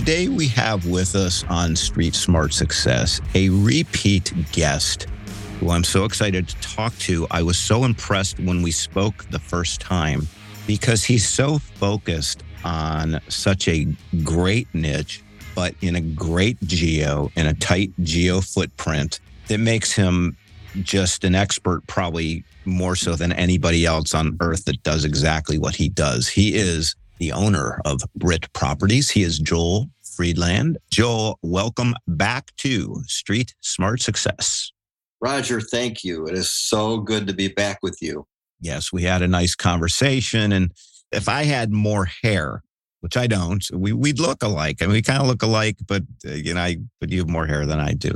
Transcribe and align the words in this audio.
Today 0.00 0.28
we 0.28 0.48
have 0.48 0.86
with 0.86 1.14
us 1.14 1.44
on 1.50 1.76
Street 1.76 2.14
Smart 2.14 2.54
Success 2.54 3.20
a 3.34 3.50
repeat 3.50 4.32
guest 4.50 5.02
who 5.58 5.68
I'm 5.68 5.84
so 5.84 6.06
excited 6.06 6.48
to 6.48 6.56
talk 6.62 6.96
to. 7.00 7.26
I 7.30 7.42
was 7.42 7.58
so 7.58 7.84
impressed 7.84 8.40
when 8.40 8.62
we 8.62 8.70
spoke 8.70 9.26
the 9.28 9.38
first 9.38 9.78
time 9.78 10.26
because 10.66 11.04
he's 11.04 11.28
so 11.28 11.58
focused 11.58 12.42
on 12.64 13.20
such 13.28 13.68
a 13.68 13.88
great 14.24 14.74
niche, 14.74 15.22
but 15.54 15.74
in 15.82 15.96
a 15.96 16.00
great 16.00 16.58
geo, 16.62 17.30
in 17.36 17.48
a 17.48 17.52
tight 17.52 17.92
geo 18.02 18.40
footprint 18.40 19.20
that 19.48 19.60
makes 19.60 19.92
him 19.92 20.34
just 20.76 21.24
an 21.24 21.34
expert, 21.34 21.86
probably 21.86 22.42
more 22.64 22.96
so 22.96 23.16
than 23.16 23.32
anybody 23.32 23.84
else 23.84 24.14
on 24.14 24.38
earth 24.40 24.64
that 24.64 24.82
does 24.82 25.04
exactly 25.04 25.58
what 25.58 25.76
he 25.76 25.90
does. 25.90 26.26
He 26.26 26.54
is 26.54 26.96
the 27.20 27.30
owner 27.32 27.80
of 27.84 28.00
Brit 28.16 28.52
Properties. 28.54 29.10
He 29.10 29.22
is 29.22 29.38
Joel 29.38 29.90
Friedland. 30.02 30.78
Joel, 30.90 31.38
welcome 31.42 31.94
back 32.08 32.56
to 32.56 33.02
Street 33.06 33.54
Smart 33.60 34.00
Success. 34.00 34.72
Roger, 35.20 35.60
thank 35.60 36.02
you. 36.02 36.26
It 36.26 36.34
is 36.34 36.50
so 36.50 36.96
good 36.96 37.26
to 37.26 37.34
be 37.34 37.48
back 37.48 37.80
with 37.82 37.98
you. 38.00 38.26
Yes, 38.58 38.90
we 38.90 39.02
had 39.02 39.20
a 39.20 39.28
nice 39.28 39.54
conversation. 39.54 40.50
And 40.50 40.72
if 41.12 41.28
I 41.28 41.44
had 41.44 41.70
more 41.70 42.08
hair, 42.22 42.62
which 43.00 43.18
I 43.18 43.26
don't, 43.26 43.64
we, 43.72 43.92
we'd 43.92 44.18
look 44.18 44.42
alike. 44.42 44.78
I 44.80 44.86
mean, 44.86 44.94
we 44.94 45.02
kind 45.02 45.20
of 45.20 45.28
look 45.28 45.42
alike, 45.42 45.76
but 45.86 46.02
uh, 46.26 46.32
you 46.32 46.54
know, 46.54 46.60
I, 46.60 46.78
but 47.00 47.10
you 47.10 47.18
have 47.18 47.28
more 47.28 47.46
hair 47.46 47.66
than 47.66 47.80
I 47.80 47.92
do. 47.92 48.12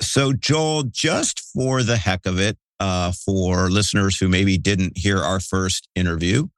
So, 0.00 0.32
Joel, 0.32 0.84
just 0.84 1.40
for 1.54 1.82
the 1.82 1.98
heck 1.98 2.24
of 2.24 2.40
it, 2.40 2.56
uh, 2.80 3.12
for 3.12 3.70
listeners 3.70 4.18
who 4.18 4.28
maybe 4.28 4.58
didn't 4.58 4.96
hear 4.96 5.18
our 5.18 5.40
first 5.40 5.88
interview, 5.94 6.48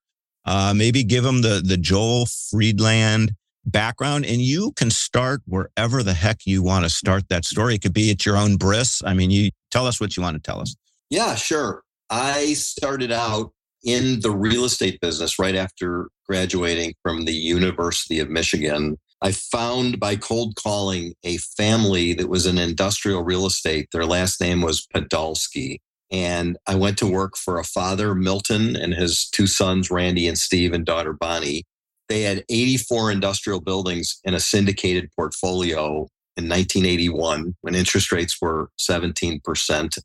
uh, 0.48 0.72
maybe 0.74 1.04
give 1.04 1.24
them 1.24 1.42
the 1.42 1.60
the 1.62 1.76
Joel 1.76 2.26
Friedland 2.26 3.32
background, 3.66 4.24
and 4.24 4.40
you 4.40 4.72
can 4.72 4.90
start 4.90 5.42
wherever 5.46 6.02
the 6.02 6.14
heck 6.14 6.46
you 6.46 6.62
want 6.62 6.84
to 6.84 6.90
start 6.90 7.28
that 7.28 7.44
story. 7.44 7.74
It 7.74 7.82
could 7.82 7.92
be 7.92 8.10
at 8.10 8.24
your 8.24 8.38
own 8.38 8.56
bris. 8.56 9.02
I 9.04 9.12
mean, 9.12 9.30
you 9.30 9.50
tell 9.70 9.86
us 9.86 10.00
what 10.00 10.16
you 10.16 10.22
want 10.22 10.36
to 10.36 10.42
tell 10.42 10.60
us. 10.60 10.74
Yeah, 11.10 11.34
sure. 11.34 11.82
I 12.08 12.54
started 12.54 13.12
out 13.12 13.52
in 13.84 14.20
the 14.20 14.30
real 14.30 14.64
estate 14.64 14.98
business 15.02 15.38
right 15.38 15.54
after 15.54 16.08
graduating 16.26 16.94
from 17.02 17.26
the 17.26 17.34
University 17.34 18.18
of 18.18 18.30
Michigan. 18.30 18.96
I 19.20 19.32
found 19.32 20.00
by 20.00 20.16
cold 20.16 20.56
calling 20.56 21.12
a 21.24 21.36
family 21.36 22.14
that 22.14 22.30
was 22.30 22.46
in 22.46 22.56
industrial 22.56 23.22
real 23.22 23.44
estate. 23.44 23.88
Their 23.92 24.06
last 24.06 24.40
name 24.40 24.62
was 24.62 24.86
Podolsky. 24.94 25.78
And 26.10 26.56
I 26.66 26.74
went 26.74 26.98
to 26.98 27.06
work 27.06 27.36
for 27.36 27.58
a 27.58 27.64
father, 27.64 28.14
Milton, 28.14 28.76
and 28.76 28.94
his 28.94 29.28
two 29.28 29.46
sons, 29.46 29.90
Randy 29.90 30.26
and 30.26 30.38
Steve, 30.38 30.72
and 30.72 30.84
daughter, 30.84 31.12
Bonnie. 31.12 31.64
They 32.08 32.22
had 32.22 32.44
84 32.48 33.10
industrial 33.10 33.60
buildings 33.60 34.18
in 34.24 34.32
a 34.32 34.40
syndicated 34.40 35.10
portfolio 35.14 36.08
in 36.36 36.48
1981 36.48 37.56
when 37.60 37.74
interest 37.74 38.10
rates 38.12 38.40
were 38.40 38.70
17%. 38.78 39.98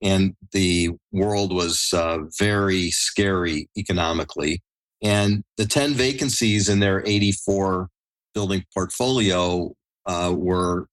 And 0.00 0.34
the 0.52 0.90
world 1.12 1.52
was 1.52 1.90
uh, 1.92 2.18
very 2.38 2.90
scary 2.90 3.68
economically. 3.76 4.62
And 5.02 5.42
the 5.56 5.66
10 5.66 5.92
vacancies 5.92 6.68
in 6.68 6.80
their 6.80 7.06
84 7.06 7.88
building 8.34 8.64
portfolio 8.72 9.72
uh, 10.06 10.32
were 10.34 10.86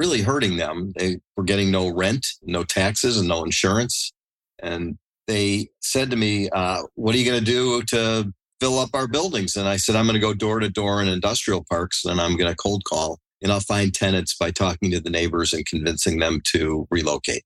really 0.00 0.22
hurting 0.22 0.56
them. 0.56 0.94
They 0.96 1.18
were 1.36 1.44
getting 1.44 1.70
no 1.70 1.94
rent, 1.94 2.26
no 2.42 2.64
taxes, 2.64 3.18
and 3.18 3.28
no 3.28 3.44
insurance. 3.44 4.14
And 4.62 4.96
they 5.26 5.68
said 5.80 6.10
to 6.10 6.16
me, 6.16 6.48
uh, 6.48 6.82
What 6.94 7.14
are 7.14 7.18
you 7.18 7.30
going 7.30 7.44
to 7.44 7.44
do 7.44 7.82
to 7.82 8.32
fill 8.60 8.78
up 8.78 8.90
our 8.94 9.06
buildings? 9.06 9.56
And 9.56 9.68
I 9.68 9.76
said, 9.76 9.96
I'm 9.96 10.06
going 10.06 10.14
to 10.14 10.20
go 10.20 10.32
door 10.32 10.58
to 10.58 10.70
door 10.70 11.02
in 11.02 11.08
industrial 11.08 11.66
parks 11.68 12.06
and 12.06 12.18
I'm 12.18 12.36
going 12.38 12.50
to 12.50 12.56
cold 12.56 12.84
call 12.84 13.18
and 13.42 13.52
I'll 13.52 13.60
find 13.60 13.92
tenants 13.92 14.34
by 14.34 14.50
talking 14.50 14.90
to 14.90 15.00
the 15.00 15.10
neighbors 15.10 15.52
and 15.52 15.66
convincing 15.66 16.18
them 16.18 16.40
to 16.52 16.88
relocate. 16.90 17.42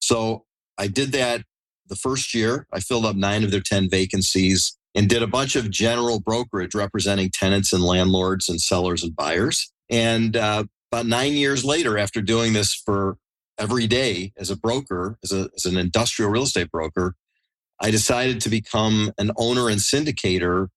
So 0.00 0.44
I 0.78 0.86
did 0.86 1.12
that 1.12 1.42
the 1.86 1.96
first 1.96 2.34
year. 2.34 2.66
I 2.72 2.80
filled 2.80 3.04
up 3.04 3.16
nine 3.16 3.44
of 3.44 3.50
their 3.50 3.60
10 3.60 3.90
vacancies 3.90 4.74
and 4.94 5.06
did 5.06 5.22
a 5.22 5.26
bunch 5.26 5.54
of 5.54 5.70
general 5.70 6.20
brokerage 6.20 6.74
representing 6.74 7.30
tenants 7.30 7.74
and 7.74 7.82
landlords 7.82 8.48
and 8.48 8.58
sellers 8.60 9.02
and 9.02 9.14
buyers. 9.14 9.70
And 9.90 10.36
uh, 10.36 10.64
about 10.92 11.06
nine 11.06 11.34
years 11.34 11.64
later, 11.64 11.98
after 11.98 12.20
doing 12.20 12.52
this 12.52 12.74
for 12.74 13.16
every 13.58 13.86
day 13.86 14.32
as 14.36 14.50
a 14.50 14.56
broker, 14.56 15.18
as, 15.22 15.32
a, 15.32 15.48
as 15.54 15.64
an 15.64 15.76
industrial 15.76 16.30
real 16.30 16.42
estate 16.42 16.70
broker, 16.70 17.14
I 17.80 17.90
decided 17.90 18.40
to 18.40 18.48
become 18.48 19.12
an 19.18 19.30
owner 19.36 19.68
and 19.68 19.80
syndicator. 19.80 20.68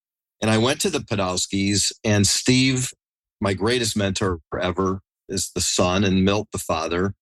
And 0.41 0.51
I 0.51 0.57
went 0.57 0.81
to 0.81 0.90
the 0.90 1.00
Podolskys 1.00 1.91
and 2.03 2.28
Steve, 2.28 2.91
my 3.41 3.53
greatest 3.53 3.97
mentor 3.97 4.40
ever, 4.59 5.01
is 5.29 5.51
the 5.56 5.62
son, 5.62 6.03
and 6.03 6.24
Milt, 6.24 6.50
the 6.51 6.59
father, 6.59 7.13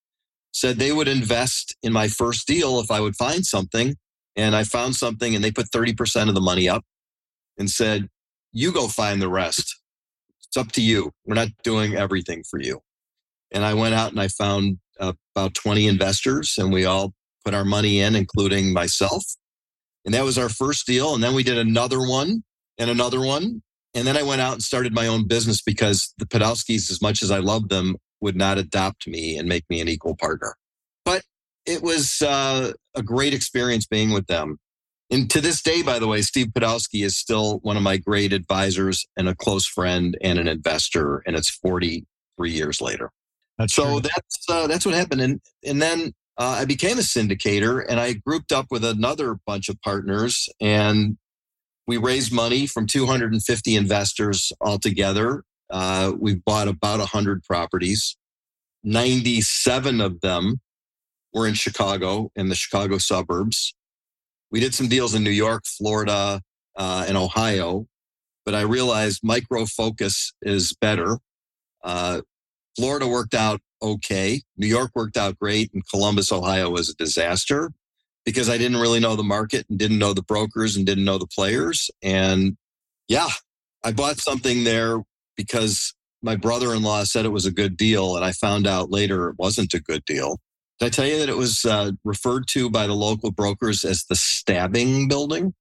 said 0.53 0.77
they 0.77 0.91
would 0.91 1.07
invest 1.07 1.75
in 1.81 1.93
my 1.93 2.07
first 2.07 2.47
deal 2.47 2.79
if 2.79 2.91
I 2.91 2.99
would 2.99 3.15
find 3.15 3.45
something. 3.45 3.95
And 4.35 4.55
I 4.55 4.63
found 4.63 4.95
something 4.95 5.35
and 5.35 5.43
they 5.43 5.51
put 5.51 5.71
30% 5.71 6.29
of 6.29 6.35
the 6.35 6.41
money 6.41 6.67
up 6.67 6.83
and 7.57 7.69
said, 7.69 8.09
You 8.51 8.71
go 8.71 8.87
find 8.87 9.21
the 9.21 9.29
rest. 9.29 9.80
It's 10.51 10.57
up 10.57 10.73
to 10.73 10.81
you. 10.81 11.13
We're 11.25 11.35
not 11.35 11.47
doing 11.63 11.95
everything 11.95 12.43
for 12.43 12.59
you. 12.59 12.81
And 13.53 13.63
I 13.63 13.73
went 13.73 13.95
out 13.95 14.11
and 14.11 14.19
I 14.19 14.27
found 14.27 14.79
uh, 14.99 15.13
about 15.33 15.53
20 15.53 15.87
investors 15.87 16.55
and 16.57 16.73
we 16.73 16.83
all 16.83 17.13
put 17.45 17.53
our 17.53 17.63
money 17.63 18.01
in, 18.01 18.17
including 18.17 18.73
myself. 18.73 19.23
And 20.03 20.13
that 20.13 20.25
was 20.25 20.37
our 20.37 20.49
first 20.49 20.85
deal. 20.85 21.15
And 21.15 21.23
then 21.23 21.33
we 21.33 21.43
did 21.43 21.57
another 21.57 22.01
one 22.01 22.43
and 22.77 22.89
another 22.89 23.21
one. 23.21 23.61
And 23.93 24.05
then 24.05 24.17
I 24.17 24.23
went 24.23 24.41
out 24.41 24.51
and 24.51 24.61
started 24.61 24.93
my 24.93 25.07
own 25.07 25.25
business 25.25 25.61
because 25.61 26.13
the 26.17 26.25
Podolskys, 26.25 26.91
as 26.91 27.01
much 27.01 27.23
as 27.23 27.31
I 27.31 27.39
love 27.39 27.69
them, 27.69 27.95
would 28.19 28.35
not 28.35 28.57
adopt 28.57 29.07
me 29.07 29.37
and 29.37 29.47
make 29.47 29.63
me 29.69 29.79
an 29.79 29.87
equal 29.87 30.17
partner. 30.17 30.55
But 31.05 31.23
it 31.65 31.81
was 31.81 32.21
uh, 32.21 32.73
a 32.93 33.01
great 33.01 33.33
experience 33.33 33.87
being 33.87 34.11
with 34.11 34.27
them. 34.27 34.57
And 35.11 35.29
to 35.29 35.41
this 35.41 35.61
day, 35.61 35.81
by 35.81 35.99
the 35.99 36.07
way, 36.07 36.21
Steve 36.21 36.47
Podolsky 36.47 37.03
is 37.03 37.17
still 37.17 37.59
one 37.59 37.75
of 37.75 37.83
my 37.83 37.97
great 37.97 38.31
advisors 38.31 39.05
and 39.17 39.27
a 39.27 39.35
close 39.35 39.65
friend 39.65 40.17
and 40.21 40.39
an 40.39 40.47
investor. 40.47 41.21
And 41.27 41.35
it's 41.35 41.49
43 41.49 42.49
years 42.49 42.79
later. 42.79 43.11
That's 43.57 43.75
so 43.75 43.83
true. 43.83 43.99
that's 43.99 44.45
uh, 44.49 44.67
that's 44.67 44.85
what 44.85 44.95
happened. 44.95 45.21
And 45.21 45.41
and 45.65 45.81
then 45.81 46.13
uh, 46.37 46.57
I 46.61 46.65
became 46.65 46.97
a 46.97 47.01
syndicator, 47.01 47.85
and 47.87 47.99
I 47.99 48.13
grouped 48.13 48.51
up 48.51 48.67
with 48.71 48.83
another 48.83 49.37
bunch 49.45 49.69
of 49.69 49.79
partners, 49.81 50.49
and 50.59 51.17
we 51.85 51.97
raised 51.97 52.31
money 52.31 52.65
from 52.65 52.87
250 52.87 53.75
investors 53.75 54.51
altogether. 54.61 55.43
Uh, 55.69 56.13
we've 56.17 56.43
bought 56.43 56.67
about 56.67 56.99
100 56.99 57.43
properties. 57.43 58.17
97 58.83 60.01
of 60.01 60.21
them 60.21 60.59
were 61.33 61.45
in 61.45 61.53
Chicago, 61.53 62.31
and 62.35 62.49
the 62.49 62.55
Chicago 62.55 62.97
suburbs. 62.97 63.75
We 64.51 64.59
did 64.59 64.75
some 64.75 64.87
deals 64.87 65.15
in 65.15 65.23
New 65.23 65.29
York, 65.29 65.63
Florida, 65.65 66.41
uh, 66.75 67.05
and 67.07 67.17
Ohio, 67.17 67.85
but 68.45 68.55
I 68.55 68.61
realized 68.61 69.21
micro 69.23 69.65
focus 69.65 70.33
is 70.41 70.75
better. 70.79 71.19
Uh, 71.83 72.21
Florida 72.75 73.07
worked 73.07 73.33
out 73.33 73.61
okay. 73.81 74.41
New 74.57 74.67
York 74.67 74.91
worked 74.95 75.17
out 75.17 75.37
great, 75.39 75.73
and 75.73 75.87
Columbus, 75.89 76.31
Ohio 76.31 76.69
was 76.69 76.89
a 76.89 76.95
disaster 76.95 77.71
because 78.25 78.49
I 78.49 78.57
didn't 78.57 78.79
really 78.79 78.99
know 78.99 79.15
the 79.15 79.23
market 79.23 79.65
and 79.69 79.79
didn't 79.79 79.99
know 79.99 80.13
the 80.13 80.21
brokers 80.21 80.75
and 80.75 80.85
didn't 80.85 81.05
know 81.05 81.17
the 81.17 81.27
players. 81.27 81.89
And 82.03 82.57
yeah, 83.07 83.29
I 83.83 83.91
bought 83.91 84.17
something 84.17 84.63
there 84.63 84.99
because 85.35 85.93
my 86.21 86.35
brother 86.35 86.73
in 86.73 86.83
law 86.83 87.03
said 87.03 87.25
it 87.25 87.29
was 87.29 87.45
a 87.45 87.51
good 87.51 87.77
deal, 87.77 88.15
and 88.15 88.23
I 88.23 88.31
found 88.31 88.67
out 88.67 88.91
later 88.91 89.29
it 89.29 89.35
wasn't 89.39 89.73
a 89.73 89.81
good 89.81 90.05
deal. 90.05 90.39
Did 90.81 90.87
I 90.87 90.89
tell 90.89 91.05
you 91.05 91.19
that 91.19 91.29
it 91.29 91.37
was 91.37 91.63
uh, 91.63 91.91
referred 92.03 92.47
to 92.49 92.67
by 92.67 92.87
the 92.87 92.95
local 92.95 93.29
brokers 93.29 93.85
as 93.85 94.05
the 94.05 94.15
stabbing 94.15 95.07
building? 95.07 95.53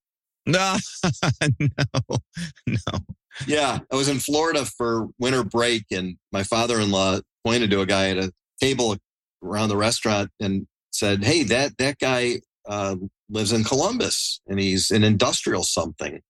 No, 0.47 0.79
no, 1.61 2.19
no. 2.67 2.99
Yeah, 3.47 3.81
I 3.93 3.97
was 3.97 4.09
in 4.09 4.19
Florida 4.19 4.65
for 4.65 5.09
winter 5.19 5.45
break, 5.45 5.85
and 5.91 6.17
my 6.33 6.43
father 6.43 6.81
in 6.81 6.91
law 6.91 7.21
pointed 7.45 7.71
to 7.71 7.83
a 7.83 7.87
guy 7.87 8.09
at 8.09 8.17
a 8.17 8.33
table 8.63 8.97
around 9.43 9.69
the 9.69 9.77
restaurant 9.77 10.31
and 10.41 10.67
said, 10.91 11.23
Hey, 11.23 11.43
that, 11.45 11.77
that 11.77 11.99
guy 11.99 12.41
uh, 12.67 12.97
lives 13.29 13.53
in 13.53 13.63
Columbus 13.63 14.41
and 14.47 14.59
he's 14.59 14.91
an 14.91 15.05
industrial 15.05 15.65
something. 15.65 16.23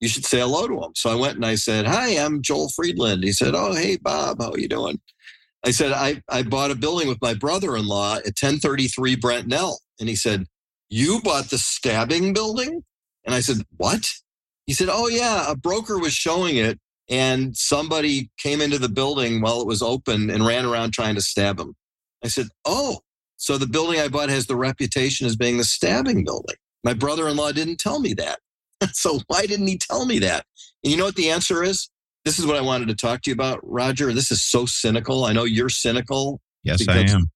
You 0.00 0.08
should 0.08 0.24
say 0.24 0.38
hello 0.38 0.68
to 0.68 0.84
him. 0.84 0.92
So 0.94 1.10
I 1.10 1.16
went 1.16 1.34
and 1.34 1.46
I 1.46 1.56
said, 1.56 1.84
Hi, 1.86 2.10
I'm 2.10 2.42
Joel 2.42 2.68
Friedland. 2.68 3.24
He 3.24 3.32
said, 3.32 3.54
Oh, 3.56 3.74
hey, 3.74 3.96
Bob, 3.96 4.40
how 4.40 4.52
are 4.52 4.58
you 4.58 4.68
doing? 4.68 5.00
I 5.66 5.72
said, 5.72 5.90
I, 5.90 6.22
I 6.28 6.42
bought 6.44 6.70
a 6.70 6.76
building 6.76 7.08
with 7.08 7.20
my 7.20 7.34
brother 7.34 7.76
in 7.76 7.86
law 7.86 8.14
at 8.14 8.26
1033 8.40 9.16
Brentnell. 9.16 9.78
And 9.98 10.08
he 10.08 10.14
said, 10.14 10.46
You 10.88 11.20
bought 11.22 11.50
the 11.50 11.58
stabbing 11.58 12.32
building? 12.32 12.84
And 13.24 13.34
I 13.34 13.40
said, 13.40 13.62
What? 13.76 14.06
He 14.66 14.72
said, 14.72 14.88
Oh, 14.90 15.08
yeah, 15.08 15.50
a 15.50 15.56
broker 15.56 15.98
was 15.98 16.12
showing 16.12 16.56
it 16.56 16.78
and 17.08 17.56
somebody 17.56 18.30
came 18.38 18.60
into 18.60 18.78
the 18.78 18.88
building 18.88 19.40
while 19.40 19.60
it 19.60 19.66
was 19.66 19.82
open 19.82 20.30
and 20.30 20.46
ran 20.46 20.64
around 20.64 20.92
trying 20.92 21.16
to 21.16 21.20
stab 21.20 21.58
him. 21.58 21.74
I 22.24 22.28
said, 22.28 22.46
Oh, 22.64 23.00
so 23.36 23.58
the 23.58 23.66
building 23.66 24.00
I 24.00 24.08
bought 24.08 24.28
has 24.28 24.46
the 24.46 24.56
reputation 24.56 25.26
as 25.26 25.36
being 25.36 25.56
the 25.56 25.64
stabbing 25.64 26.24
building. 26.24 26.56
My 26.84 26.94
brother 26.94 27.28
in 27.28 27.36
law 27.36 27.50
didn't 27.50 27.78
tell 27.78 27.98
me 27.98 28.14
that. 28.14 28.38
so 28.92 29.18
why 29.26 29.46
didn't 29.46 29.66
he 29.66 29.78
tell 29.78 30.06
me 30.06 30.20
that? 30.20 30.44
And 30.84 30.92
you 30.92 30.96
know 30.96 31.06
what 31.06 31.16
the 31.16 31.30
answer 31.30 31.64
is? 31.64 31.90
This 32.26 32.40
is 32.40 32.44
what 32.44 32.56
I 32.56 32.60
wanted 32.60 32.88
to 32.88 32.96
talk 32.96 33.22
to 33.22 33.30
you 33.30 33.34
about, 33.34 33.60
Roger. 33.62 34.12
This 34.12 34.32
is 34.32 34.42
so 34.42 34.66
cynical. 34.66 35.26
I 35.26 35.32
know 35.32 35.44
you're 35.44 35.68
cynical. 35.68 36.40
Yes, 36.64 36.84
I 36.88 36.98
am. 37.08 37.30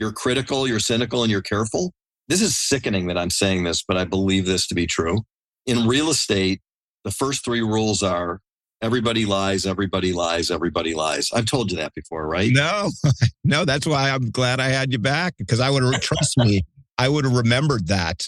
You're 0.00 0.10
critical, 0.10 0.66
you're 0.66 0.80
cynical, 0.80 1.22
and 1.22 1.30
you're 1.30 1.42
careful. 1.42 1.92
This 2.26 2.42
is 2.42 2.58
sickening 2.58 3.06
that 3.06 3.16
I'm 3.16 3.30
saying 3.30 3.62
this, 3.62 3.84
but 3.86 3.96
I 3.96 4.04
believe 4.04 4.44
this 4.44 4.66
to 4.66 4.74
be 4.74 4.84
true. 4.84 5.20
In 5.64 5.86
real 5.86 6.10
estate, 6.10 6.60
the 7.04 7.12
first 7.12 7.44
three 7.44 7.60
rules 7.60 8.02
are 8.02 8.40
everybody 8.82 9.26
lies, 9.26 9.64
everybody 9.64 10.12
lies, 10.12 10.50
everybody 10.50 10.92
lies. 10.92 11.30
I've 11.32 11.46
told 11.46 11.70
you 11.70 11.76
that 11.76 11.94
before, 11.94 12.26
right? 12.26 12.50
No, 12.52 12.90
no, 13.44 13.64
that's 13.64 13.86
why 13.86 14.10
I'm 14.10 14.30
glad 14.30 14.58
I 14.58 14.70
had 14.70 14.90
you 14.90 14.98
back 14.98 15.34
because 15.38 15.60
I 15.60 15.70
would 15.70 15.84
have, 15.84 16.00
trust 16.00 16.36
me, 16.36 16.62
I 16.98 17.08
would 17.08 17.24
have 17.24 17.36
remembered 17.36 17.86
that. 17.86 18.26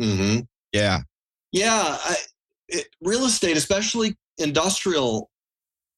Mm-hmm. 0.00 0.40
Yeah. 0.72 1.00
Yeah. 1.52 1.98
I, 2.02 2.16
it, 2.68 2.88
real 3.02 3.26
estate, 3.26 3.58
especially 3.58 4.16
industrial 4.38 5.29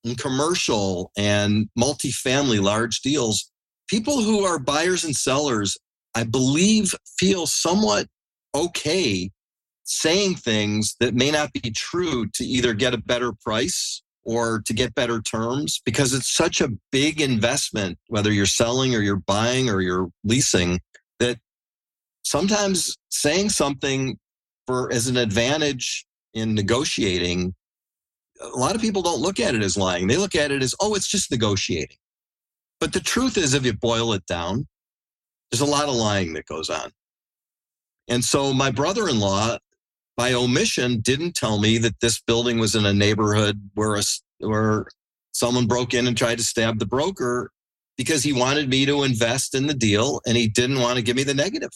and 0.05 0.19
commercial 0.19 1.11
and 1.17 1.69
multifamily 1.79 2.61
large 2.63 3.01
deals, 3.01 3.51
people 3.89 4.23
who 4.23 4.45
are 4.45 4.59
buyers 4.59 5.05
and 5.05 5.17
sellers, 5.17 5.77
I 6.15 6.25
believe, 6.25 6.95
feel 7.19 7.47
somewhat 7.47 8.07
okay 8.55 9.31
saying 9.85 10.37
things 10.37 10.97
that 11.01 11.15
may 11.15 11.31
not 11.31 11.53
be 11.53 11.71
true 11.71 12.27
to 12.35 12.45
either 12.45 12.73
get 12.73 12.95
a 12.95 12.99
better 12.99 13.33
price 13.33 14.03
or 14.25 14.63
to 14.67 14.73
get 14.73 14.95
better 14.95 15.21
terms 15.21 15.81
because 15.85 16.15
it's 16.15 16.33
such 16.33 16.61
a 16.61 16.71
big 16.91 17.21
investment, 17.21 17.99
whether 18.09 18.33
you're 18.33 18.47
selling 18.47 18.95
or 18.95 19.01
you're 19.01 19.17
buying 19.17 19.69
or 19.69 19.81
you're 19.81 20.09
leasing, 20.25 20.81
that 21.19 21.39
sometimes 22.25 22.97
saying 23.11 23.49
something 23.49 24.17
for 24.67 24.93
as 24.93 25.09
an 25.09 25.17
advantage 25.17 26.07
in 26.35 26.55
negotiating, 26.55 27.55
a 28.43 28.59
lot 28.59 28.75
of 28.75 28.81
people 28.81 29.03
don't 29.03 29.21
look 29.21 29.41
at 29.41 29.55
it 29.55 29.63
as 29.63 29.77
lying. 29.77 30.07
They 30.07 30.17
look 30.17 30.35
at 30.35 30.51
it 30.51 30.63
as, 30.63 30.75
oh, 30.81 30.95
it's 30.95 31.09
just 31.09 31.31
negotiating. 31.31 31.97
But 32.81 32.93
the 32.93 33.01
truth 33.01 33.37
is, 33.37 33.55
if 33.55 33.65
you 33.65 33.73
boil 33.73 34.13
it 34.13 34.27
down, 34.27 34.67
there's 35.51 35.61
a 35.61 35.67
lot 35.67 35.89
of 35.89 35.95
lying 35.95 36.33
that 36.35 36.47
goes 36.47 36.69
on. 36.69 36.91
And 38.09 38.25
so 38.25 38.53
my 38.53 38.71
brother 38.71 39.09
in 39.09 39.21
law 39.21 39.59
by 40.17 40.33
omission 40.33 41.01
didn't 41.01 41.35
tell 41.35 41.59
me 41.59 41.79
that 41.79 42.01
this 42.01 42.21
building 42.21 42.59
was 42.59 42.75
in 42.75 42.85
a 42.85 42.93
neighborhood 42.93 43.71
where 43.75 43.97
a, 43.97 44.03
where 44.41 44.87
someone 45.33 45.67
broke 45.67 45.95
in 45.95 46.07
and 46.07 46.17
tried 46.17 46.39
to 46.39 46.45
stab 46.45 46.79
the 46.79 46.87
broker 46.87 47.51
because 47.97 48.23
he 48.23 48.33
wanted 48.33 48.69
me 48.69 48.85
to 48.87 49.05
invest 49.05 49.55
in 49.55 49.67
the 49.67 49.75
deal 49.75 50.21
and 50.27 50.37
he 50.37 50.49
didn't 50.49 50.81
want 50.81 50.97
to 50.97 51.03
give 51.03 51.17
me 51.17 51.23
the 51.23 51.35
negative. 51.35 51.71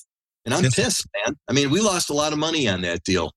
And 0.45 0.55
I'm 0.55 0.63
pissed, 0.71 1.07
man. 1.25 1.37
I 1.49 1.53
mean, 1.53 1.71
we 1.71 1.81
lost 1.81 2.11
a 2.11 2.15
lot 2.15 2.33
of 2.33 2.39
money 2.39 2.69
on 2.69 2.81
that 2.83 3.03
deal. 3.03 3.33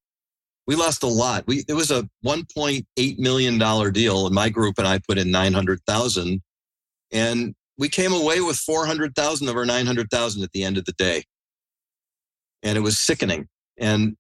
We 0.69 0.75
lost 0.75 1.01
a 1.01 1.07
lot. 1.07 1.45
We 1.47 1.65
it 1.67 1.73
was 1.73 1.89
a 1.89 2.07
1.8 2.23 3.17
million 3.17 3.57
dollar 3.57 3.89
deal, 3.89 4.27
and 4.27 4.35
my 4.35 4.49
group 4.49 4.75
and 4.77 4.87
I 4.87 4.99
put 4.99 5.17
in 5.17 5.31
900,000, 5.31 6.43
and 7.11 7.55
we 7.79 7.89
came 7.89 8.13
away 8.13 8.39
with 8.41 8.55
400,000 8.57 9.49
of 9.49 9.55
our 9.55 9.65
900,000 9.65 10.43
at 10.43 10.51
the 10.51 10.63
end 10.63 10.77
of 10.77 10.85
the 10.85 10.91
day, 10.91 11.23
and 12.61 12.77
it 12.77 12.81
was 12.81 12.99
sickening. 12.99 13.47
And 13.79 14.15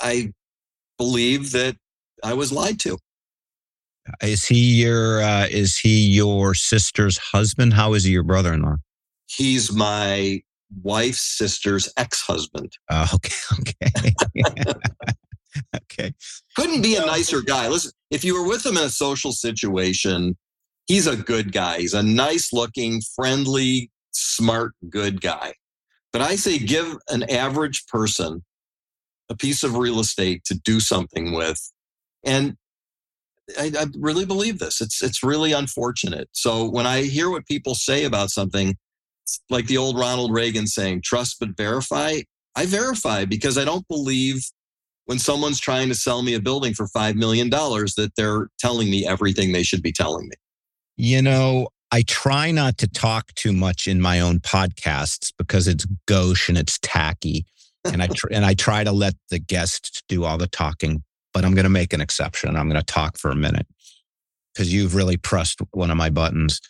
I 0.00 0.32
believe 0.98 1.52
that 1.52 1.76
I 2.24 2.34
was 2.34 2.50
lied 2.50 2.80
to. 2.80 2.98
Is 4.20 4.44
he 4.44 4.82
your 4.82 5.22
uh, 5.22 5.46
is 5.48 5.78
he 5.78 6.00
your 6.00 6.54
sister's 6.54 7.16
husband? 7.16 7.74
How 7.74 7.94
is 7.94 8.02
he 8.02 8.10
your 8.10 8.24
brother-in-law? 8.24 8.78
He's 9.26 9.72
my 9.72 10.42
wife's 10.82 11.22
sister's 11.22 11.88
ex-husband. 11.96 12.72
Uh, 12.90 13.06
okay, 13.14 13.34
okay. 13.60 14.14
okay. 15.76 16.12
Couldn't 16.56 16.82
be 16.82 16.96
a 16.96 17.04
nicer 17.04 17.42
guy. 17.42 17.68
Listen, 17.68 17.92
if 18.10 18.24
you 18.24 18.34
were 18.34 18.46
with 18.46 18.64
him 18.64 18.76
in 18.76 18.84
a 18.84 18.90
social 18.90 19.32
situation, 19.32 20.36
he's 20.86 21.06
a 21.06 21.16
good 21.16 21.52
guy. 21.52 21.78
He's 21.78 21.94
a 21.94 22.02
nice 22.02 22.52
looking, 22.52 23.00
friendly, 23.14 23.90
smart, 24.12 24.72
good 24.88 25.20
guy. 25.20 25.54
But 26.12 26.22
I 26.22 26.36
say 26.36 26.58
give 26.58 26.96
an 27.08 27.24
average 27.30 27.86
person 27.86 28.44
a 29.28 29.36
piece 29.36 29.62
of 29.62 29.76
real 29.76 30.00
estate 30.00 30.44
to 30.44 30.54
do 30.54 30.80
something 30.80 31.32
with. 31.32 31.58
And 32.24 32.56
I, 33.58 33.72
I, 33.78 33.86
really 33.98 34.24
believe 34.24 34.58
this. 34.58 34.80
It's 34.80 35.02
it's 35.02 35.22
really 35.22 35.52
unfortunate. 35.52 36.28
So 36.32 36.68
when 36.68 36.86
I 36.86 37.02
hear 37.02 37.30
what 37.30 37.46
people 37.46 37.74
say 37.74 38.04
about 38.04 38.30
something, 38.30 38.76
like 39.50 39.66
the 39.66 39.76
old 39.76 39.98
Ronald 39.98 40.32
Reagan 40.32 40.66
saying, 40.66 41.02
"Trust 41.04 41.36
but 41.38 41.56
verify," 41.56 42.20
I 42.56 42.66
verify 42.66 43.24
because 43.24 43.58
I 43.58 43.64
don't 43.64 43.86
believe 43.88 44.42
when 45.06 45.18
someone's 45.18 45.58
trying 45.58 45.88
to 45.88 45.94
sell 45.94 46.22
me 46.22 46.34
a 46.34 46.40
building 46.40 46.74
for 46.74 46.86
five 46.88 47.16
million 47.16 47.48
dollars 47.48 47.94
that 47.94 48.14
they're 48.16 48.48
telling 48.58 48.90
me 48.90 49.06
everything 49.06 49.52
they 49.52 49.62
should 49.62 49.82
be 49.82 49.92
telling 49.92 50.28
me. 50.28 50.34
You 50.96 51.22
know, 51.22 51.68
I 51.90 52.02
try 52.02 52.50
not 52.50 52.78
to 52.78 52.88
talk 52.88 53.32
too 53.34 53.52
much 53.52 53.86
in 53.86 54.00
my 54.00 54.20
own 54.20 54.40
podcasts 54.40 55.32
because 55.38 55.68
it's 55.68 55.86
gauche 56.06 56.48
and 56.48 56.58
it's 56.58 56.78
tacky 56.82 57.46
and 57.84 58.02
I 58.02 58.08
tr- 58.08 58.28
and 58.32 58.44
I 58.44 58.54
try 58.54 58.84
to 58.84 58.92
let 58.92 59.14
the 59.30 59.38
guests 59.38 60.02
do 60.08 60.24
all 60.24 60.38
the 60.38 60.48
talking, 60.48 61.02
but 61.32 61.44
I'm 61.44 61.54
going 61.54 61.64
to 61.64 61.70
make 61.70 61.92
an 61.92 62.00
exception. 62.00 62.56
I'm 62.56 62.68
going 62.68 62.80
to 62.80 62.84
talk 62.84 63.16
for 63.18 63.30
a 63.30 63.36
minute 63.36 63.66
because 64.52 64.72
you've 64.72 64.94
really 64.94 65.16
pressed 65.16 65.60
one 65.70 65.90
of 65.90 65.96
my 65.96 66.10
buttons. 66.10 66.60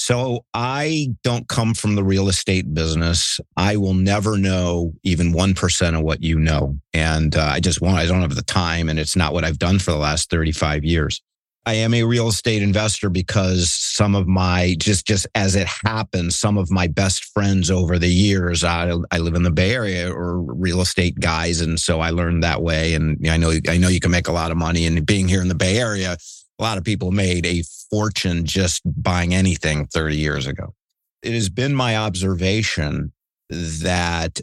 So 0.00 0.46
I 0.54 1.08
don't 1.24 1.46
come 1.46 1.74
from 1.74 1.94
the 1.94 2.02
real 2.02 2.30
estate 2.30 2.72
business. 2.72 3.38
I 3.58 3.76
will 3.76 3.92
never 3.92 4.38
know 4.38 4.94
even 5.02 5.34
1% 5.34 5.94
of 5.94 6.02
what 6.02 6.22
you 6.22 6.38
know. 6.38 6.78
And 6.94 7.36
uh, 7.36 7.42
I 7.42 7.60
just 7.60 7.82
want, 7.82 7.98
I 7.98 8.06
don't 8.06 8.22
have 8.22 8.34
the 8.34 8.40
time 8.40 8.88
and 8.88 8.98
it's 8.98 9.14
not 9.14 9.34
what 9.34 9.44
I've 9.44 9.58
done 9.58 9.78
for 9.78 9.90
the 9.90 9.98
last 9.98 10.30
35 10.30 10.84
years. 10.84 11.20
I 11.66 11.74
am 11.74 11.92
a 11.92 12.04
real 12.04 12.28
estate 12.28 12.62
investor 12.62 13.10
because 13.10 13.70
some 13.70 14.14
of 14.14 14.26
my 14.26 14.74
just 14.78 15.06
just 15.06 15.26
as 15.34 15.54
it 15.54 15.66
happens, 15.84 16.38
some 16.38 16.56
of 16.56 16.70
my 16.70 16.86
best 16.86 17.24
friends 17.34 17.70
over 17.70 17.98
the 17.98 18.08
years, 18.08 18.64
I, 18.64 18.94
I 19.10 19.18
live 19.18 19.34
in 19.34 19.42
the 19.42 19.50
Bay 19.50 19.74
Area, 19.74 20.10
or 20.10 20.40
real 20.40 20.80
estate 20.80 21.20
guys, 21.20 21.60
and 21.60 21.78
so 21.78 22.00
I 22.00 22.10
learned 22.10 22.42
that 22.42 22.62
way. 22.62 22.94
And 22.94 23.18
I 23.28 23.36
know 23.36 23.52
I 23.68 23.76
know 23.76 23.88
you 23.88 24.00
can 24.00 24.10
make 24.10 24.26
a 24.26 24.32
lot 24.32 24.50
of 24.50 24.56
money, 24.56 24.86
and 24.86 25.04
being 25.04 25.28
here 25.28 25.42
in 25.42 25.48
the 25.48 25.54
Bay 25.54 25.78
Area, 25.78 26.16
a 26.60 26.62
lot 26.62 26.78
of 26.78 26.84
people 26.84 27.10
made 27.10 27.46
a 27.46 27.62
fortune 27.90 28.44
just 28.44 28.82
buying 28.84 29.34
anything 29.34 29.86
30 29.86 30.16
years 30.16 30.46
ago. 30.46 30.74
It 31.22 31.32
has 31.32 31.48
been 31.48 31.74
my 31.74 31.96
observation 31.96 33.12
that, 33.48 34.40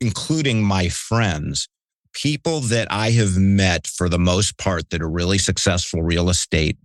including 0.00 0.62
my 0.62 0.88
friends, 0.88 1.68
people 2.12 2.60
that 2.60 2.86
I 2.90 3.10
have 3.10 3.36
met 3.36 3.86
for 3.86 4.08
the 4.08 4.18
most 4.18 4.58
part 4.58 4.90
that 4.90 5.02
are 5.02 5.10
really 5.10 5.38
successful 5.38 6.02
real 6.02 6.30
estate 6.30 6.78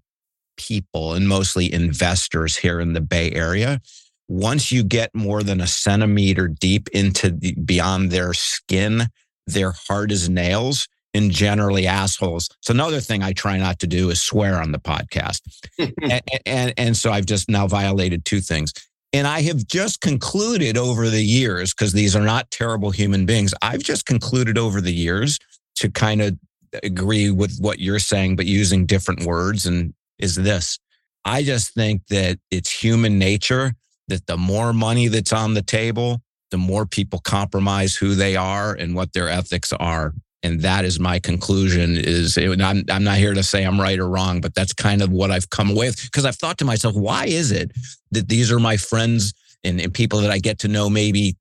people 0.58 1.14
and 1.14 1.28
mostly 1.28 1.72
investors 1.72 2.58
here 2.58 2.80
in 2.80 2.94
the 2.94 3.02
Bay 3.02 3.32
Area, 3.32 3.82
once 4.28 4.72
you 4.72 4.84
get 4.84 5.14
more 5.14 5.44
than 5.44 5.62
a 5.62 5.68
centimeter 5.68 6.48
deep 6.48 6.88
into 6.90 7.30
the, 7.30 7.54
beyond 7.54 8.12
their 8.12 8.34
skin, 8.34 9.08
they're 9.46 9.76
hard 9.88 10.12
as 10.12 10.28
nails 10.28 10.88
and 11.16 11.32
generally 11.32 11.88
assholes. 11.88 12.50
So 12.62 12.74
another 12.74 13.00
thing 13.00 13.24
I 13.24 13.32
try 13.32 13.58
not 13.58 13.80
to 13.80 13.88
do 13.88 14.10
is 14.10 14.22
swear 14.22 14.62
on 14.62 14.74
the 14.74 14.80
podcast. 14.80 15.40
and, 15.80 16.22
and, 16.46 16.74
and 16.78 16.98
so 16.98 17.12
I've 17.12 17.26
just 17.26 17.50
now 17.50 17.68
violated 17.68 18.26
two 18.26 18.42
things. 18.42 18.74
And 19.14 19.26
I 19.26 19.42
have 19.44 19.66
just 19.66 20.02
concluded 20.02 20.78
over 20.78 21.10
the 21.10 21.24
years, 21.24 21.74
because 21.74 21.94
these 21.94 22.18
are 22.18 22.22
not 22.22 22.52
terrible 22.52 22.92
human 22.92 23.26
beings, 23.26 23.54
I've 23.62 23.82
just 23.82 24.06
concluded 24.06 24.58
over 24.58 24.82
the 24.82 24.94
years 24.94 25.40
to 25.78 25.90
kind 25.90 26.22
of 26.22 26.38
agree 26.84 27.32
with 27.32 27.58
what 27.60 27.80
you're 27.80 28.00
saying, 28.00 28.36
but 28.36 28.46
using 28.46 28.86
different 28.86 29.24
words. 29.24 29.66
And 29.66 29.94
is 30.20 30.36
this 30.36 30.78
I 31.24 31.44
just 31.44 31.74
think 31.74 32.06
that 32.10 32.40
it's 32.52 32.70
human 32.70 33.18
nature 33.18 33.74
that 34.10 34.28
the 34.28 34.38
more 34.38 34.74
money 34.74 35.08
that's 35.08 35.34
on 35.34 35.54
the 35.54 35.64
table, 35.64 36.22
the 36.52 36.58
more 36.58 36.86
people 36.86 37.20
compromise 37.20 37.96
who 37.96 38.16
they 38.16 38.36
are 38.36 38.74
and 38.74 38.96
what 38.96 39.14
their 39.14 39.30
ethics 39.30 39.72
are 39.74 40.14
and 40.46 40.62
that 40.62 40.86
is 40.86 41.00
my 41.00 41.20
conclusion 41.20 41.98
is 41.98 42.38
I'm, 42.38 42.84
I'm 42.90 43.04
not 43.04 43.18
here 43.18 43.34
to 43.34 43.44
say 43.44 43.64
i'm 43.64 43.82
right 43.82 44.00
or 44.00 44.08
wrong 44.08 44.42
but 44.42 44.54
that's 44.54 44.74
kind 44.74 45.02
of 45.02 45.12
what 45.12 45.32
i've 45.32 45.50
come 45.50 45.72
away 45.72 45.88
with 45.88 46.02
because 46.04 46.26
i've 46.26 46.36
thought 46.36 46.58
to 46.60 46.66
myself 46.66 46.96
why 46.96 47.26
is 47.26 47.52
it 47.52 47.72
that 48.12 48.30
these 48.30 48.52
are 48.52 48.60
my 48.60 48.78
friends 48.78 49.34
and, 49.64 49.82
and 49.82 49.94
people 49.94 50.20
that 50.22 50.32
i 50.32 50.38
get 50.38 50.60
to 50.60 50.68
know 50.68 50.90
maybe 50.90 51.36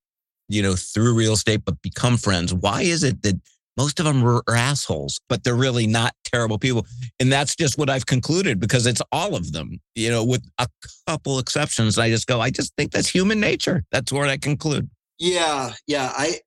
you 0.49 0.63
know 0.63 0.75
through 0.75 1.15
real 1.15 1.35
estate 1.35 1.63
but 1.65 1.81
become 1.83 2.17
friends 2.17 2.53
why 2.55 2.83
is 2.83 3.03
it 3.03 3.23
that 3.23 3.39
most 3.77 3.99
of 3.99 4.07
them 4.07 4.25
are, 4.25 4.41
are 4.47 4.55
assholes, 4.55 5.21
but 5.29 5.43
they're 5.43 5.57
really 5.57 5.89
not 5.89 6.15
terrible 6.25 6.59
people. 6.59 6.87
And 7.19 7.33
that's 7.33 7.57
just 7.57 7.77
what 7.77 7.91
I've 7.91 8.07
concluded 8.07 8.61
because 8.61 8.87
it's 8.87 9.03
all 9.11 9.35
of 9.35 9.51
them, 9.51 9.81
you 9.97 10.11
know, 10.11 10.25
with 10.25 10.49
a 10.59 10.69
couple 11.09 11.41
exceptions. 11.41 11.99
I 11.99 12.09
just 12.09 12.29
go, 12.29 12.41
I 12.41 12.51
just 12.51 12.73
think 12.77 12.93
that's 12.93 13.09
human 13.09 13.41
nature. 13.41 13.85
That's 13.91 14.13
where 14.13 14.27
I 14.27 14.37
conclude. 14.37 14.89
Yeah, 15.19 15.73
yeah. 15.89 16.13
I 16.15 16.39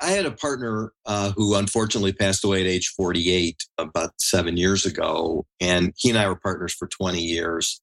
I 0.00 0.12
had 0.12 0.26
a 0.26 0.30
partner 0.30 0.92
uh, 1.04 1.32
who 1.32 1.54
unfortunately 1.54 2.12
passed 2.12 2.44
away 2.44 2.60
at 2.62 2.66
age 2.66 2.88
48 2.96 3.62
about 3.78 4.12
seven 4.18 4.56
years 4.56 4.86
ago, 4.86 5.46
and 5.60 5.92
he 5.96 6.08
and 6.08 6.18
I 6.18 6.26
were 6.28 6.36
partners 6.36 6.72
for 6.72 6.88
20 6.88 7.20
years. 7.20 7.80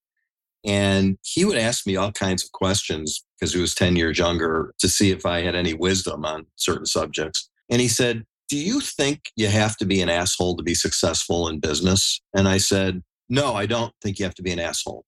And 0.65 1.17
he 1.24 1.45
would 1.45 1.57
ask 1.57 1.86
me 1.86 1.95
all 1.95 2.12
kinds 2.12 2.43
of 2.43 2.51
questions 2.51 3.24
because 3.39 3.53
he 3.53 3.62
was 3.62 3.75
10 3.75 3.95
years 3.95 4.17
younger 4.17 4.74
to 4.79 4.89
see 4.89 5.12
if 5.12 5.25
I 5.25 5.41
had 5.41 5.55
any 5.55 5.74
wisdom 5.74 6.25
on 6.25 6.47
certain 6.55 6.88
subjects. 6.88 7.50
And 7.69 7.79
he 7.79 7.88
said, 7.88 8.25
Do 8.50 8.57
you 8.57 8.81
think 8.81 9.31
you 9.36 9.47
have 9.47 9.77
to 9.77 9.86
be 9.86 10.01
an 10.01 10.09
asshole 10.09 10.57
to 10.57 10.63
be 10.63 10.74
successful 10.74 11.47
in 11.47 11.59
business? 11.59 12.19
And 12.36 12.47
I 12.47 12.57
said, 12.57 13.03
No, 13.29 13.53
I 13.53 13.67
don't 13.67 13.93
think 14.01 14.17
you 14.17 14.25
have 14.25 14.36
to 14.36 14.43
be 14.43 14.51
an 14.51 14.59
asshole. 14.59 15.05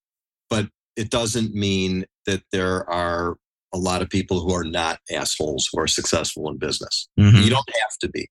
But 0.48 0.68
it 0.96 1.10
doesn't 1.10 1.54
mean 1.54 2.06
that 2.26 2.42
there 2.52 2.88
are 2.88 3.36
a 3.72 3.78
lot 3.78 4.02
of 4.02 4.10
people 4.10 4.40
who 4.40 4.52
are 4.52 4.64
not 4.64 4.98
assholes 5.10 5.68
who 5.72 5.80
are 5.80 5.86
successful 5.86 6.48
in 6.48 6.58
business. 6.58 7.08
Mm-hmm. 7.18 7.42
You 7.42 7.50
don't 7.50 7.70
have 7.82 7.98
to 8.00 8.08
be. 8.08 8.28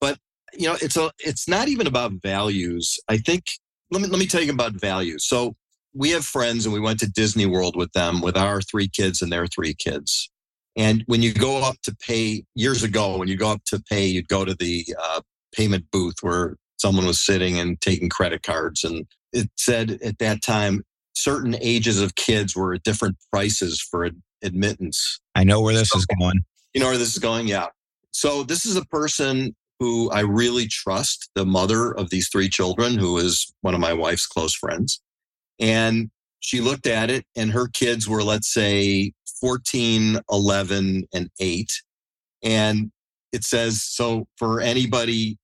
But 0.00 0.18
you 0.52 0.68
know, 0.68 0.76
it's 0.80 0.96
a 0.96 1.10
it's 1.18 1.48
not 1.48 1.68
even 1.68 1.86
about 1.86 2.12
values. 2.22 2.98
I 3.08 3.18
think 3.18 3.44
let 3.90 4.02
me 4.02 4.08
let 4.08 4.18
me 4.18 4.26
tell 4.26 4.42
you 4.42 4.52
about 4.52 4.72
values. 4.72 5.26
So 5.26 5.54
we 5.94 6.10
have 6.10 6.24
friends 6.24 6.64
and 6.64 6.72
we 6.72 6.80
went 6.80 7.00
to 7.00 7.10
Disney 7.10 7.46
World 7.46 7.76
with 7.76 7.92
them 7.92 8.20
with 8.20 8.36
our 8.36 8.60
three 8.60 8.88
kids 8.88 9.22
and 9.22 9.32
their 9.32 9.46
three 9.46 9.74
kids. 9.74 10.30
And 10.76 11.02
when 11.06 11.22
you 11.22 11.34
go 11.34 11.58
up 11.58 11.76
to 11.84 11.96
pay 11.96 12.44
years 12.54 12.84
ago, 12.84 13.18
when 13.18 13.28
you 13.28 13.36
go 13.36 13.50
up 13.50 13.64
to 13.66 13.82
pay, 13.90 14.06
you'd 14.06 14.28
go 14.28 14.44
to 14.44 14.54
the 14.54 14.86
uh, 15.02 15.20
payment 15.52 15.86
booth 15.90 16.16
where 16.20 16.56
someone 16.78 17.06
was 17.06 17.20
sitting 17.20 17.58
and 17.58 17.80
taking 17.80 18.08
credit 18.08 18.44
cards. 18.44 18.84
And 18.84 19.06
it 19.32 19.50
said 19.56 19.98
at 20.04 20.18
that 20.18 20.42
time, 20.42 20.84
certain 21.14 21.56
ages 21.60 22.00
of 22.00 22.14
kids 22.14 22.54
were 22.54 22.74
at 22.74 22.84
different 22.84 23.16
prices 23.32 23.80
for 23.80 24.08
admittance. 24.42 25.20
I 25.34 25.44
know 25.44 25.60
where 25.60 25.74
this 25.74 25.90
so, 25.90 25.98
is 25.98 26.06
going. 26.06 26.44
You 26.74 26.80
know 26.80 26.88
where 26.88 26.98
this 26.98 27.12
is 27.12 27.18
going? 27.18 27.48
Yeah. 27.48 27.66
So 28.10 28.42
this 28.42 28.64
is 28.64 28.76
a 28.76 28.84
person 28.86 29.54
who 29.78 30.10
I 30.10 30.20
really 30.20 30.66
trust, 30.66 31.30
the 31.34 31.46
mother 31.46 31.92
of 31.92 32.10
these 32.10 32.28
three 32.28 32.48
children, 32.48 32.98
who 32.98 33.18
is 33.18 33.52
one 33.60 33.74
of 33.74 33.80
my 33.80 33.92
wife's 33.92 34.26
close 34.26 34.54
friends. 34.54 35.00
And 35.60 36.10
she 36.40 36.60
looked 36.60 36.86
at 36.86 37.10
it, 37.10 37.24
and 37.36 37.52
her 37.52 37.68
kids 37.68 38.08
were, 38.08 38.22
let's 38.22 38.52
say, 38.52 39.12
14, 39.40 40.20
11, 40.30 41.04
and 41.12 41.30
8. 41.40 41.82
And 42.42 42.90
it 43.32 43.44
says 43.44 43.82
so 43.82 44.26
for 44.36 44.60
anybody 44.60 45.36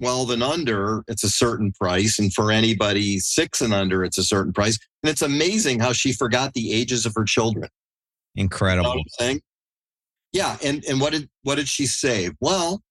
12 0.00 0.30
and 0.30 0.42
under, 0.42 1.04
it's 1.06 1.22
a 1.22 1.30
certain 1.30 1.72
price. 1.72 2.18
And 2.18 2.32
for 2.32 2.50
anybody 2.50 3.18
six 3.20 3.60
and 3.60 3.72
under, 3.72 4.04
it's 4.04 4.18
a 4.18 4.24
certain 4.24 4.52
price. 4.52 4.78
And 5.02 5.10
it's 5.10 5.22
amazing 5.22 5.80
how 5.80 5.92
she 5.92 6.12
forgot 6.12 6.54
the 6.54 6.72
ages 6.72 7.06
of 7.06 7.14
her 7.14 7.24
children. 7.24 7.68
Incredible. 8.34 8.96
You 9.20 9.32
know 9.34 9.38
yeah. 10.32 10.56
And, 10.64 10.84
and 10.86 11.00
what 11.00 11.12
did, 11.12 11.28
what 11.42 11.56
did 11.56 11.68
she 11.68 11.86
save? 11.86 12.32
Well, 12.40 12.82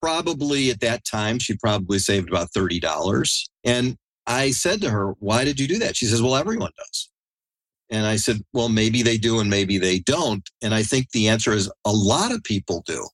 probably 0.00 0.70
at 0.70 0.80
that 0.80 1.04
time, 1.04 1.38
she 1.38 1.56
probably 1.56 1.98
saved 1.98 2.28
about 2.28 2.52
$30. 2.56 3.48
And 3.64 3.96
I 4.26 4.52
said 4.52 4.80
to 4.82 4.90
her, 4.90 5.12
why 5.18 5.44
did 5.44 5.58
you 5.58 5.66
do 5.66 5.78
that? 5.78 5.96
She 5.96 6.06
says, 6.06 6.22
well, 6.22 6.36
everyone 6.36 6.70
does. 6.76 7.10
And 7.90 8.06
I 8.06 8.16
said, 8.16 8.40
well, 8.52 8.68
maybe 8.68 9.02
they 9.02 9.18
do 9.18 9.40
and 9.40 9.50
maybe 9.50 9.76
they 9.76 9.98
don't. 9.98 10.48
And 10.62 10.74
I 10.74 10.82
think 10.82 11.10
the 11.10 11.28
answer 11.28 11.52
is 11.52 11.70
a 11.84 11.92
lot 11.92 12.32
of 12.32 12.42
people 12.42 12.82
do. 12.86 13.06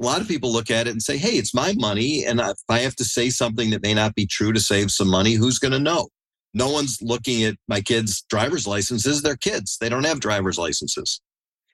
A 0.00 0.04
lot 0.04 0.20
of 0.20 0.28
people 0.28 0.52
look 0.52 0.70
at 0.70 0.86
it 0.86 0.90
and 0.90 1.02
say, 1.02 1.16
hey, 1.16 1.32
it's 1.32 1.54
my 1.54 1.74
money. 1.78 2.24
And 2.24 2.40
if 2.40 2.58
I 2.68 2.80
have 2.80 2.96
to 2.96 3.04
say 3.04 3.30
something 3.30 3.70
that 3.70 3.82
may 3.82 3.94
not 3.94 4.14
be 4.14 4.26
true 4.26 4.52
to 4.52 4.60
save 4.60 4.90
some 4.90 5.08
money, 5.08 5.34
who's 5.34 5.58
going 5.58 5.72
to 5.72 5.78
know? 5.78 6.08
No 6.52 6.70
one's 6.70 7.00
looking 7.00 7.44
at 7.44 7.56
my 7.68 7.80
kids' 7.80 8.24
driver's 8.28 8.66
licenses. 8.66 9.22
They're 9.22 9.36
kids, 9.36 9.78
they 9.80 9.88
don't 9.88 10.06
have 10.06 10.20
driver's 10.20 10.58
licenses. 10.58 11.20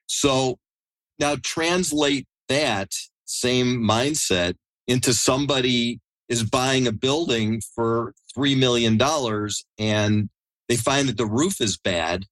So 0.07 0.59
now 1.19 1.37
translate 1.43 2.27
that 2.49 2.91
same 3.25 3.79
mindset 3.79 4.55
into 4.87 5.13
somebody 5.13 6.01
is 6.29 6.45
buying 6.45 6.87
a 6.87 6.93
building 6.93 7.61
for 7.75 8.13
$3 8.37 8.57
million 8.59 9.01
and 9.79 10.29
they 10.69 10.77
find 10.77 11.09
that 11.09 11.17
the 11.17 11.27
roof 11.27 11.61
is 11.61 11.77
bad 11.77 12.25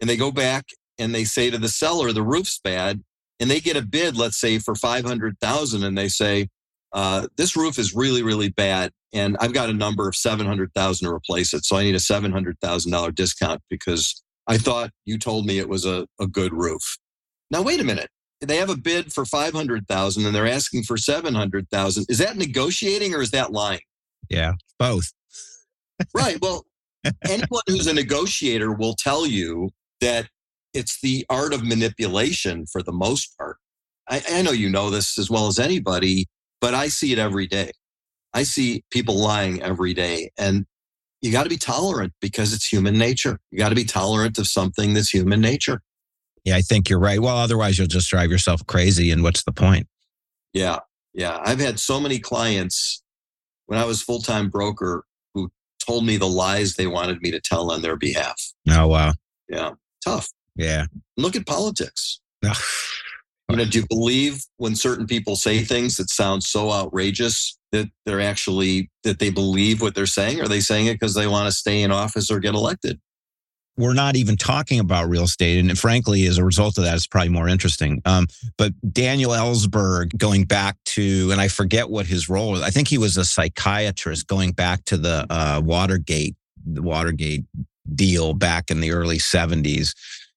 and 0.00 0.08
they 0.08 0.16
go 0.16 0.30
back 0.30 0.64
and 0.98 1.14
they 1.14 1.24
say 1.24 1.50
to 1.50 1.58
the 1.58 1.68
seller, 1.68 2.12
the 2.12 2.22
roof's 2.22 2.60
bad. 2.62 3.02
And 3.38 3.50
they 3.50 3.60
get 3.60 3.76
a 3.76 3.82
bid, 3.82 4.18
let's 4.18 4.38
say 4.38 4.58
for 4.58 4.74
500,000 4.74 5.82
and 5.82 5.96
they 5.96 6.08
say, 6.08 6.48
uh, 6.92 7.28
this 7.36 7.56
roof 7.56 7.78
is 7.78 7.94
really, 7.94 8.22
really 8.22 8.48
bad. 8.48 8.90
And 9.12 9.36
I've 9.40 9.52
got 9.52 9.70
a 9.70 9.74
number 9.74 10.08
of 10.08 10.16
700,000 10.16 11.06
to 11.06 11.14
replace 11.14 11.54
it. 11.54 11.64
So 11.64 11.76
I 11.76 11.82
need 11.82 11.94
a 11.94 11.98
$700,000 11.98 13.14
discount 13.14 13.60
because 13.68 14.22
I 14.46 14.58
thought 14.58 14.90
you 15.04 15.18
told 15.18 15.46
me 15.46 15.58
it 15.58 15.68
was 15.68 15.84
a, 15.84 16.06
a 16.20 16.26
good 16.26 16.52
roof. 16.52 16.98
Now, 17.50 17.62
wait 17.62 17.80
a 17.80 17.84
minute. 17.84 18.10
They 18.40 18.56
have 18.56 18.70
a 18.70 18.76
bid 18.76 19.12
for 19.12 19.24
500,000 19.24 20.24
and 20.24 20.34
they're 20.34 20.46
asking 20.46 20.84
for 20.84 20.96
700,000. 20.96 22.06
Is 22.08 22.18
that 22.18 22.36
negotiating 22.36 23.14
or 23.14 23.20
is 23.20 23.32
that 23.32 23.52
lying? 23.52 23.80
Yeah, 24.28 24.54
both. 24.78 25.12
right. 26.14 26.38
Well, 26.40 26.64
anyone 27.28 27.62
who's 27.66 27.86
a 27.86 27.94
negotiator 27.94 28.72
will 28.72 28.94
tell 28.94 29.26
you 29.26 29.70
that 30.00 30.28
it's 30.72 31.00
the 31.00 31.26
art 31.28 31.52
of 31.52 31.64
manipulation 31.64 32.66
for 32.66 32.82
the 32.82 32.92
most 32.92 33.36
part. 33.36 33.56
I, 34.08 34.22
I 34.30 34.42
know 34.42 34.52
you 34.52 34.70
know 34.70 34.90
this 34.90 35.18
as 35.18 35.30
well 35.30 35.46
as 35.48 35.58
anybody, 35.58 36.26
but 36.60 36.74
I 36.74 36.88
see 36.88 37.12
it 37.12 37.18
every 37.18 37.46
day. 37.46 37.72
I 38.32 38.44
see 38.44 38.84
people 38.90 39.16
lying 39.16 39.62
every 39.62 39.94
day. 39.94 40.30
And 40.38 40.66
you 41.20 41.32
got 41.32 41.42
to 41.42 41.48
be 41.48 41.56
tolerant 41.56 42.12
because 42.20 42.52
it's 42.52 42.66
human 42.66 42.96
nature. 42.96 43.38
You 43.50 43.58
got 43.58 43.70
to 43.70 43.74
be 43.74 43.84
tolerant 43.84 44.38
of 44.38 44.46
something 44.46 44.94
that's 44.94 45.10
human 45.10 45.40
nature. 45.40 45.82
Yeah, 46.44 46.56
I 46.56 46.62
think 46.62 46.88
you're 46.88 47.00
right. 47.00 47.20
Well, 47.20 47.36
otherwise, 47.36 47.78
you'll 47.78 47.86
just 47.86 48.08
drive 48.08 48.30
yourself 48.30 48.64
crazy. 48.66 49.10
And 49.10 49.22
what's 49.22 49.44
the 49.44 49.52
point? 49.52 49.86
Yeah. 50.54 50.78
Yeah. 51.12 51.38
I've 51.44 51.60
had 51.60 51.78
so 51.78 52.00
many 52.00 52.18
clients 52.18 53.02
when 53.66 53.78
I 53.78 53.84
was 53.84 54.02
full 54.02 54.22
time 54.22 54.48
broker 54.48 55.04
who 55.34 55.50
told 55.84 56.06
me 56.06 56.16
the 56.16 56.28
lies 56.28 56.74
they 56.74 56.86
wanted 56.86 57.20
me 57.20 57.30
to 57.32 57.40
tell 57.40 57.70
on 57.70 57.82
their 57.82 57.96
behalf. 57.96 58.40
Oh, 58.70 58.86
wow. 58.86 59.12
Yeah. 59.48 59.72
Tough. 60.02 60.28
Yeah. 60.56 60.86
Look 61.16 61.36
at 61.36 61.46
politics. 61.46 62.20
You 63.50 63.56
know, 63.56 63.64
do 63.64 63.80
you 63.80 63.86
believe 63.88 64.44
when 64.58 64.76
certain 64.76 65.06
people 65.06 65.36
say 65.36 65.62
things 65.64 65.96
that 65.96 66.10
sound 66.10 66.42
so 66.42 66.70
outrageous 66.70 67.58
that 67.72 67.88
they're 68.06 68.20
actually 68.20 68.90
that 69.04 69.18
they 69.18 69.30
believe 69.30 69.80
what 69.80 69.94
they're 69.94 70.06
saying? 70.06 70.40
Or 70.40 70.44
are 70.44 70.48
they 70.48 70.60
saying 70.60 70.86
it 70.86 70.94
because 70.94 71.14
they 71.14 71.26
want 71.26 71.46
to 71.46 71.52
stay 71.52 71.82
in 71.82 71.90
office 71.90 72.30
or 72.30 72.38
get 72.38 72.54
elected? 72.54 73.00
We're 73.76 73.94
not 73.94 74.16
even 74.16 74.36
talking 74.36 74.78
about 74.78 75.08
real 75.08 75.22
estate, 75.22 75.58
and 75.58 75.78
frankly, 75.78 76.26
as 76.26 76.36
a 76.36 76.44
result 76.44 76.76
of 76.76 76.84
that, 76.84 76.94
it's 76.94 77.06
probably 77.06 77.30
more 77.30 77.48
interesting. 77.48 78.02
Um, 78.04 78.26
but 78.58 78.72
Daniel 78.92 79.30
Ellsberg, 79.30 80.16
going 80.18 80.44
back 80.44 80.76
to, 80.86 81.30
and 81.32 81.40
I 81.40 81.48
forget 81.48 81.88
what 81.88 82.06
his 82.06 82.28
role 82.28 82.50
was. 82.50 82.62
I 82.62 82.70
think 82.70 82.88
he 82.88 82.98
was 82.98 83.16
a 83.16 83.24
psychiatrist 83.24 84.26
going 84.26 84.52
back 84.52 84.84
to 84.86 84.98
the 84.98 85.26
uh, 85.30 85.62
Watergate, 85.64 86.36
the 86.66 86.82
Watergate 86.82 87.44
deal 87.94 88.34
back 88.34 88.70
in 88.70 88.80
the 88.80 88.90
early 88.90 89.18
'70s 89.18 89.94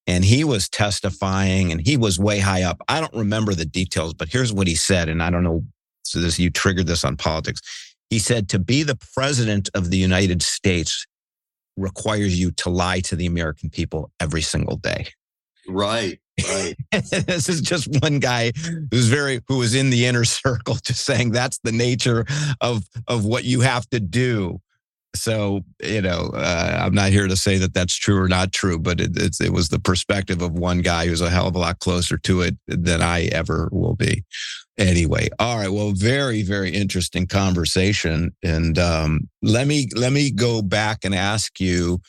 and 0.08 0.26
he 0.26 0.44
was 0.44 0.70
testifying 0.70 1.72
and 1.72 1.86
he 1.86 1.98
was 1.98 2.20
way 2.20 2.40
high 2.40 2.64
up. 2.64 2.82
I 2.88 3.00
don't 3.00 3.14
remember 3.14 3.54
the 3.54 3.66
details, 3.66 4.14
but 4.14 4.30
here's 4.30 4.52
what 4.52 4.68
he 4.68 4.76
said. 4.76 5.10
And 5.10 5.24
I 5.24 5.30
don't 5.30 5.44
know. 5.44 5.64
So 6.04 6.20
this, 6.20 6.38
you 6.38 6.50
triggered 6.50 6.88
this 6.88 7.06
on 7.06 7.16
politics. 7.16 7.62
He 8.10 8.20
said, 8.20 8.50
to 8.50 8.60
be 8.60 8.84
the 8.84 8.98
president 9.16 9.70
of 9.74 9.90
the 9.90 9.98
United 9.98 10.42
States 10.42 11.06
requires 11.78 12.40
you 12.40 12.52
to 12.52 12.70
lie 12.70 13.00
to 13.02 13.16
the 13.16 13.26
American 13.26 13.70
people 13.70 14.12
every 14.20 14.42
single 14.42 14.76
day. 14.76 15.08
Right. 15.68 16.20
Right. 16.50 16.76
this 16.92 17.48
is 17.48 17.62
just 17.62 17.88
one 18.02 18.20
guy 18.20 18.52
who's 18.92 19.08
very 19.08 19.40
who 19.48 19.58
was 19.58 19.76
in 19.76 19.90
the 19.90 20.06
inner 20.06 20.26
circle 20.26 20.76
just 20.84 21.06
saying 21.06 21.32
that's 21.32 21.60
the 21.64 21.72
nature 21.72 22.26
of 22.60 22.84
of 23.08 23.24
what 23.24 23.44
you 23.44 23.62
have 23.62 23.88
to 23.92 24.00
do 24.00 24.60
so 25.15 25.62
you 25.82 26.01
know 26.01 26.32
uh, 26.34 26.79
i'm 26.82 26.93
not 26.93 27.10
here 27.10 27.27
to 27.27 27.38
say 27.38 27.58
that 27.58 27.74
that's 27.74 27.96
true 27.96 28.20
or 28.20 28.27
not 28.27 28.51
true 28.51 28.79
but 28.79 29.00
it, 29.00 29.12
it 29.39 29.53
was 29.53 29.70
the 29.70 29.79
perspective 29.79 30.41
of 30.41 30.53
one 30.53 30.82
guy 30.82 31.05
who's 31.05 31.22
a 31.22 31.29
hell 31.29 31.48
of 31.48 31.55
a 31.55 31.60
lot 31.60 31.79
closer 31.79 32.17
to 32.17 32.41
it 32.41 32.58
than 32.67 33.01
i 33.01 33.25
ever 33.25 33.70
will 33.72 33.96
be. 33.96 34.24
Anyway 34.77 35.29
all 35.39 35.58
right 35.58 35.70
well 35.70 35.91
very 35.91 36.41
very 36.41 36.72
interesting 36.72 37.27
conversation. 37.27 38.36
And 38.43 38.79
um, 38.79 39.29
let 39.41 39.67
me 39.67 39.88
let 39.96 40.12
me 40.12 40.32
go 40.32 40.62
back 40.62 41.05
and 41.05 41.13
ask 41.13 41.60
you 41.60 42.01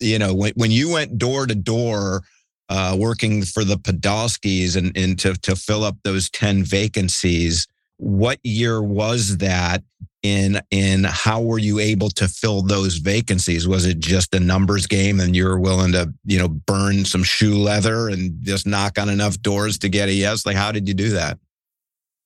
you 0.00 0.18
know 0.18 0.34
when, 0.34 0.52
when 0.54 0.70
you 0.70 0.92
went 0.92 1.18
door 1.18 1.46
to 1.46 1.54
door 1.54 2.22
uh, 2.70 2.96
working 2.96 3.42
for 3.42 3.64
the 3.64 3.76
Podolskys 3.76 4.76
and, 4.76 4.96
and 4.96 5.18
to, 5.18 5.34
to 5.34 5.56
fill 5.56 5.82
up 5.82 5.96
those 6.04 6.30
10 6.30 6.62
vacancies 6.62 7.66
what 8.00 8.38
year 8.42 8.82
was 8.82 9.38
that 9.38 9.82
in 10.22 10.60
in 10.70 11.04
how 11.04 11.40
were 11.40 11.58
you 11.58 11.78
able 11.78 12.10
to 12.10 12.28
fill 12.28 12.60
those 12.60 12.96
vacancies 12.96 13.66
was 13.66 13.86
it 13.86 13.98
just 13.98 14.34
a 14.34 14.40
numbers 14.40 14.86
game 14.86 15.18
and 15.18 15.34
you 15.34 15.44
were 15.44 15.58
willing 15.58 15.92
to 15.92 16.12
you 16.26 16.38
know 16.38 16.48
burn 16.48 17.06
some 17.06 17.22
shoe 17.22 17.54
leather 17.54 18.08
and 18.08 18.34
just 18.42 18.66
knock 18.66 18.98
on 18.98 19.08
enough 19.08 19.40
doors 19.40 19.78
to 19.78 19.88
get 19.88 20.10
a 20.10 20.12
yes 20.12 20.44
like 20.44 20.56
how 20.56 20.70
did 20.70 20.86
you 20.86 20.92
do 20.92 21.08
that 21.10 21.38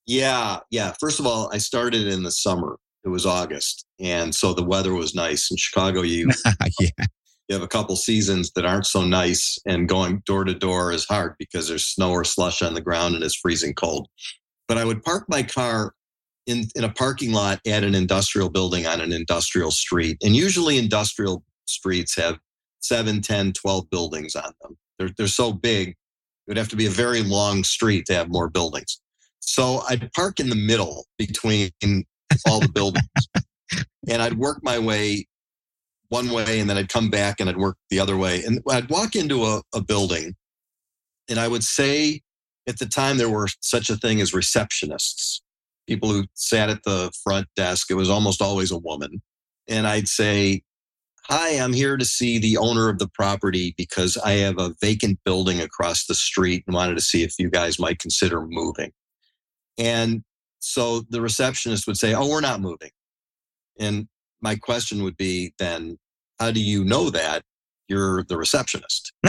Yeah, 0.07 0.59
yeah. 0.71 0.93
First 1.01 1.19
of 1.19 1.27
all, 1.27 1.51
I 1.53 1.59
started 1.59 2.07
in 2.07 2.23
the 2.23 2.31
summer. 2.31 2.77
It 3.05 3.09
was 3.09 3.27
August, 3.27 3.85
and 4.01 4.35
so 4.35 4.55
the 4.55 4.65
weather 4.65 4.95
was 4.95 5.15
nice. 5.15 5.51
In 5.51 5.57
Chicago, 5.57 6.03
you 6.03 6.31
yeah. 6.81 6.89
you 7.49 7.55
have 7.55 7.63
a 7.63 7.69
couple 7.69 7.97
seasons 7.97 8.51
that 8.53 8.65
aren't 8.65 8.87
so 8.87 9.05
nice, 9.05 9.59
and 9.67 9.89
going 9.89 10.23
door 10.27 10.45
to 10.45 10.55
door 10.55 10.93
is 10.93 11.05
hard 11.05 11.35
because 11.39 11.69
there's 11.69 11.87
snow 11.87 12.11
or 12.11 12.25
slush 12.25 12.63
on 12.63 12.75
the 12.75 12.81
ground 12.81 13.15
and 13.15 13.25
it's 13.25 13.37
freezing 13.37 13.75
cold. 13.75 14.09
But 14.69 14.79
I 14.79 14.85
would 14.85 15.03
park 15.03 15.25
my 15.29 15.43
car 15.43 15.93
in, 16.47 16.65
in 16.75 16.85
a 16.85 16.93
parking 16.93 17.33
lot 17.33 17.61
at 17.67 17.85
an 17.85 17.95
industrial 17.95 18.51
building 18.51 18.87
on 18.87 19.01
an 19.01 19.13
industrial 19.13 19.71
street. 19.71 20.19
And 20.23 20.35
usually 20.35 20.79
industrial 20.79 21.45
streets 21.67 22.17
have 22.17 22.39
7, 22.81 23.21
10, 23.21 23.53
12 23.53 23.91
buildings 23.91 24.35
on 24.37 24.53
them. 24.63 24.77
They're, 24.99 25.11
they're 25.17 25.27
so 25.27 25.53
big, 25.53 25.89
it 25.91 25.97
would 26.49 26.57
have 26.57 26.69
to 26.69 26.77
be 26.77 26.87
a 26.87 26.91
very 26.91 27.23
long 27.23 27.65
street 27.65 28.07
to 28.07 28.15
have 28.15 28.29
more 28.29 28.49
buildings. 28.49 29.01
So 29.41 29.83
I'd 29.89 30.13
park 30.13 30.41
in 30.41 30.49
the 30.49 30.57
middle 30.57 31.07
between 31.19 31.71
all 32.47 32.61
the 32.61 32.71
buildings. 32.73 33.05
and 34.09 34.23
I'd 34.23 34.39
work 34.39 34.61
my 34.63 34.79
way 34.79 35.27
one 36.09 36.31
way 36.31 36.61
and 36.61 36.71
then 36.71 36.77
I'd 36.77 36.89
come 36.89 37.11
back 37.11 37.41
and 37.41 37.49
I'd 37.49 37.57
work 37.57 37.77
the 37.91 37.99
other 37.99 38.17
way. 38.17 38.45
And 38.45 38.61
I'd 38.71 38.91
walk 38.91 39.17
into 39.17 39.45
a, 39.45 39.63
a 39.75 39.83
building 39.83 40.35
and 41.29 41.41
I 41.41 41.49
would 41.49 41.65
say 41.65 42.21
at 42.67 42.79
the 42.79 42.87
time 42.87 43.19
there 43.19 43.29
were 43.29 43.49
such 43.61 43.91
a 43.91 43.97
thing 43.97 44.21
as 44.21 44.33
receptionists 44.33 45.41
people 45.87 46.11
who 46.11 46.25
sat 46.35 46.71
at 46.71 46.83
the 46.85 47.13
front 47.23 47.47
desk. 47.57 47.91
It 47.91 47.95
was 47.95 48.11
almost 48.11 48.41
always 48.43 48.71
a 48.71 48.79
woman. 48.79 49.23
And 49.69 49.87
I'd 49.87 50.09
say, 50.09 50.63
Hi, 51.29 51.53
I'm 51.53 51.73
here 51.73 51.97
to 51.97 52.05
see 52.05 52.39
the 52.39 52.59
owner 52.59 52.91
of 52.91 52.99
the 52.99 53.09
property 53.09 53.75
because 53.79 54.19
I 54.19 54.33
have 54.33 54.59
a 54.59 54.75
vacant 54.83 55.21
building 55.25 55.59
across 55.59 56.05
the 56.05 56.15
street 56.15 56.65
and 56.67 56.75
wanted 56.75 56.97
to 56.97 57.01
see 57.01 57.23
if 57.23 57.39
you 57.39 57.49
guys 57.49 57.79
might 57.79 57.99
consider 57.99 58.43
moving. 58.47 58.93
And 59.79 60.23
so 60.59 61.01
the 61.09 61.23
receptionist 61.23 61.87
would 61.87 61.97
say, 61.97 62.13
Oh, 62.13 62.29
we're 62.29 62.43
not 62.43 62.61
moving. 62.61 62.91
And 63.79 64.07
my 64.43 64.57
question 64.57 65.03
would 65.03 65.17
be 65.17 65.55
then, 65.59 65.99
how 66.39 66.51
do 66.51 66.61
you 66.61 66.85
know 66.85 67.09
that? 67.11 67.43
You're 67.89 68.25
the 68.25 68.37
receptionist. 68.37 69.13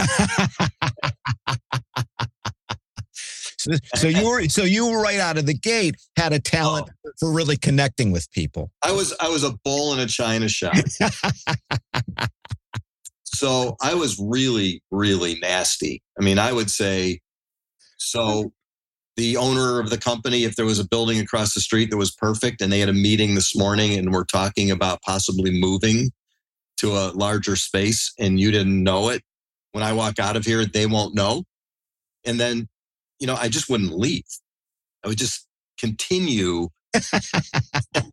so 3.94 4.08
you 4.08 4.26
were 4.26 4.48
so 4.48 4.62
you 4.62 4.90
were 4.90 5.00
right 5.00 5.18
out 5.18 5.38
of 5.38 5.46
the 5.46 5.54
gate 5.54 5.96
had 6.16 6.32
a 6.32 6.38
talent 6.38 6.88
oh. 7.06 7.10
for 7.18 7.32
really 7.32 7.56
connecting 7.56 8.12
with 8.12 8.30
people. 8.32 8.70
I 8.82 8.92
was 8.92 9.14
I 9.20 9.28
was 9.28 9.44
a 9.44 9.52
bull 9.64 9.92
in 9.94 10.00
a 10.00 10.06
china 10.06 10.48
shop. 10.48 10.74
so 13.24 13.76
I 13.82 13.94
was 13.94 14.18
really 14.18 14.82
really 14.90 15.38
nasty. 15.40 16.02
I 16.18 16.22
mean, 16.22 16.38
I 16.38 16.52
would 16.52 16.70
say 16.70 17.20
so 17.98 18.52
the 19.16 19.36
owner 19.36 19.80
of 19.80 19.90
the 19.90 19.98
company 19.98 20.44
if 20.44 20.56
there 20.56 20.66
was 20.66 20.78
a 20.78 20.86
building 20.86 21.18
across 21.18 21.54
the 21.54 21.60
street 21.60 21.90
that 21.90 21.96
was 21.96 22.10
perfect 22.12 22.60
and 22.60 22.70
they 22.70 22.80
had 22.80 22.88
a 22.88 22.94
meeting 22.94 23.34
this 23.34 23.56
morning 23.56 23.98
and 23.98 24.12
we're 24.12 24.24
talking 24.24 24.70
about 24.70 25.00
possibly 25.02 25.50
moving 25.58 26.10
to 26.76 26.92
a 26.92 27.12
larger 27.14 27.56
space 27.56 28.12
and 28.18 28.38
you 28.38 28.50
didn't 28.50 28.82
know 28.82 29.08
it 29.08 29.22
when 29.72 29.82
I 29.82 29.94
walk 29.94 30.18
out 30.18 30.36
of 30.36 30.44
here 30.44 30.64
they 30.66 30.86
won't 30.86 31.14
know 31.14 31.44
and 32.26 32.38
then 32.38 32.68
you 33.18 33.26
know, 33.26 33.36
I 33.36 33.48
just 33.48 33.68
wouldn't 33.68 33.96
leave. 33.96 34.24
I 35.04 35.08
would 35.08 35.18
just 35.18 35.46
continue. 35.78 36.68
and 36.94 38.10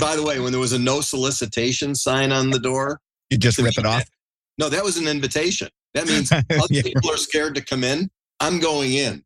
by 0.00 0.16
the 0.16 0.22
way, 0.22 0.40
when 0.40 0.52
there 0.52 0.60
was 0.60 0.72
a 0.72 0.78
no 0.78 1.00
solicitation 1.00 1.94
sign 1.94 2.32
on 2.32 2.50
the 2.50 2.58
door, 2.58 3.00
you 3.30 3.38
just 3.38 3.58
rip 3.58 3.78
it 3.78 3.86
off. 3.86 4.04
No, 4.58 4.68
that 4.68 4.84
was 4.84 4.96
an 4.96 5.06
invitation. 5.06 5.68
That 5.94 6.06
means 6.08 6.32
other 6.32 6.44
yeah. 6.70 6.82
people 6.82 7.10
are 7.10 7.16
scared 7.16 7.54
to 7.56 7.60
come 7.60 7.84
in. 7.84 8.10
I'm 8.40 8.58
going 8.60 8.92
in. 8.94 9.24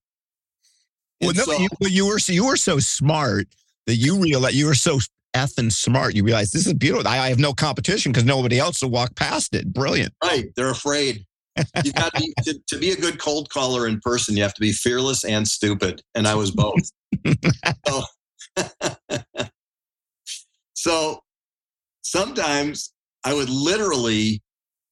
well, 1.21 1.33
no, 1.35 1.45
so, 1.45 1.53
you, 1.59 1.69
you, 1.81 2.07
were 2.07 2.19
you 2.27 2.47
were 2.47 2.57
so 2.57 2.79
smart 2.79 3.49
that 3.87 3.97
you 3.97 4.21
realized 4.21 4.55
you 4.55 4.67
were 4.67 4.75
so 4.75 4.99
effing 5.35 5.73
smart. 5.73 6.15
You 6.15 6.25
realize 6.25 6.51
this 6.51 6.67
is 6.67 6.75
beautiful. 6.75 7.07
I, 7.09 7.19
I 7.19 7.29
have 7.29 7.39
no 7.39 7.53
competition 7.53 8.13
because 8.13 8.25
nobody 8.25 8.59
else 8.59 8.83
will 8.83 8.91
walk 8.91 9.17
past 9.17 9.55
it. 9.55 9.73
Brilliant. 9.73 10.13
Right. 10.23 10.51
They're 10.57 10.71
afraid 10.71 11.27
you 11.85 11.93
got 11.93 12.15
to, 12.15 12.35
to, 12.45 12.61
to 12.69 12.79
be 12.79 12.91
a 12.91 12.97
good 12.97 13.19
cold 13.19 13.51
caller 13.51 13.87
in 13.87 14.01
person. 14.01 14.37
You 14.37 14.43
have 14.43 14.55
to 14.55 14.61
be 14.61 14.73
fearless 14.73 15.25
and 15.25 15.47
stupid, 15.47 16.03
and 16.15 16.27
I 16.27 16.35
was 16.35 16.51
both. 16.51 16.91
so, 17.87 18.03
so 20.75 21.21
sometimes 22.03 22.93
I 23.25 23.35
would 23.35 23.49
literally 23.49 24.43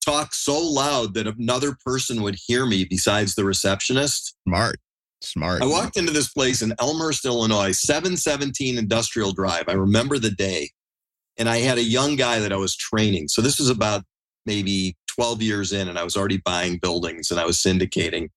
talk 0.04 0.34
so 0.34 0.58
loud 0.58 1.14
that 1.14 1.26
another 1.26 1.76
person 1.84 2.22
would 2.22 2.36
hear 2.46 2.66
me 2.66 2.84
besides 2.84 3.34
the 3.34 3.44
receptionist. 3.44 4.34
Smart. 4.46 4.76
Smart. 5.20 5.62
I 5.62 5.66
walked 5.66 5.96
into 5.96 6.12
this 6.12 6.32
place 6.32 6.62
in 6.62 6.74
Elmhurst, 6.78 7.24
Illinois, 7.24 7.72
717 7.72 8.78
Industrial 8.78 9.32
Drive. 9.32 9.64
I 9.68 9.72
remember 9.72 10.18
the 10.18 10.30
day. 10.30 10.70
And 11.36 11.48
I 11.48 11.58
had 11.58 11.78
a 11.78 11.82
young 11.82 12.16
guy 12.16 12.40
that 12.40 12.52
I 12.52 12.56
was 12.56 12.76
training. 12.76 13.28
So 13.28 13.42
this 13.42 13.58
was 13.58 13.68
about 13.68 14.04
maybe 14.46 14.96
12 15.08 15.42
years 15.42 15.72
in 15.72 15.88
and 15.88 15.98
I 15.98 16.04
was 16.04 16.16
already 16.16 16.40
buying 16.44 16.78
buildings 16.78 17.30
and 17.30 17.40
I 17.40 17.44
was 17.44 17.58
syndicating. 17.58 18.28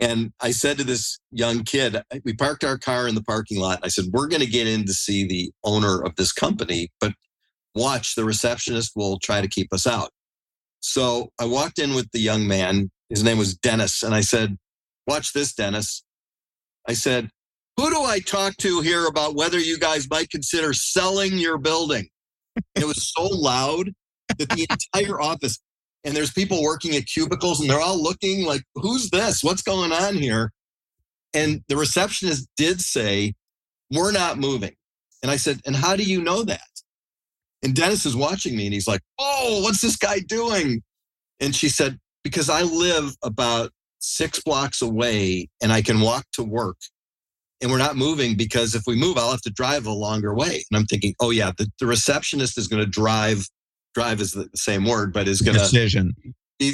And 0.00 0.32
I 0.40 0.52
said 0.52 0.78
to 0.78 0.84
this 0.84 1.18
young 1.32 1.64
kid, 1.64 2.00
we 2.24 2.32
parked 2.32 2.62
our 2.62 2.78
car 2.78 3.08
in 3.08 3.14
the 3.14 3.22
parking 3.22 3.58
lot. 3.58 3.80
I 3.82 3.88
said, 3.88 4.06
We're 4.12 4.28
going 4.28 4.42
to 4.42 4.50
get 4.50 4.68
in 4.68 4.86
to 4.86 4.92
see 4.92 5.26
the 5.26 5.50
owner 5.64 6.00
of 6.02 6.14
this 6.16 6.32
company, 6.32 6.90
but 7.00 7.12
watch, 7.74 8.14
the 8.14 8.24
receptionist 8.24 8.92
will 8.94 9.18
try 9.18 9.40
to 9.40 9.48
keep 9.48 9.72
us 9.72 9.86
out. 9.86 10.10
So 10.80 11.30
I 11.40 11.46
walked 11.46 11.78
in 11.78 11.94
with 11.94 12.10
the 12.12 12.20
young 12.20 12.46
man. 12.46 12.90
His 13.08 13.24
name 13.24 13.38
was 13.38 13.56
Dennis. 13.56 14.02
And 14.02 14.14
I 14.14 14.20
said, 14.20 14.56
Watch 15.06 15.32
this, 15.32 15.52
Dennis. 15.52 16.04
I 16.86 16.92
said, 16.92 17.30
Who 17.76 17.90
do 17.90 18.02
I 18.02 18.20
talk 18.20 18.56
to 18.58 18.80
here 18.80 19.06
about 19.06 19.34
whether 19.34 19.58
you 19.58 19.78
guys 19.78 20.08
might 20.08 20.30
consider 20.30 20.72
selling 20.72 21.38
your 21.38 21.58
building? 21.58 22.08
it 22.74 22.84
was 22.84 23.12
so 23.16 23.24
loud 23.24 23.90
that 24.38 24.50
the 24.50 24.66
entire 24.70 25.20
office, 25.20 25.58
and 26.04 26.16
there's 26.16 26.32
people 26.32 26.62
working 26.62 26.96
at 26.96 27.06
cubicles 27.06 27.60
and 27.60 27.68
they're 27.68 27.80
all 27.80 28.00
looking 28.00 28.44
like, 28.44 28.62
who's 28.74 29.10
this? 29.10 29.42
What's 29.42 29.62
going 29.62 29.92
on 29.92 30.14
here? 30.14 30.52
And 31.34 31.62
the 31.68 31.76
receptionist 31.76 32.48
did 32.56 32.80
say, 32.80 33.34
we're 33.90 34.12
not 34.12 34.38
moving. 34.38 34.74
And 35.22 35.30
I 35.30 35.36
said, 35.36 35.60
and 35.66 35.74
how 35.74 35.96
do 35.96 36.02
you 36.02 36.22
know 36.22 36.42
that? 36.44 36.60
And 37.62 37.74
Dennis 37.74 38.06
is 38.06 38.16
watching 38.16 38.56
me 38.56 38.66
and 38.66 38.74
he's 38.74 38.86
like, 38.86 39.00
oh, 39.18 39.60
what's 39.62 39.80
this 39.80 39.96
guy 39.96 40.20
doing? 40.20 40.82
And 41.40 41.54
she 41.54 41.68
said, 41.68 41.98
because 42.22 42.48
I 42.48 42.62
live 42.62 43.16
about 43.22 43.70
six 43.98 44.40
blocks 44.40 44.80
away 44.80 45.48
and 45.60 45.72
I 45.72 45.82
can 45.82 46.00
walk 46.00 46.24
to 46.34 46.44
work. 46.44 46.76
And 47.60 47.70
we're 47.70 47.78
not 47.78 47.96
moving 47.96 48.36
because 48.36 48.76
if 48.76 48.82
we 48.86 48.94
move, 48.94 49.18
I'll 49.18 49.32
have 49.32 49.40
to 49.42 49.50
drive 49.50 49.86
a 49.86 49.92
longer 49.92 50.32
way. 50.32 50.62
And 50.70 50.78
I'm 50.78 50.84
thinking, 50.86 51.14
oh, 51.18 51.30
yeah, 51.30 51.50
the, 51.58 51.68
the 51.80 51.86
receptionist 51.86 52.56
is 52.56 52.68
going 52.68 52.82
to 52.82 52.88
drive 52.88 53.48
drive 53.94 54.20
is 54.20 54.32
the 54.32 54.48
same 54.54 54.84
word, 54.84 55.12
but 55.12 55.28
is 55.28 55.42
going 55.42 55.56
to 55.56 55.60
decision 55.60 56.14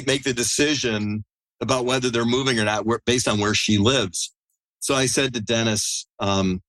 make 0.07 0.23
the 0.23 0.33
decision 0.33 1.23
about 1.61 1.85
whether 1.85 2.09
they're 2.09 2.25
moving 2.25 2.59
or 2.59 2.65
not 2.65 2.85
based 3.05 3.27
on 3.27 3.39
where 3.39 3.53
she 3.53 3.77
lives. 3.77 4.33
So 4.79 4.95
I 4.95 5.05
said 5.05 5.33
to 5.33 5.41
Dennis, 5.41 6.07
um, 6.19 6.61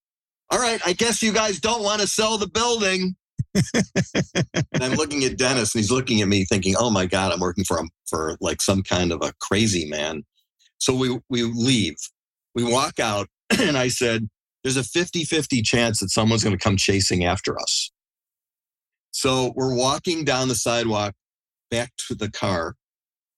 "All 0.51 0.59
right, 0.59 0.81
I 0.87 0.93
guess 0.93 1.23
you 1.23 1.33
guys 1.33 1.61
don't 1.61 1.83
want 1.83 2.01
to 2.01 2.07
sell 2.07 2.39
the 2.39 2.49
building." 2.49 3.17
and 3.55 4.83
I'm 4.83 4.93
looking 4.93 5.25
at 5.25 5.39
Dennis, 5.39 5.75
and 5.75 5.81
he's 5.81 5.91
looking 5.91 6.21
at 6.21 6.29
me, 6.29 6.45
thinking, 6.45 6.75
"Oh 6.79 6.91
my 6.91 7.07
God, 7.07 7.33
I'm 7.33 7.41
working 7.41 7.65
for 7.65 7.79
him 7.79 7.91
for 8.07 8.37
like 8.41 8.63
some 8.63 8.83
kind 8.83 9.13
of 9.13 9.23
a 9.23 9.33
crazy 9.41 9.87
man." 9.87 10.25
So 10.79 10.95
we 10.95 11.19
we 11.29 11.43
leave, 11.43 11.97
we 12.55 12.65
walk 12.65 13.01
out, 13.01 13.29
and 13.59 13.77
I 13.77 13.89
said, 13.89 14.29
"There's 14.63 14.77
a 14.77 14.83
50-50 14.83 15.65
chance 15.65 16.01
that 16.01 16.11
someone's 16.11 16.45
going 16.45 16.57
to 16.57 16.63
come 16.63 16.77
chasing 16.77 17.25
after 17.25 17.59
us." 17.59 17.91
So 19.17 19.55
we're 19.57 19.75
walking 19.75 20.25
down 20.27 20.49
the 20.49 20.55
sidewalk 20.55 21.15
back 21.71 21.91
to 22.07 22.15
the 22.15 22.31
car, 22.31 22.75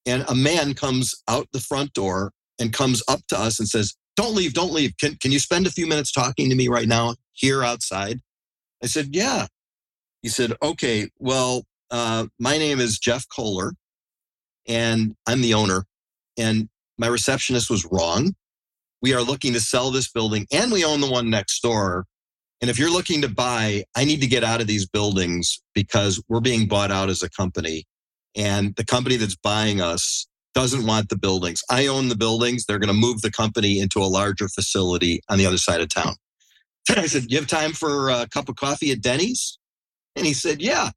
and 0.04 0.24
a 0.26 0.34
man 0.34 0.74
comes 0.74 1.14
out 1.28 1.46
the 1.52 1.60
front 1.60 1.92
door 1.92 2.32
and 2.58 2.72
comes 2.72 3.00
up 3.06 3.20
to 3.28 3.38
us 3.38 3.60
and 3.60 3.68
says, 3.68 3.94
Don't 4.16 4.34
leave, 4.34 4.54
don't 4.54 4.72
leave. 4.72 4.96
Can, 5.00 5.14
can 5.18 5.30
you 5.30 5.38
spend 5.38 5.68
a 5.68 5.70
few 5.70 5.86
minutes 5.86 6.10
talking 6.10 6.50
to 6.50 6.56
me 6.56 6.66
right 6.66 6.88
now 6.88 7.14
here 7.32 7.62
outside? 7.62 8.18
I 8.82 8.86
said, 8.86 9.14
Yeah. 9.14 9.46
He 10.20 10.28
said, 10.28 10.52
Okay, 10.60 11.10
well, 11.20 11.62
uh, 11.92 12.26
my 12.40 12.58
name 12.58 12.80
is 12.80 12.98
Jeff 12.98 13.24
Kohler, 13.28 13.74
and 14.66 15.14
I'm 15.28 15.42
the 15.42 15.54
owner. 15.54 15.84
And 16.36 16.68
my 16.98 17.06
receptionist 17.06 17.70
was 17.70 17.86
wrong. 17.88 18.34
We 19.00 19.14
are 19.14 19.22
looking 19.22 19.52
to 19.52 19.60
sell 19.60 19.92
this 19.92 20.10
building, 20.10 20.48
and 20.50 20.72
we 20.72 20.84
own 20.84 21.00
the 21.00 21.08
one 21.08 21.30
next 21.30 21.60
door. 21.60 22.04
And 22.60 22.70
if 22.70 22.78
you're 22.78 22.90
looking 22.90 23.22
to 23.22 23.28
buy, 23.28 23.84
I 23.96 24.04
need 24.04 24.20
to 24.20 24.26
get 24.26 24.42
out 24.42 24.60
of 24.60 24.66
these 24.66 24.86
buildings 24.86 25.62
because 25.74 26.22
we're 26.28 26.40
being 26.40 26.66
bought 26.66 26.90
out 26.90 27.08
as 27.08 27.22
a 27.22 27.30
company. 27.30 27.84
And 28.36 28.74
the 28.76 28.84
company 28.84 29.16
that's 29.16 29.36
buying 29.36 29.80
us 29.80 30.26
doesn't 30.54 30.86
want 30.86 31.08
the 31.08 31.18
buildings. 31.18 31.62
I 31.70 31.86
own 31.86 32.08
the 32.08 32.16
buildings. 32.16 32.64
They're 32.64 32.80
going 32.80 32.88
to 32.88 33.00
move 33.00 33.22
the 33.22 33.30
company 33.30 33.78
into 33.78 34.00
a 34.00 34.10
larger 34.10 34.48
facility 34.48 35.20
on 35.28 35.38
the 35.38 35.46
other 35.46 35.56
side 35.56 35.80
of 35.80 35.88
town. 35.88 36.16
I 36.90 37.06
said, 37.06 37.30
You 37.30 37.38
have 37.38 37.46
time 37.46 37.72
for 37.72 38.10
a 38.10 38.26
cup 38.28 38.48
of 38.48 38.56
coffee 38.56 38.90
at 38.90 39.00
Denny's? 39.00 39.58
And 40.16 40.26
he 40.26 40.32
said, 40.32 40.60
Yeah. 40.60 40.90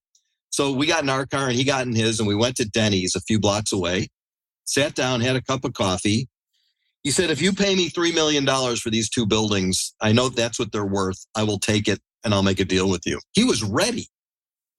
So 0.50 0.72
we 0.72 0.88
got 0.88 1.04
in 1.04 1.10
our 1.10 1.26
car 1.26 1.48
and 1.48 1.56
he 1.56 1.64
got 1.64 1.86
in 1.86 1.96
his, 1.96 2.20
and 2.20 2.28
we 2.28 2.36
went 2.36 2.58
to 2.58 2.66
Denny's 2.66 3.16
a 3.16 3.22
few 3.22 3.40
blocks 3.40 3.72
away, 3.72 4.10
sat 4.66 4.96
down, 4.96 5.22
had 5.22 5.36
a 5.36 5.42
cup 5.42 5.64
of 5.64 5.74
coffee. 5.74 6.28
He 7.04 7.12
said, 7.12 7.32
if 7.32 7.42
you 7.42 7.52
pay 7.52 7.76
me 7.76 7.90
$3 7.90 8.14
million 8.14 8.46
for 8.78 8.90
these 8.90 9.10
two 9.10 9.26
buildings, 9.26 9.94
I 10.02 10.12
know 10.12 10.30
that's 10.30 10.60
what 10.60 10.72
they're 10.72 10.86
worth. 10.86 11.26
I 11.36 11.44
will 11.44 11.58
take 11.58 11.88
it 11.88 12.00
and 12.24 12.34
I'll 12.34 12.44
make 12.44 12.60
a 12.60 12.66
deal 12.66 12.90
with 12.90 13.02
you. 13.06 13.20
He 13.34 13.44
was 13.44 13.64
ready. 13.64 14.08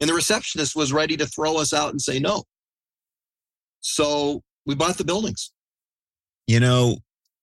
And 0.00 0.08
the 0.08 0.14
receptionist 0.14 0.76
was 0.76 0.92
ready 0.92 1.16
to 1.16 1.26
throw 1.26 1.58
us 1.58 1.72
out 1.72 1.90
and 1.90 2.00
say 2.00 2.18
no. 2.18 2.44
So 3.80 4.42
we 4.66 4.74
bought 4.74 4.98
the 4.98 5.04
buildings. 5.04 5.52
You 6.46 6.60
know, 6.60 6.98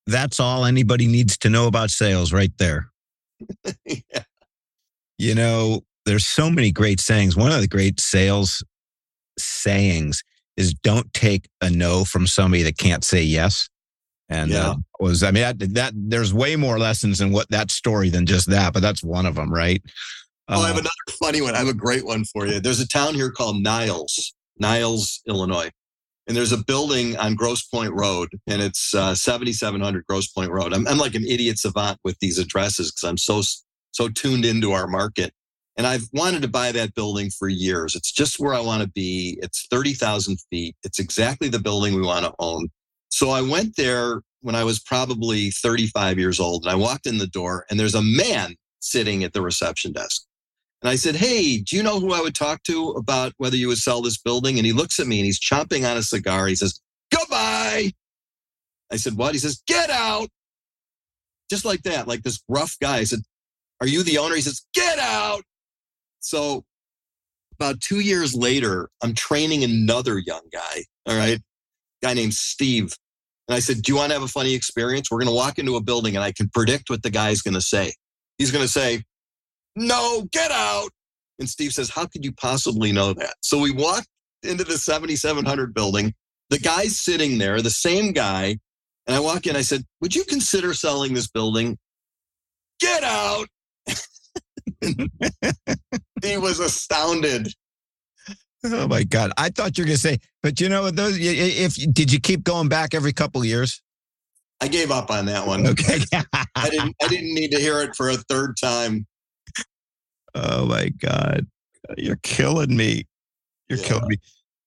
that's 0.08 0.40
all 0.40 0.66
anybody 0.66 1.08
needs 1.08 1.38
to 1.40 1.50
know 1.50 1.68
about 1.68 1.90
sales 1.90 2.32
right 2.32 2.52
there. 2.58 2.90
yeah. 3.86 4.24
You 5.18 5.36
know, 5.36 5.82
there's 6.06 6.26
so 6.26 6.50
many 6.50 6.72
great 6.72 7.00
sayings. 7.00 7.36
One 7.36 7.52
of 7.52 7.62
the 7.62 7.68
great 7.68 8.00
sales 8.00 8.64
sayings 9.38 10.24
is 10.58 10.74
don't 10.74 11.14
take 11.14 11.48
a 11.62 11.70
no 11.70 12.04
from 12.06 12.28
somebody 12.28 12.64
that 12.64 12.78
can't 12.78 13.04
say 13.04 13.22
yes. 13.22 13.70
And 14.30 14.52
Yeah. 14.52 14.70
uh, 14.70 14.76
was 15.00 15.24
I 15.24 15.32
mean 15.32 15.44
that, 15.44 15.74
that 15.74 15.94
there's 15.96 16.34
way 16.34 16.56
more 16.56 16.78
lessons 16.78 17.20
in 17.22 17.32
what 17.32 17.50
that 17.50 17.72
story 17.72 18.10
than 18.10 18.26
just 18.26 18.50
that, 18.50 18.74
but 18.74 18.82
that's 18.82 19.04
one 19.04 19.26
of 19.26 19.36
them, 19.36 19.52
right? 19.52 19.82
Oh, 20.48 20.62
I 20.62 20.68
have 20.68 20.78
Uh, 20.78 20.80
another 20.80 21.18
funny 21.20 21.42
one. 21.42 21.56
I 21.56 21.60
have 21.60 21.68
a 21.68 21.74
great 21.74 22.06
one 22.06 22.26
for 22.26 22.46
you. 22.48 22.60
There's 22.60 22.80
a 22.80 22.88
town 22.88 23.16
here 23.16 23.32
called 23.32 23.62
Niles, 23.62 24.34
Niles, 24.60 25.22
Illinois. 25.28 25.70
And 26.28 26.38
there's 26.38 26.52
a 26.52 26.58
building 26.64 27.18
on 27.18 27.34
Gross 27.34 27.64
Point 27.64 27.92
Road, 27.94 28.30
and 28.46 28.62
it's 28.62 28.94
uh, 28.94 29.16
7700 29.16 30.06
Gross 30.08 30.28
Point 30.28 30.52
Road. 30.52 30.74
I'm, 30.74 30.88
I'm 30.88 31.00
like 31.00 31.16
an 31.16 31.26
idiot 31.26 31.58
savant 31.58 31.98
with 32.04 32.20
these 32.20 32.38
addresses 32.38 32.92
because 32.92 33.10
I'm 33.10 33.18
so 33.18 33.42
so 33.92 34.10
tuned 34.10 34.46
into 34.46 34.72
our 34.72 34.86
market. 34.86 35.34
And 35.76 35.88
I've 35.88 36.08
wanted 36.14 36.44
to 36.44 36.48
buy 36.48 36.72
that 36.74 36.94
building 36.94 37.32
for 37.32 37.48
years. 37.48 37.96
It's 37.96 38.12
just 38.12 38.40
where 38.40 38.54
I 38.54 38.60
want 38.60 38.84
to 38.84 38.90
be. 38.90 39.40
It's 39.42 39.66
30,000 39.72 40.38
feet. 40.52 40.76
It's 40.84 41.00
exactly 41.00 41.48
the 41.50 41.58
building 41.60 41.96
we 41.96 42.02
want 42.04 42.26
to 42.26 42.34
own. 42.38 42.68
So 43.10 43.30
I 43.32 43.42
went 43.42 43.76
there 43.76 44.22
when 44.42 44.56
I 44.56 44.64
was 44.64 44.80
probably 44.80 45.52
35 45.52 46.18
years 46.18 46.40
old, 46.40 46.64
and 46.64 46.72
I 46.72 46.76
walked 46.76 47.06
in 47.06 47.18
the 47.18 47.28
door, 47.28 47.66
and 47.70 47.80
there's 47.80 47.96
a 47.96 48.02
man 48.02 48.56
sitting 48.80 49.24
at 49.24 49.34
the 49.34 49.42
reception 49.42 49.92
desk. 49.92 50.24
And 50.82 50.90
I 50.90 50.96
said, 50.96 51.16
Hey, 51.16 51.58
do 51.58 51.76
you 51.76 51.84
know 51.84 52.00
who 52.00 52.14
I 52.14 52.22
would 52.22 52.36
talk 52.36 52.64
to 52.64 52.90
about 52.92 53.34
whether 53.38 53.58
you 53.58 53.68
would 53.68 53.78
sell 53.78 54.02
this 54.02 54.18
building? 54.18 54.58
And 54.58 54.66
he 54.66 54.72
looks 54.72 55.00
at 55.00 55.08
me 55.08 55.20
and 55.20 55.26
he's 55.26 55.40
chomping 55.40 55.90
on 55.90 55.98
a 55.98 56.04
cigar. 56.04 56.48
He 56.48 56.56
says, 56.56 56.80
Goodbye. 57.14 57.92
I 58.92 58.96
said, 58.96 59.18
What? 59.18 59.34
He 59.34 59.40
says, 59.40 59.62
Get 59.68 59.90
out. 59.90 60.30
Just 61.50 61.66
like 61.66 61.82
that, 61.84 62.08
like 62.08 62.24
this 62.24 62.42
rough 62.48 62.78
guy. 62.82 62.98
I 62.98 63.04
said, 63.04 63.20
Are 63.82 63.88
you 63.88 64.04
the 64.04 64.20
owner? 64.20 64.36
He 64.36 64.42
says, 64.42 64.66
Get 64.74 65.00
out. 65.00 65.42
So 66.22 66.64
about 67.60 67.82
two 67.82 68.00
years 68.00 68.34
later, 68.34 68.90
I'm 69.04 69.14
training 69.14 69.66
another 69.66 70.18
young 70.18 70.44
guy. 70.52 70.86
All 71.06 71.18
right. 71.18 71.40
Guy 72.02 72.14
named 72.14 72.34
Steve. 72.34 72.96
And 73.48 73.56
I 73.56 73.60
said, 73.60 73.82
Do 73.82 73.92
you 73.92 73.98
want 73.98 74.10
to 74.10 74.14
have 74.14 74.24
a 74.24 74.28
funny 74.28 74.54
experience? 74.54 75.10
We're 75.10 75.20
going 75.20 75.28
to 75.28 75.36
walk 75.36 75.60
into 75.60 75.76
a 75.76 75.82
building 75.82 76.16
and 76.16 76.24
I 76.24 76.32
can 76.32 76.50
predict 76.50 76.90
what 76.90 77.04
the 77.04 77.10
guy's 77.10 77.42
going 77.42 77.56
to 77.56 77.62
say. 77.62 77.94
He's 78.38 78.52
going 78.52 78.64
to 78.64 78.72
say, 78.72 79.04
no, 79.76 80.28
get 80.32 80.52
out. 80.52 80.90
And 81.40 81.50
Steve 81.50 81.72
says, 81.72 81.90
How 81.90 82.06
could 82.06 82.26
you 82.26 82.34
possibly 82.34 82.92
know 82.92 83.14
that? 83.14 83.36
So 83.42 83.60
we 83.60 83.72
walked 83.72 84.10
into 84.44 84.64
the 84.64 84.78
7700 84.78 85.74
building. 85.74 86.14
The 86.50 86.60
guy's 86.60 87.00
sitting 87.00 87.38
there, 87.38 87.62
the 87.62 87.70
same 87.70 88.12
guy. 88.12 88.58
And 89.08 89.16
I 89.16 89.20
walk 89.20 89.48
in, 89.48 89.56
I 89.56 89.62
said, 89.62 89.84
Would 90.02 90.16
you 90.16 90.24
consider 90.26 90.74
selling 90.74 91.14
this 91.14 91.30
building? 91.30 91.78
Get 92.80 93.04
out. 93.04 93.48
he 94.82 96.38
was 96.38 96.60
astounded. 96.60 97.54
Oh 98.66 98.88
my 98.88 99.04
God. 99.04 99.32
I 99.38 99.50
thought 99.50 99.78
you 99.78 99.84
were 99.84 99.88
gonna 99.88 99.98
say, 99.98 100.20
but 100.44 100.60
you 100.60 100.70
know 100.70 100.90
those 100.92 101.18
if 101.20 101.76
did 101.94 102.12
you 102.12 102.20
keep 102.20 102.44
going 102.44 102.68
back 102.70 102.94
every 102.94 103.14
couple 103.14 103.44
years? 103.46 103.82
I 104.62 104.68
gave 104.68 104.92
up 104.92 105.10
on 105.10 105.26
that 105.28 105.48
one. 105.48 105.66
Okay. 105.68 106.00
I 106.56 106.70
didn't 106.70 106.96
I 107.02 107.08
didn't 107.08 107.34
need 107.34 107.52
to 107.52 107.60
hear 107.60 107.82
it 107.82 107.96
for 107.96 108.10
a 108.10 108.16
third 108.16 108.56
time. 108.62 109.08
Oh 110.36 110.66
my 110.66 110.90
God. 110.90 111.48
You're 111.98 112.20
killing 112.24 112.76
me. 112.76 113.06
You're 113.70 113.80
Yeah. 113.80 113.86
killing 113.86 114.08
me. 114.10 114.18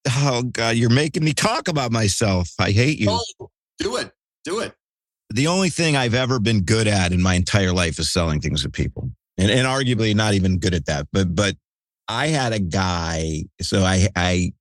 Oh 0.09 0.43
God, 0.43 0.77
you're 0.77 0.91
making 0.91 1.25
me 1.25 1.33
talk 1.33 1.69
about 1.69 1.93
myself. 1.93 2.51
I 2.59 2.71
hate 2.73 2.99
you. 2.99 3.09
Oh, 3.11 3.51
do 3.79 3.97
it. 3.97 4.11
Do 4.45 4.61
it. 4.61 4.75
The 5.31 5.47
only 5.47 5.71
thing 5.71 5.97
I've 5.97 6.15
ever 6.15 6.41
been 6.41 6.63
good 6.63 6.87
at 6.89 7.13
in 7.13 7.23
my 7.23 7.35
entire 7.35 7.73
life 7.73 7.99
is 7.99 8.13
selling 8.13 8.41
things 8.41 8.63
to 8.63 8.71
people. 8.71 9.11
And, 9.39 9.51
and 9.51 9.67
arguably 9.67 10.15
not 10.15 10.35
even 10.35 10.59
good 10.59 10.75
at 10.75 10.87
that. 10.87 11.07
But 11.13 11.35
but 11.35 11.57
I 12.13 12.27
had 12.27 12.53
a 12.53 12.59
guy, 12.59 13.45
so 13.63 13.83
I 13.83 14.09
I 14.15 14.53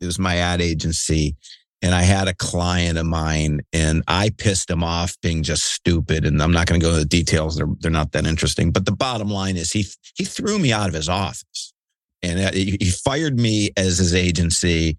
it 0.00 0.06
was 0.06 0.18
my 0.18 0.36
ad 0.36 0.60
agency, 0.60 1.36
and 1.80 1.94
I 1.94 2.02
had 2.02 2.28
a 2.28 2.34
client 2.34 2.98
of 2.98 3.06
mine, 3.06 3.62
and 3.72 4.02
I 4.06 4.30
pissed 4.36 4.70
him 4.70 4.84
off 4.84 5.16
being 5.22 5.42
just 5.42 5.64
stupid. 5.64 6.26
And 6.26 6.42
I'm 6.42 6.52
not 6.52 6.66
going 6.66 6.80
to 6.80 6.84
go 6.84 6.90
into 6.90 7.00
the 7.00 7.08
details; 7.08 7.56
they're 7.56 7.74
they're 7.80 7.90
not 7.90 8.12
that 8.12 8.26
interesting. 8.26 8.72
But 8.72 8.84
the 8.84 8.92
bottom 8.92 9.30
line 9.30 9.56
is, 9.56 9.72
he 9.72 9.86
he 10.16 10.24
threw 10.24 10.58
me 10.58 10.70
out 10.70 10.88
of 10.88 10.94
his 10.94 11.08
office, 11.08 11.72
and 12.22 12.38
uh, 12.38 12.52
he, 12.52 12.90
fired 12.90 13.38
me 13.38 13.70
as 13.76 13.98
his 13.98 14.14
agency. 14.14 14.98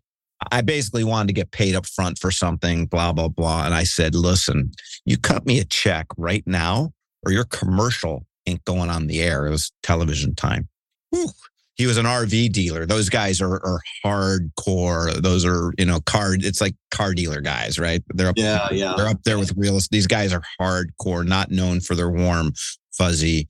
I 0.51 0.61
basically 0.61 1.03
wanted 1.03 1.27
to 1.27 1.33
get 1.33 1.51
paid 1.51 1.75
up 1.75 1.85
front 1.85 2.17
for 2.17 2.31
something, 2.31 2.87
blah 2.87 3.13
blah 3.13 3.27
blah. 3.27 3.65
And 3.65 3.75
I 3.75 3.83
said, 3.83 4.15
"Listen, 4.15 4.71
you 5.05 5.17
cut 5.17 5.45
me 5.45 5.59
a 5.59 5.65
check 5.65 6.07
right 6.17 6.43
now, 6.47 6.91
or 7.23 7.31
your 7.31 7.45
commercial 7.45 8.25
ain't 8.47 8.65
going 8.65 8.89
on 8.89 9.05
the 9.05 9.21
air." 9.21 9.45
It 9.45 9.51
was 9.51 9.71
television 9.83 10.33
time. 10.33 10.69
Whew 11.11 11.29
he 11.79 11.87
was 11.87 11.95
an 11.95 12.05
RV 12.05 12.51
dealer. 12.51 12.85
Those 12.85 13.07
guys 13.07 13.39
are, 13.39 13.53
are 13.65 13.79
hardcore. 14.05 15.13
Those 15.13 15.45
are, 15.45 15.71
you 15.77 15.85
know, 15.85 16.01
car, 16.01 16.33
it's 16.33 16.59
like 16.59 16.75
car 16.91 17.13
dealer 17.13 17.39
guys, 17.39 17.79
right? 17.79 18.03
They're 18.09 18.27
up, 18.27 18.37
Yeah, 18.37 18.67
yeah. 18.69 18.95
they're 18.97 19.07
up 19.07 19.23
there 19.23 19.39
with 19.39 19.53
real 19.55 19.77
estate. 19.77 19.95
These 19.95 20.07
guys 20.07 20.33
are 20.33 20.43
hardcore, 20.59 21.25
not 21.25 21.51
known 21.51 21.79
for 21.79 21.95
their 21.95 22.09
warm, 22.09 22.51
fuzzy, 22.91 23.47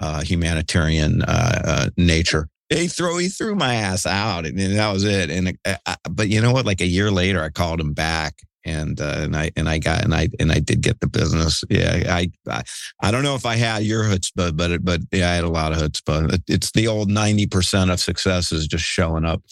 uh, 0.00 0.22
humanitarian, 0.22 1.22
uh, 1.22 1.62
uh, 1.64 1.90
nature. 1.96 2.48
They 2.68 2.88
throw, 2.88 3.16
he 3.18 3.28
threw 3.28 3.54
my 3.54 3.76
ass 3.76 4.06
out 4.06 4.44
and, 4.44 4.58
and 4.58 4.74
that 4.76 4.92
was 4.92 5.04
it. 5.04 5.30
And, 5.30 5.56
uh, 5.64 5.94
but 6.10 6.28
you 6.28 6.40
know 6.40 6.50
what? 6.52 6.66
Like 6.66 6.80
a 6.80 6.86
year 6.86 7.12
later, 7.12 7.40
I 7.44 7.48
called 7.50 7.80
him 7.80 7.92
back 7.92 8.34
and, 8.68 9.00
uh, 9.00 9.16
and 9.18 9.36
I, 9.36 9.50
and 9.56 9.68
I 9.68 9.78
got, 9.78 10.04
and 10.04 10.14
I, 10.14 10.28
and 10.38 10.52
I 10.52 10.60
did 10.60 10.80
get 10.82 11.00
the 11.00 11.08
business. 11.08 11.64
Yeah. 11.70 12.02
I, 12.08 12.30
I, 12.48 12.62
I 13.02 13.10
don't 13.10 13.22
know 13.22 13.34
if 13.34 13.46
I 13.46 13.56
had 13.56 13.82
your 13.82 14.04
chutzpah, 14.04 14.56
but 14.56 14.70
it, 14.70 14.84
but 14.84 15.00
yeah, 15.12 15.30
I 15.30 15.34
had 15.34 15.44
a 15.44 15.48
lot 15.48 15.72
of 15.72 15.78
chutzpah. 15.78 16.32
It- 16.34 16.42
It's 16.48 16.70
the 16.72 16.86
old 16.88 17.10
ninety 17.10 17.46
percent 17.46 17.90
of 17.90 18.00
success 18.00 18.52
is 18.52 18.66
just 18.66 18.84
showing 18.84 19.24
up. 19.24 19.42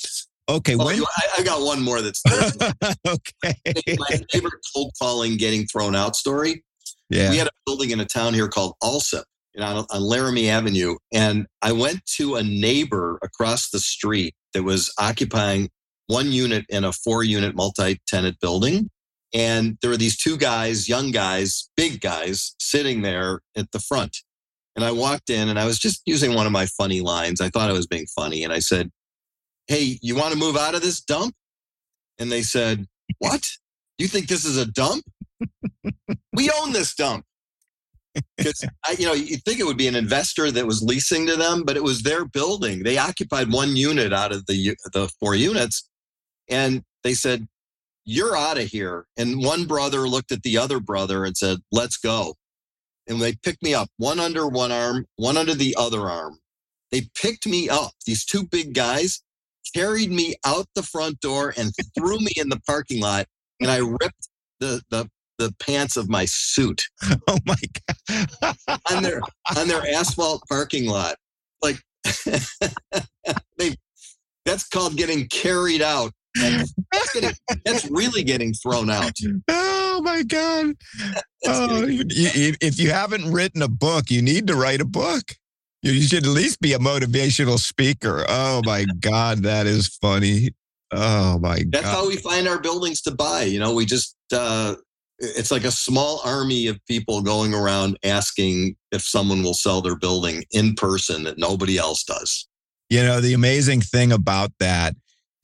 Okay, 0.49 0.77
Oh, 0.79 0.85
when, 0.87 1.01
I, 1.03 1.29
I 1.39 1.43
got 1.43 1.61
one 1.63 1.83
more 1.83 2.01
that's 2.01 2.23
okay, 3.07 3.55
my 3.99 4.21
favorite 4.31 4.55
cold 4.75 4.93
calling 5.01 5.37
getting 5.37 5.67
thrown 5.67 5.97
out 5.97 6.15
story. 6.17 6.63
yeah, 7.11 7.31
We 7.31 7.37
had 7.39 7.49
a 7.49 7.51
building 7.67 7.91
in 7.91 8.01
a 8.01 8.05
town 8.05 8.33
here 8.35 8.47
called 8.49 8.75
Alsip, 8.83 9.25
you 9.55 9.61
know, 9.61 9.67
on, 9.67 9.87
on 9.91 10.03
Laramie 10.03 10.49
Avenue. 10.49 10.97
And 11.13 11.47
I 11.63 11.73
went 11.73 12.05
to 12.19 12.37
a 12.37 12.43
neighbor 12.45 13.19
across 13.23 13.71
the 13.71 13.81
street 13.81 14.35
that 14.55 14.63
was 14.63 14.93
occupying 15.01 15.69
one 16.07 16.31
unit 16.31 16.65
in 16.69 16.85
a 16.85 16.93
four 16.93 17.25
unit 17.25 17.57
multi 17.57 17.99
tenant 18.07 18.39
building. 18.41 18.89
And 19.37 19.77
there 19.83 19.91
were 19.91 19.99
these 19.99 20.17
two 20.17 20.39
guys, 20.39 20.89
young 20.89 21.11
guys, 21.11 21.69
big 21.77 22.01
guys, 22.01 22.55
sitting 22.59 23.03
there 23.03 23.41
at 23.55 23.71
the 23.71 23.79
front. 23.79 24.17
And 24.75 24.83
I 24.83 24.93
walked 24.93 25.29
in 25.29 25.51
and 25.51 25.59
I 25.59 25.67
was 25.67 25.79
just 25.79 26.01
using 26.07 26.35
one 26.35 26.47
of 26.47 26.53
my 26.53 26.65
funny 26.65 27.03
lines. 27.03 27.43
I 27.43 27.51
thought 27.51 27.69
I 27.69 27.75
was 27.75 27.87
being 27.87 28.07
funny. 28.07 28.45
And 28.45 28.53
I 28.53 28.61
said, 28.61 28.91
Hey, 29.67 29.99
you 30.01 30.17
want 30.17 30.33
to 30.33 30.39
move 30.39 30.57
out 30.57 30.75
of 30.75 30.81
this 30.81 31.03
dump? 31.03 31.35
And 32.19 32.33
they 32.33 32.41
said, 32.41 32.87
What? 33.19 33.47
You 33.99 34.09
think 34.09 34.29
this 34.29 34.47
is 34.47 34.57
a 34.57 34.65
dump? 34.65 35.05
we 36.33 36.51
own 36.59 36.73
this 36.73 36.95
dump. 36.95 37.27
Because 38.39 38.65
you 38.99 39.05
know, 39.05 39.13
you'd 39.13 39.43
think 39.45 39.61
it 39.61 39.67
would 39.67 39.77
be 39.77 39.89
an 39.89 39.97
investor 39.97 40.51
that 40.51 40.67
was 40.67 40.83
leasing 40.83 41.27
to 41.27 41.37
them, 41.37 41.65
but 41.65 41.77
it 41.77 41.83
was 41.83 42.03
their 42.03 42.25
building. 42.25 42.85
They 42.85 42.97
occupied 42.97 43.53
one 43.53 43.77
unit 43.77 44.15
out 44.15 44.33
of 44.33 44.47
the 44.47 44.75
the 44.95 45.11
four 45.21 45.35
units, 45.35 45.87
and 46.49 46.83
they 47.05 47.13
said, 47.13 47.47
"You're 48.07 48.37
out 48.37 48.59
of 48.59 48.69
here." 48.69 49.07
And 49.19 49.45
one 49.45 49.67
brother 49.67 50.09
looked 50.09 50.33
at 50.33 50.43
the 50.43 50.57
other 50.57 50.81
brother 50.81 51.27
and 51.27 51.37
said, 51.37 51.59
"Let's 51.71 51.99
go." 51.99 52.37
And 53.07 53.21
they 53.21 53.35
picked 53.35 53.63
me 53.63 53.75
up, 53.75 53.89
one 53.99 54.19
under 54.19 54.49
one 54.49 54.73
arm, 54.73 55.07
one 55.17 55.37
under 55.37 55.55
the 55.55 55.77
other 55.79 56.09
arm. 56.09 56.39
They 56.91 57.03
picked 57.15 57.47
me 57.47 57.69
up. 57.69 57.93
These 58.07 58.25
two 58.25 58.47
big 58.47 58.75
guys 58.75 59.23
carried 59.75 60.11
me 60.11 60.37
out 60.45 60.67
the 60.75 60.83
front 60.83 61.21
door 61.21 61.53
and 61.57 61.73
threw 61.95 62.19
me 62.19 62.33
in 62.37 62.49
the 62.49 62.61
parking 62.61 63.03
lot, 63.03 63.27
and 63.61 63.71
I 63.71 63.79
ripped 63.79 64.29
the 64.61 64.83
the 64.91 65.11
the 65.39 65.55
pants 65.61 65.99
of 65.99 66.09
my 66.09 66.25
suit 66.25 66.85
oh 67.29 67.39
my 67.45 67.57
god, 68.41 68.57
on 68.91 69.03
their 69.03 69.21
on 69.57 69.69
their 69.69 69.87
asphalt 69.95 70.43
parking 70.49 70.87
lot. 70.87 71.17
Like 71.63 71.77
they 73.59 73.77
that's 74.45 74.69
called 74.69 74.97
getting 74.97 75.27
carried 75.29 75.83
out. 75.83 76.13
That's, 76.39 77.13
getting- 77.13 77.37
that's 77.65 77.91
really 77.91 78.23
getting 78.23 78.53
thrown 78.55 78.91
out. 78.91 79.13
oh 79.49 80.01
my 80.03 80.23
god. 80.23 80.75
You, 81.43 82.05
you, 82.11 82.55
if 82.61 82.79
you 82.79 82.91
haven't 82.91 83.31
written 83.33 83.63
a 83.63 83.69
book, 83.69 84.11
you 84.11 84.23
need 84.23 84.47
to 84.49 84.57
write 84.57 84.81
a 84.81 84.85
book. 84.87 85.23
You, 85.83 85.93
you 85.93 86.03
should 86.03 86.25
at 86.25 86.31
least 86.31 86.61
be 86.61 86.73
a 86.73 86.79
motivational 86.79 87.59
speaker. 87.59 88.25
Oh 88.29 88.63
my 88.65 88.85
god, 89.01 89.43
that 89.45 89.67
is 89.67 89.89
funny. 89.89 90.51
Oh 90.93 91.39
my 91.39 91.59
god. 91.61 91.73
that's 91.73 91.87
how 91.87 92.07
we 92.07 92.17
find 92.17 92.47
our 92.49 92.61
buildings 92.61 93.03
to 93.03 93.11
buy. 93.11 93.43
You 93.43 93.59
know, 93.61 93.75
we 93.75 93.85
just 93.87 94.17
uh 94.33 94.75
it's 95.19 95.51
like 95.51 95.65
a 95.65 95.71
small 95.71 96.21
army 96.25 96.67
of 96.67 96.79
people 96.87 97.23
going 97.23 97.55
around 97.55 97.99
asking 98.05 98.77
if 98.93 99.03
someone 99.03 99.43
will 99.43 99.55
sell 99.55 99.81
their 99.81 99.97
building 99.97 100.45
in 100.51 100.75
person 100.75 101.25
that 101.25 101.39
nobody 101.39 101.79
else 101.79 102.05
does. 102.05 102.47
You 102.91 103.03
know, 103.03 103.21
the 103.21 103.33
amazing 103.33 103.81
thing 103.81 104.13
about 104.13 104.53
that 104.61 104.95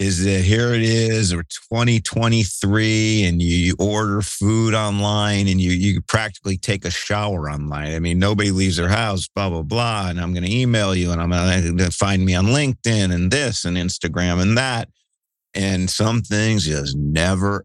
is 0.02 0.24
that 0.24 0.40
here 0.40 0.74
it 0.74 0.82
is 0.82 1.32
or 1.32 1.44
2023 1.44 3.24
and 3.24 3.40
you, 3.40 3.56
you, 3.56 3.76
order 3.78 4.20
food 4.20 4.74
online 4.74 5.48
and 5.48 5.60
you 5.60 5.70
you 5.70 6.00
practically 6.02 6.58
take 6.58 6.84
a 6.84 6.90
shower 6.90 7.48
online. 7.48 7.94
I 7.94 7.98
mean 8.00 8.18
nobody 8.18 8.50
leaves 8.50 8.76
their 8.76 8.88
house 8.88 9.28
blah 9.28 9.48
blah 9.48 9.62
blah 9.62 10.08
and 10.08 10.20
i'm 10.20 10.32
going 10.32 10.44
to 10.44 10.52
email 10.52 10.94
you 10.94 11.10
and 11.12 11.20
i'm 11.20 11.30
going 11.30 11.78
to 11.78 11.90
find 11.90 12.24
me 12.24 12.34
on 12.34 12.46
linkedin 12.46 13.14
and 13.14 13.30
this 13.30 13.64
and 13.64 13.76
instagram 13.76 14.40
and 14.40 14.58
that. 14.58 14.88
And 15.54 15.88
some 15.88 16.22
things 16.22 16.64
just 16.64 16.96
never 16.96 17.64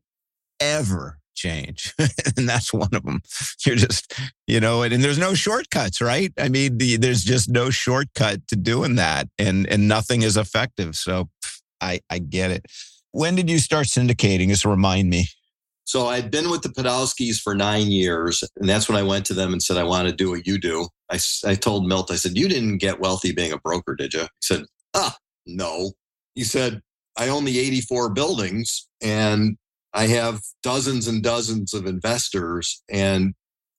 ever 0.59 1.19
change. 1.35 1.93
And 2.37 2.47
that's 2.47 2.71
one 2.71 2.93
of 2.93 3.03
them 3.03 3.21
you're 3.65 3.75
just 3.75 4.13
you 4.45 4.59
know 4.59 4.83
and, 4.83 4.93
and 4.93 5.03
there's 5.03 5.17
no 5.17 5.33
shortcuts 5.33 6.01
right? 6.01 6.31
I 6.37 6.49
mean 6.49 6.77
the, 6.77 6.97
there's 6.97 7.23
just 7.23 7.49
no 7.49 7.69
shortcut 7.71 8.47
to 8.49 8.55
doing 8.55 8.95
that 8.95 9.27
and 9.39 9.65
and 9.67 9.87
nothing 9.87 10.21
is 10.21 10.37
effective. 10.37 10.95
So 10.95 11.29
I, 11.81 12.01
I 12.09 12.19
get 12.19 12.51
it. 12.51 12.65
When 13.11 13.35
did 13.35 13.49
you 13.49 13.59
start 13.59 13.87
syndicating? 13.87 14.49
Just 14.49 14.65
remind 14.65 15.09
me. 15.09 15.27
So 15.85 16.07
I'd 16.07 16.29
been 16.29 16.49
with 16.49 16.63
the 16.63 16.69
Podolskys 16.69 17.37
for 17.37 17.55
nine 17.55 17.89
years, 17.89 18.43
and 18.57 18.67
that's 18.67 18.89
when 18.89 18.97
I 18.97 19.03
went 19.03 19.25
to 19.27 19.33
them 19.33 19.53
and 19.53 19.63
said, 19.63 19.77
I 19.77 19.83
want 19.83 20.07
to 20.07 20.13
do 20.13 20.29
what 20.29 20.45
you 20.45 20.59
do. 20.59 20.87
I, 21.09 21.17
I 21.45 21.55
told 21.55 21.87
Milt, 21.87 22.11
I 22.11 22.15
said, 22.15 22.37
You 22.37 22.49
didn't 22.49 22.79
get 22.79 22.99
wealthy 22.99 23.31
being 23.31 23.53
a 23.53 23.57
broker, 23.57 23.95
did 23.95 24.13
you? 24.13 24.21
He 24.21 24.27
said, 24.41 24.65
Ah, 24.93 25.15
no. 25.45 25.93
He 26.35 26.43
said, 26.43 26.81
I 27.17 27.29
own 27.29 27.45
the 27.45 27.57
84 27.57 28.09
buildings 28.09 28.87
and 29.01 29.57
I 29.93 30.07
have 30.07 30.41
dozens 30.61 31.07
and 31.07 31.23
dozens 31.23 31.73
of 31.73 31.87
investors, 31.87 32.83
and 32.87 33.33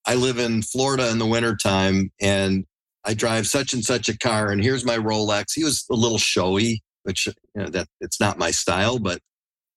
I 0.04 0.16
live 0.16 0.38
in 0.38 0.62
Florida 0.62 1.10
in 1.10 1.18
the 1.18 1.26
wintertime, 1.26 2.10
and 2.20 2.64
I 3.04 3.14
drive 3.14 3.46
such 3.46 3.72
and 3.72 3.84
such 3.84 4.08
a 4.08 4.18
car, 4.18 4.50
and 4.50 4.62
here's 4.62 4.84
my 4.84 4.96
Rolex. 4.96 5.52
He 5.54 5.62
was 5.62 5.84
a 5.90 5.94
little 5.94 6.18
showy 6.18 6.82
which 7.08 7.26
you 7.26 7.32
know, 7.54 7.68
that 7.70 7.88
it's 8.02 8.20
not 8.20 8.38
my 8.38 8.50
style. 8.50 8.98
But 8.98 9.20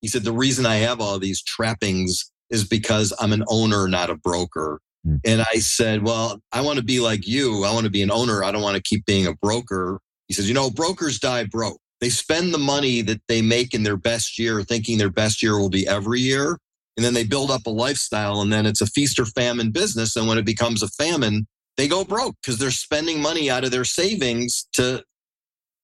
he 0.02 0.10
said 0.10 0.24
the 0.24 0.34
reason 0.34 0.66
I 0.66 0.76
have 0.76 1.00
all 1.00 1.18
these 1.18 1.42
trappings 1.42 2.30
is 2.50 2.68
because 2.68 3.14
I'm 3.22 3.32
an 3.32 3.46
owner, 3.48 3.88
not 3.88 4.10
a 4.10 4.16
broker. 4.16 4.82
Mm. 5.08 5.22
And 5.26 5.42
I 5.42 5.60
said, 5.60 6.04
well, 6.04 6.42
I 6.52 6.60
want 6.60 6.78
to 6.78 6.84
be 6.84 7.00
like 7.00 7.26
you. 7.26 7.64
I 7.64 7.74
want 7.74 7.86
to 7.86 7.90
be 7.90 8.02
an 8.02 8.12
owner. 8.12 8.44
I 8.44 8.52
don't 8.52 8.62
want 8.62 8.76
to 8.76 8.84
keep 8.84 9.06
being 9.06 9.28
a 9.28 9.34
broker. 9.34 10.02
He 10.28 10.34
says, 10.34 10.50
you 10.50 10.54
know, 10.54 10.70
brokers 10.70 11.20
die 11.20 11.46
broke. 11.46 11.80
They 12.02 12.10
spend 12.10 12.54
the 12.54 12.58
money 12.58 13.02
that 13.04 13.22
they 13.30 13.42
make 13.42 13.74
in 13.74 13.84
their 13.84 13.96
best 13.96 14.38
year 14.38 14.62
thinking 14.64 14.98
their 14.98 15.10
best 15.10 15.42
year 15.42 15.58
will 15.58 15.70
be 15.70 15.88
every 15.88 16.20
year. 16.20 16.58
And 16.98 17.06
then 17.06 17.14
they 17.14 17.24
build 17.24 17.50
up 17.50 17.66
a 17.66 17.70
lifestyle 17.70 18.42
and 18.42 18.52
then 18.52 18.66
it's 18.66 18.82
a 18.82 18.88
feast 18.88 19.18
or 19.20 19.26
famine 19.26 19.72
business. 19.72 20.18
And 20.18 20.28
when 20.28 20.38
it 20.38 20.46
becomes 20.46 20.84
a 20.84 20.90
famine, 20.90 21.48
they 21.78 21.88
go 21.88 22.04
broke 22.04 22.36
because 22.42 22.60
they're 22.60 22.72
spending 22.72 23.22
money 23.22 23.50
out 23.50 23.64
of 23.64 23.72
their 23.72 23.86
savings 23.86 24.68
to 24.74 25.04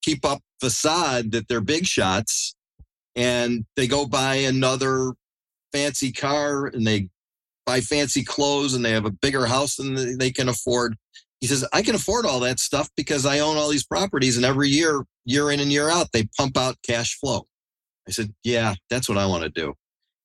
keep 0.01 0.25
up 0.25 0.41
facade 0.59 1.31
that 1.31 1.47
they're 1.47 1.61
big 1.61 1.85
shots 1.85 2.55
and 3.15 3.65
they 3.75 3.87
go 3.87 4.05
buy 4.05 4.35
another 4.35 5.13
fancy 5.73 6.11
car 6.11 6.67
and 6.67 6.85
they 6.85 7.09
buy 7.65 7.81
fancy 7.81 8.23
clothes 8.23 8.73
and 8.73 8.83
they 8.83 8.91
have 8.91 9.05
a 9.05 9.11
bigger 9.11 9.45
house 9.45 9.75
than 9.75 10.17
they 10.17 10.31
can 10.31 10.49
afford. 10.49 10.95
He 11.41 11.47
says, 11.47 11.67
I 11.73 11.81
can 11.81 11.95
afford 11.95 12.25
all 12.25 12.39
that 12.39 12.59
stuff 12.59 12.89
because 12.95 13.25
I 13.25 13.39
own 13.39 13.57
all 13.57 13.69
these 13.69 13.85
properties 13.85 14.37
and 14.37 14.45
every 14.45 14.69
year, 14.69 15.03
year 15.25 15.51
in 15.51 15.59
and 15.59 15.71
year 15.71 15.89
out, 15.89 16.07
they 16.13 16.27
pump 16.37 16.57
out 16.57 16.77
cash 16.83 17.17
flow. 17.19 17.45
I 18.07 18.11
said, 18.11 18.33
Yeah, 18.43 18.75
that's 18.89 19.09
what 19.09 19.17
I 19.17 19.25
want 19.25 19.43
to 19.43 19.49
do. 19.49 19.73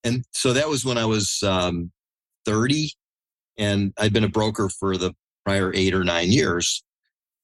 And 0.05 0.25
so 0.33 0.53
that 0.53 0.69
was 0.69 0.85
when 0.85 0.99
I 0.99 1.05
was 1.05 1.43
um, 1.43 1.91
30 2.47 2.91
and 3.59 3.93
I'd 3.99 4.13
been 4.13 4.25
a 4.25 4.29
broker 4.29 4.69
for 4.69 4.97
the 4.97 5.13
prior 5.45 5.73
eight 5.75 5.95
or 5.95 6.05
nine 6.05 6.31
years. 6.31 6.83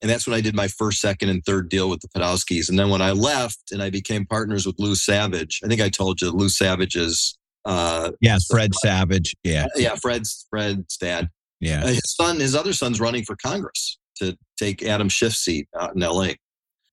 And 0.00 0.10
that's 0.10 0.26
when 0.26 0.34
I 0.36 0.40
did 0.40 0.54
my 0.54 0.68
first, 0.68 1.00
second, 1.00 1.28
and 1.28 1.44
third 1.44 1.68
deal 1.68 1.88
with 1.88 2.00
the 2.00 2.08
Podolskys. 2.08 2.68
And 2.68 2.78
then 2.78 2.88
when 2.88 3.02
I 3.02 3.10
left 3.10 3.72
and 3.72 3.82
I 3.82 3.90
became 3.90 4.24
partners 4.26 4.64
with 4.64 4.78
Lew 4.78 4.94
Savage, 4.94 5.60
I 5.64 5.68
think 5.68 5.80
I 5.80 5.88
told 5.88 6.20
you 6.20 6.30
Lew 6.30 6.48
Savage 6.48 6.96
is. 6.96 7.36
Uh, 7.64 8.12
yes, 8.20 8.46
Fred 8.48 8.74
Savage. 8.76 9.34
Yeah. 9.42 9.66
Yeah, 9.74 9.96
Fred's 9.96 10.46
Fred's 10.50 10.96
dad. 10.96 11.28
Yeah. 11.60 11.84
Uh, 11.84 11.88
his 11.88 12.14
son, 12.14 12.38
his 12.38 12.54
other 12.54 12.72
son's 12.72 13.00
running 13.00 13.24
for 13.24 13.36
Congress 13.44 13.98
to 14.18 14.36
take 14.56 14.82
Adam 14.82 15.08
Schiff's 15.08 15.38
seat 15.38 15.68
out 15.78 15.94
in 15.94 16.00
LA. 16.00 16.34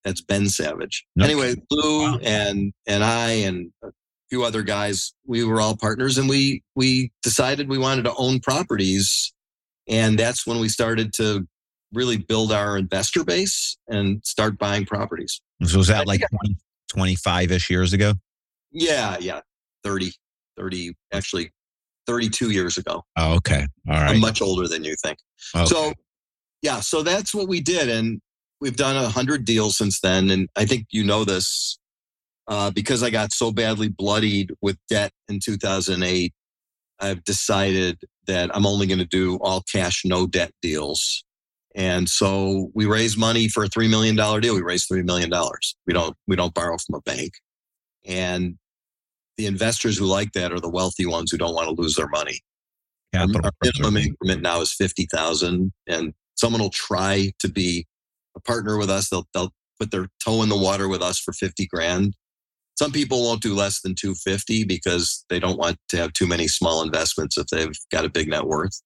That's 0.03 0.21
Ben 0.21 0.47
Savage. 0.49 1.05
Okay. 1.19 1.31
Anyway, 1.31 1.55
Lew 1.71 2.01
wow. 2.01 2.19
and 2.21 2.73
and 2.87 3.03
I 3.03 3.29
and 3.31 3.71
a 3.83 3.89
few 4.29 4.43
other 4.43 4.63
guys, 4.63 5.13
we 5.25 5.43
were 5.43 5.61
all 5.61 5.77
partners 5.77 6.17
and 6.17 6.27
we 6.27 6.63
we 6.75 7.11
decided 7.23 7.69
we 7.69 7.77
wanted 7.77 8.03
to 8.03 8.13
own 8.15 8.39
properties. 8.39 9.33
And 9.87 10.17
that's 10.17 10.47
when 10.47 10.59
we 10.59 10.69
started 10.69 11.13
to 11.13 11.47
really 11.95 12.17
build 12.17 12.51
our 12.51 12.77
investor 12.77 13.23
base 13.23 13.77
and 13.87 14.21
start 14.23 14.57
buying 14.57 14.85
properties. 14.85 15.41
So 15.63 15.77
was 15.77 15.87
that 15.87 16.07
like 16.07 16.21
25 16.89 17.51
ish 17.51 17.69
years 17.69 17.93
ago? 17.93 18.13
Yeah, 18.71 19.17
yeah. 19.19 19.41
30, 19.83 20.11
30, 20.57 20.93
actually 21.13 21.51
32 22.07 22.51
years 22.51 22.77
ago. 22.77 23.03
Oh, 23.17 23.35
okay. 23.35 23.67
All 23.89 23.93
right. 23.95 24.11
I'm 24.11 24.19
much 24.19 24.41
older 24.41 24.67
than 24.67 24.83
you 24.83 24.95
think. 25.03 25.17
Okay. 25.55 25.65
So, 25.65 25.93
yeah, 26.61 26.79
so 26.79 27.03
that's 27.03 27.33
what 27.33 27.47
we 27.47 27.61
did. 27.61 27.89
And 27.89 28.19
we've 28.61 28.75
done 28.75 28.95
a 28.95 29.09
hundred 29.09 29.45
deals 29.45 29.77
since 29.77 29.99
then. 29.99 30.29
And 30.29 30.49
I 30.55 30.65
think 30.65 30.87
you 30.91 31.03
know 31.03 31.23
this 31.23 31.77
uh, 32.47 32.71
because 32.71 33.03
I 33.03 33.09
got 33.09 33.33
so 33.33 33.51
badly 33.51 33.89
bloodied 33.89 34.51
with 34.61 34.77
debt 34.89 35.11
in 35.27 35.39
2008. 35.43 36.33
I've 36.99 37.23
decided 37.23 37.99
that 38.27 38.55
I'm 38.55 38.65
only 38.65 38.87
going 38.87 38.99
to 38.99 39.05
do 39.05 39.37
all 39.41 39.61
cash, 39.61 40.03
no 40.05 40.27
debt 40.27 40.51
deals. 40.61 41.23
And 41.75 42.07
so 42.09 42.71
we 42.73 42.85
raised 42.85 43.17
money 43.17 43.49
for 43.49 43.65
a 43.65 43.69
$3 43.69 43.89
million 43.89 44.15
deal. 44.15 44.55
We 44.55 44.61
raised 44.61 44.89
$3 44.89 45.03
million. 45.03 45.29
We 45.85 45.93
don't, 45.93 46.15
we 46.25 46.37
don't 46.37 46.53
borrow 46.53 46.77
from 46.77 46.95
a 46.95 47.01
bank. 47.01 47.33
And 48.05 48.57
the 49.37 49.45
investors 49.45 49.97
who 49.97 50.05
like 50.05 50.31
that 50.33 50.53
are 50.53 50.61
the 50.61 50.69
wealthy 50.69 51.05
ones 51.05 51.31
who 51.31 51.37
don't 51.37 51.53
want 51.53 51.67
to 51.67 51.79
lose 51.79 51.95
their 51.95 52.07
money. 52.07 52.39
Capital 53.13 53.41
Our 53.43 53.51
minimum 53.61 53.97
increment 53.97 54.41
now 54.41 54.61
is 54.61 54.73
50,000 54.73 55.73
and 55.87 56.13
someone 56.35 56.61
will 56.61 56.69
try 56.69 57.33
to 57.39 57.49
be 57.49 57.85
a 58.37 58.39
partner 58.39 58.77
with 58.77 58.89
us. 58.89 59.09
They'll, 59.09 59.27
they'll 59.33 59.53
put 59.77 59.91
their 59.91 60.07
toe 60.23 60.43
in 60.43 60.49
the 60.49 60.57
water 60.57 60.87
with 60.87 61.01
us 61.01 61.19
for 61.19 61.33
50 61.33 61.67
grand. 61.67 62.13
Some 62.79 62.93
people 62.93 63.23
won't 63.23 63.41
do 63.41 63.53
less 63.53 63.81
than 63.81 63.95
250 63.95 64.63
because 64.63 65.25
they 65.29 65.39
don't 65.39 65.57
want 65.57 65.77
to 65.89 65.97
have 65.97 66.13
too 66.13 66.27
many 66.27 66.47
small 66.47 66.81
investments 66.81 67.37
if 67.37 67.47
they've 67.47 67.75
got 67.91 68.05
a 68.05 68.09
big 68.09 68.29
net 68.29 68.45
worth 68.45 68.81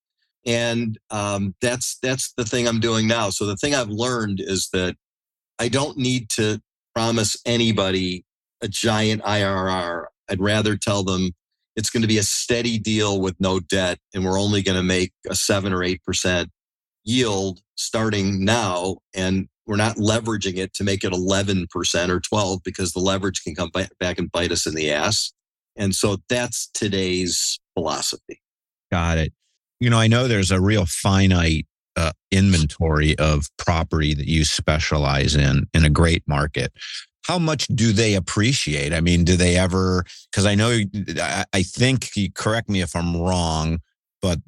and 0.46 0.98
um, 1.10 1.54
that's 1.60 1.98
that's 2.02 2.32
the 2.36 2.44
thing 2.44 2.66
i'm 2.66 2.80
doing 2.80 3.06
now. 3.06 3.30
So 3.30 3.46
the 3.46 3.56
thing 3.56 3.74
i've 3.74 3.88
learned 3.88 4.40
is 4.40 4.68
that 4.72 4.96
i 5.58 5.68
don't 5.68 5.96
need 5.96 6.28
to 6.30 6.60
promise 6.94 7.36
anybody 7.46 8.24
a 8.62 8.68
giant 8.68 9.22
irr 9.22 10.06
i'd 10.28 10.40
rather 10.40 10.76
tell 10.76 11.04
them 11.04 11.30
it's 11.76 11.90
going 11.90 12.02
to 12.02 12.08
be 12.08 12.18
a 12.18 12.22
steady 12.22 12.78
deal 12.78 13.20
with 13.20 13.36
no 13.38 13.60
debt 13.60 13.98
and 14.12 14.24
we're 14.24 14.40
only 14.40 14.62
going 14.62 14.76
to 14.76 14.82
make 14.82 15.12
a 15.28 15.34
7 15.34 15.72
or 15.72 15.78
8% 15.78 16.48
yield 17.04 17.60
starting 17.76 18.44
now 18.44 18.98
and 19.14 19.48
we're 19.66 19.76
not 19.76 19.96
leveraging 19.96 20.56
it 20.56 20.74
to 20.74 20.84
make 20.84 21.04
it 21.04 21.12
11% 21.12 22.08
or 22.08 22.20
12 22.20 22.60
because 22.64 22.92
the 22.92 22.98
leverage 22.98 23.42
can 23.44 23.54
come 23.54 23.70
back 23.70 24.18
and 24.18 24.32
bite 24.32 24.50
us 24.50 24.66
in 24.66 24.74
the 24.74 24.90
ass. 24.90 25.32
And 25.76 25.94
so 25.94 26.18
that's 26.28 26.68
today's 26.74 27.60
philosophy. 27.74 28.42
Got 28.90 29.18
it 29.18 29.32
you 29.80 29.90
know, 29.90 29.98
I 29.98 30.06
know 30.06 30.28
there's 30.28 30.50
a 30.50 30.60
real 30.60 30.86
finite 30.86 31.66
uh, 31.96 32.12
inventory 32.30 33.18
of 33.18 33.48
property 33.58 34.14
that 34.14 34.28
you 34.28 34.44
specialize 34.44 35.34
in 35.34 35.66
in 35.74 35.84
a 35.84 35.90
great 35.90 36.22
market. 36.26 36.72
How 37.26 37.38
much 37.38 37.66
do 37.68 37.92
they 37.92 38.14
appreciate? 38.14 38.92
I 38.92 39.00
mean, 39.00 39.24
do 39.24 39.36
they 39.36 39.56
ever? 39.56 40.04
Because 40.30 40.46
I 40.46 40.54
know, 40.54 40.80
I 41.52 41.62
think, 41.62 42.10
correct 42.34 42.68
me 42.68 42.80
if 42.80 42.94
I'm 42.96 43.16
wrong, 43.16 43.80
but 44.22 44.38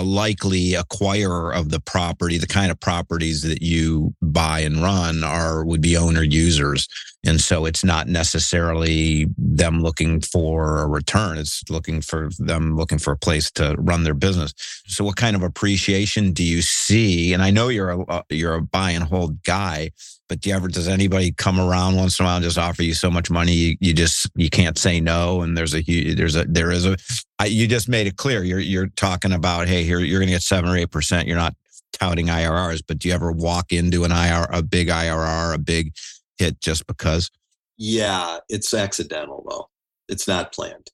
a 0.00 0.02
likely 0.02 0.72
acquirer 0.72 1.54
of 1.54 1.70
the 1.70 1.80
property, 1.80 2.38
the 2.38 2.46
kind 2.46 2.70
of 2.70 2.78
properties 2.80 3.42
that 3.42 3.62
you 3.62 4.14
buy 4.22 4.60
and 4.60 4.82
run 4.82 5.24
are 5.24 5.64
would 5.64 5.80
be 5.80 5.96
owner 5.96 6.22
users. 6.22 6.88
And 7.24 7.40
so 7.40 7.64
it's 7.64 7.82
not 7.82 8.06
necessarily 8.06 9.26
them 9.36 9.82
looking 9.82 10.20
for 10.20 10.78
a 10.78 10.86
return. 10.86 11.38
It's 11.38 11.64
looking 11.68 12.00
for 12.00 12.30
them 12.38 12.76
looking 12.76 12.98
for 12.98 13.12
a 13.12 13.18
place 13.18 13.50
to 13.52 13.74
run 13.78 14.04
their 14.04 14.14
business. 14.14 14.54
So 14.86 15.04
what 15.04 15.16
kind 15.16 15.34
of 15.34 15.42
appreciation 15.42 16.32
do 16.32 16.44
you 16.44 16.62
see? 16.62 17.32
And 17.32 17.42
I 17.42 17.50
know 17.50 17.68
you're 17.68 17.90
a 17.90 18.04
uh, 18.04 18.22
you're 18.30 18.54
a 18.54 18.62
buy 18.62 18.92
and 18.92 19.04
hold 19.04 19.42
guy, 19.42 19.90
but 20.28 20.40
do 20.40 20.50
you 20.50 20.56
ever 20.56 20.68
does 20.68 20.88
anybody 20.88 21.32
come 21.32 21.60
around 21.60 21.96
once 21.96 22.18
in 22.18 22.24
a 22.24 22.26
while 22.26 22.36
and 22.36 22.44
just 22.44 22.58
offer 22.58 22.82
you 22.82 22.94
so 22.94 23.10
much 23.10 23.30
money 23.30 23.52
you, 23.52 23.76
you 23.80 23.94
just 23.94 24.28
you 24.34 24.50
can't 24.50 24.78
say 24.78 25.00
no? 25.00 25.42
And 25.42 25.56
there's 25.56 25.74
a 25.74 25.82
there's 26.14 26.36
a 26.36 26.44
there 26.44 26.70
is 26.70 26.86
a 26.86 26.96
I, 27.38 27.46
you 27.46 27.66
just 27.66 27.88
made 27.88 28.06
it 28.06 28.16
clear 28.16 28.42
you're 28.42 28.58
you're 28.58 28.88
talking 28.88 29.32
about 29.32 29.68
hey 29.68 29.84
here 29.84 30.00
you're 30.00 30.20
going 30.20 30.28
to 30.28 30.34
get 30.34 30.42
seven 30.42 30.70
or 30.70 30.76
eight 30.76 30.90
percent. 30.90 31.28
You're 31.28 31.36
not 31.36 31.54
touting 31.92 32.26
IRRs, 32.26 32.82
but 32.86 32.98
do 32.98 33.08
you 33.08 33.14
ever 33.14 33.32
walk 33.32 33.72
into 33.72 34.04
an 34.04 34.12
IR 34.12 34.46
a 34.50 34.62
big 34.62 34.88
IRR 34.88 35.54
a 35.54 35.58
big 35.58 35.92
hit 36.38 36.60
just 36.60 36.86
because? 36.86 37.30
Yeah, 37.78 38.38
it's 38.48 38.72
accidental 38.74 39.44
though. 39.48 39.68
It's 40.08 40.26
not 40.26 40.52
planned. 40.52 40.90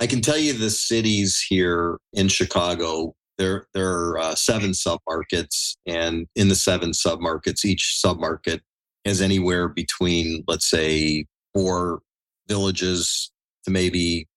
I 0.00 0.06
can 0.06 0.20
tell 0.20 0.38
you 0.38 0.52
the 0.52 0.70
cities 0.70 1.44
here 1.48 1.98
in 2.12 2.28
Chicago. 2.28 3.14
There, 3.38 3.66
there 3.72 3.90
are 3.90 4.18
uh, 4.18 4.34
seven 4.34 4.72
submarkets, 4.72 5.76
and 5.86 6.26
in 6.36 6.48
the 6.48 6.54
seven 6.54 6.90
submarkets, 6.90 7.64
each 7.64 8.00
submarket 8.04 8.60
has 9.04 9.20
anywhere 9.20 9.68
between, 9.68 10.44
let's 10.46 10.68
say, 10.68 11.26
four 11.54 12.00
villages 12.48 13.30
to 13.64 13.70
maybe 13.70 14.28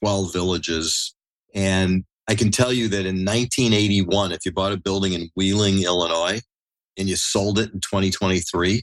12 0.00 0.32
villages. 0.32 1.14
And 1.54 2.04
I 2.28 2.34
can 2.34 2.50
tell 2.50 2.72
you 2.72 2.88
that 2.88 3.06
in 3.06 3.24
1981, 3.24 4.32
if 4.32 4.40
you 4.44 4.52
bought 4.52 4.72
a 4.72 4.76
building 4.76 5.12
in 5.14 5.30
Wheeling, 5.36 5.82
Illinois, 5.82 6.40
and 6.96 7.08
you 7.08 7.16
sold 7.16 7.58
it 7.58 7.72
in 7.72 7.80
2023, 7.80 8.82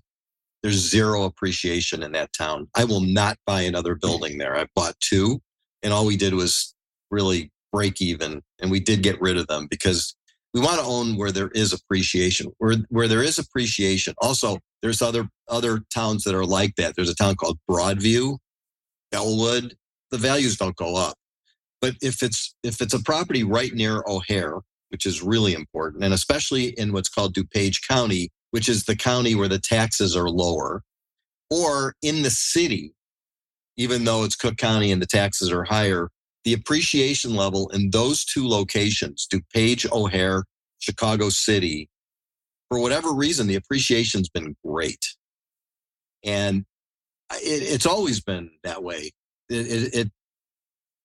there's 0.64 0.76
zero 0.76 1.24
appreciation 1.24 2.04
in 2.04 2.12
that 2.14 2.34
town. 2.34 2.68
I 2.76 2.84
will 2.84 3.02
not 3.02 3.38
buy 3.46 3.62
another 3.62 3.96
building 3.96 4.38
there. 4.38 4.58
I 4.58 4.66
bought 4.76 5.00
two, 5.00 5.42
and 5.84 5.94
all 5.94 6.06
we 6.06 6.18
did 6.18 6.34
was 6.34 6.74
really 7.12 7.52
break 7.72 8.02
even. 8.02 8.42
And 8.60 8.72
we 8.72 8.80
did 8.80 9.04
get 9.04 9.22
rid 9.22 9.38
of 9.38 9.48
them 9.48 9.68
because 9.70 10.16
we 10.54 10.62
want 10.62 10.80
to 10.80 10.86
own 10.86 11.18
where 11.18 11.32
there 11.32 11.50
is 11.50 11.74
appreciation. 11.74 12.52
Where 12.58 12.76
where 12.90 13.08
there 13.08 13.24
is 13.24 13.38
appreciation. 13.38 14.14
Also, 14.22 14.60
there's 14.82 15.02
other 15.02 15.28
other 15.48 15.82
towns 15.94 16.24
that 16.24 16.36
are 16.36 16.46
like 16.46 16.76
that. 16.76 16.96
There's 16.96 17.10
a 17.10 17.16
town 17.16 17.36
called 17.36 17.60
Broadview, 17.70 18.38
Bellwood. 19.12 19.76
The 20.12 20.18
values 20.18 20.58
don't 20.58 20.76
go 20.76 20.96
up. 20.96 21.16
But 21.82 21.96
if 22.02 22.24
it's 22.24 22.56
if 22.64 22.82
it's 22.82 22.94
a 22.94 23.04
property 23.04 23.44
right 23.44 23.74
near 23.74 24.04
O'Hare, 24.08 24.60
which 24.90 25.06
is 25.06 25.22
really 25.22 25.54
important, 25.54 26.04
and 26.04 26.14
especially 26.14 26.68
in 26.70 26.94
what's 26.94 27.10
called 27.10 27.36
DuPage 27.36 27.88
County, 27.88 28.30
which 28.52 28.70
is 28.70 28.86
the 28.86 28.96
county 28.96 29.36
where 29.36 29.48
the 29.48 29.60
taxes 29.60 30.16
are 30.16 30.30
lower, 30.30 30.84
or 31.50 31.94
in 32.02 32.24
the 32.24 32.30
city, 32.30 32.94
even 33.76 34.06
though 34.06 34.24
it's 34.24 34.36
Cook 34.36 34.58
County 34.58 34.92
and 34.92 35.02
the 35.02 35.08
taxes 35.08 35.52
are 35.52 35.66
higher, 35.66 36.10
the 36.48 36.54
appreciation 36.54 37.36
level 37.36 37.68
in 37.74 37.90
those 37.90 38.24
two 38.24 38.48
locations, 38.48 39.28
DuPage, 39.28 39.92
O'Hare, 39.92 40.46
Chicago 40.80 41.28
City, 41.28 41.90
for 42.70 42.80
whatever 42.80 43.12
reason, 43.12 43.48
the 43.48 43.56
appreciation's 43.56 44.30
been 44.30 44.56
great. 44.66 45.06
And 46.24 46.64
it, 47.34 47.64
it's 47.64 47.86
always 47.86 48.22
been 48.22 48.50
that 48.64 48.82
way. 48.82 49.12
It, 49.50 49.56
it, 49.56 49.94
it, 49.94 50.12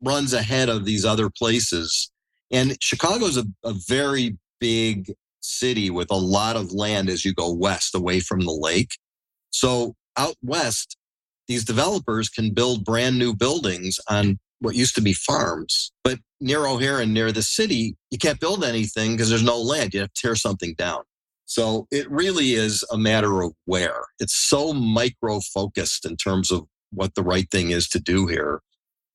runs 0.01 0.33
ahead 0.33 0.69
of 0.69 0.85
these 0.85 1.05
other 1.05 1.29
places. 1.29 2.13
And 2.53 2.77
Chicago's 2.81 3.37
a, 3.37 3.45
a 3.65 3.73
very 3.89 4.39
big 4.61 5.13
city 5.41 5.91
with 5.91 6.13
a 6.13 6.17
lot 6.17 6.55
of 6.55 6.73
land 6.73 7.11
as 7.11 7.25
you 7.25 7.35
go 7.35 7.53
west 7.53 7.97
away 7.97 8.21
from 8.21 8.43
the 8.43 8.53
lake. 8.53 8.97
So 9.51 9.97
out 10.17 10.37
west, 10.41 10.97
these 11.49 11.65
developers 11.65 12.29
can 12.29 12.55
build 12.55 12.85
brand 12.85 13.19
new 13.19 13.35
buildings 13.35 13.99
on 14.09 14.39
what 14.63 14.75
used 14.75 14.95
to 14.95 15.01
be 15.01 15.13
farms. 15.13 15.93
But 16.05 16.19
near 16.41 16.67
O'Hare 16.67 17.01
and 17.01 17.13
near 17.13 17.33
the 17.33 17.43
city, 17.43 17.97
you 18.11 18.19
can't 18.19 18.41
build 18.41 18.65
anything 18.65 19.13
because 19.13 19.29
there's 19.29 19.43
no 19.43 19.61
land. 19.61 19.93
You 19.93 20.01
have 20.01 20.13
to 20.13 20.21
tear 20.21 20.35
something 20.35 20.75
down. 20.75 21.03
So 21.45 21.87
it 21.91 22.11
really 22.11 22.55
is 22.55 22.85
a 22.91 22.97
matter 22.97 23.43
of 23.43 23.53
where. 23.67 24.05
It's 24.19 24.35
so 24.35 24.73
micro 24.73 25.41
focused 25.41 26.07
in 26.07 26.17
terms 26.17 26.51
of 26.51 26.67
what 26.93 27.15
the 27.15 27.23
right 27.23 27.51
thing 27.51 27.71
is 27.71 27.89
to 27.89 28.01
do 28.01 28.27
here. 28.27 28.61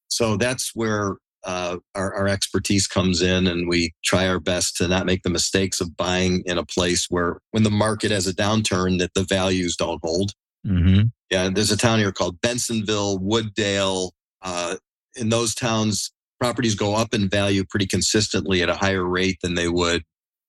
So 0.09 0.37
that's 0.37 0.71
where 0.73 1.15
uh, 1.45 1.77
our, 1.95 2.13
our, 2.13 2.27
expertise 2.27 2.87
comes 2.87 3.21
in, 3.21 3.47
and 3.47 3.69
we 3.69 3.93
try 4.03 4.27
our 4.27 4.39
best 4.39 4.75
to 4.77 4.87
not 4.87 5.05
make 5.05 5.23
the 5.23 5.29
mistakes 5.29 5.79
of 5.79 5.95
buying 5.95 6.43
in 6.45 6.57
a 6.57 6.65
place 6.65 7.07
where, 7.09 7.39
when 7.51 7.63
the 7.63 7.71
market 7.71 8.11
has 8.11 8.27
a 8.27 8.33
downturn, 8.33 8.99
that 8.99 9.13
the 9.13 9.23
values 9.23 9.75
don't 9.77 10.01
hold. 10.03 10.33
Mm-hmm. 10.65 11.03
Yeah, 11.31 11.49
there's 11.49 11.71
a 11.71 11.77
town 11.77 11.99
here 11.99 12.11
called 12.11 12.41
Bensenville, 12.41 13.21
Wooddale. 13.21 14.11
Uh, 14.41 14.75
in 15.15 15.29
those 15.29 15.55
towns, 15.55 16.11
properties 16.39 16.75
go 16.75 16.95
up 16.95 17.13
in 17.13 17.29
value 17.29 17.63
pretty 17.63 17.87
consistently 17.87 18.61
at 18.61 18.69
a 18.69 18.75
higher 18.75 19.05
rate 19.05 19.39
than 19.41 19.55
they 19.55 19.67
would 19.67 20.03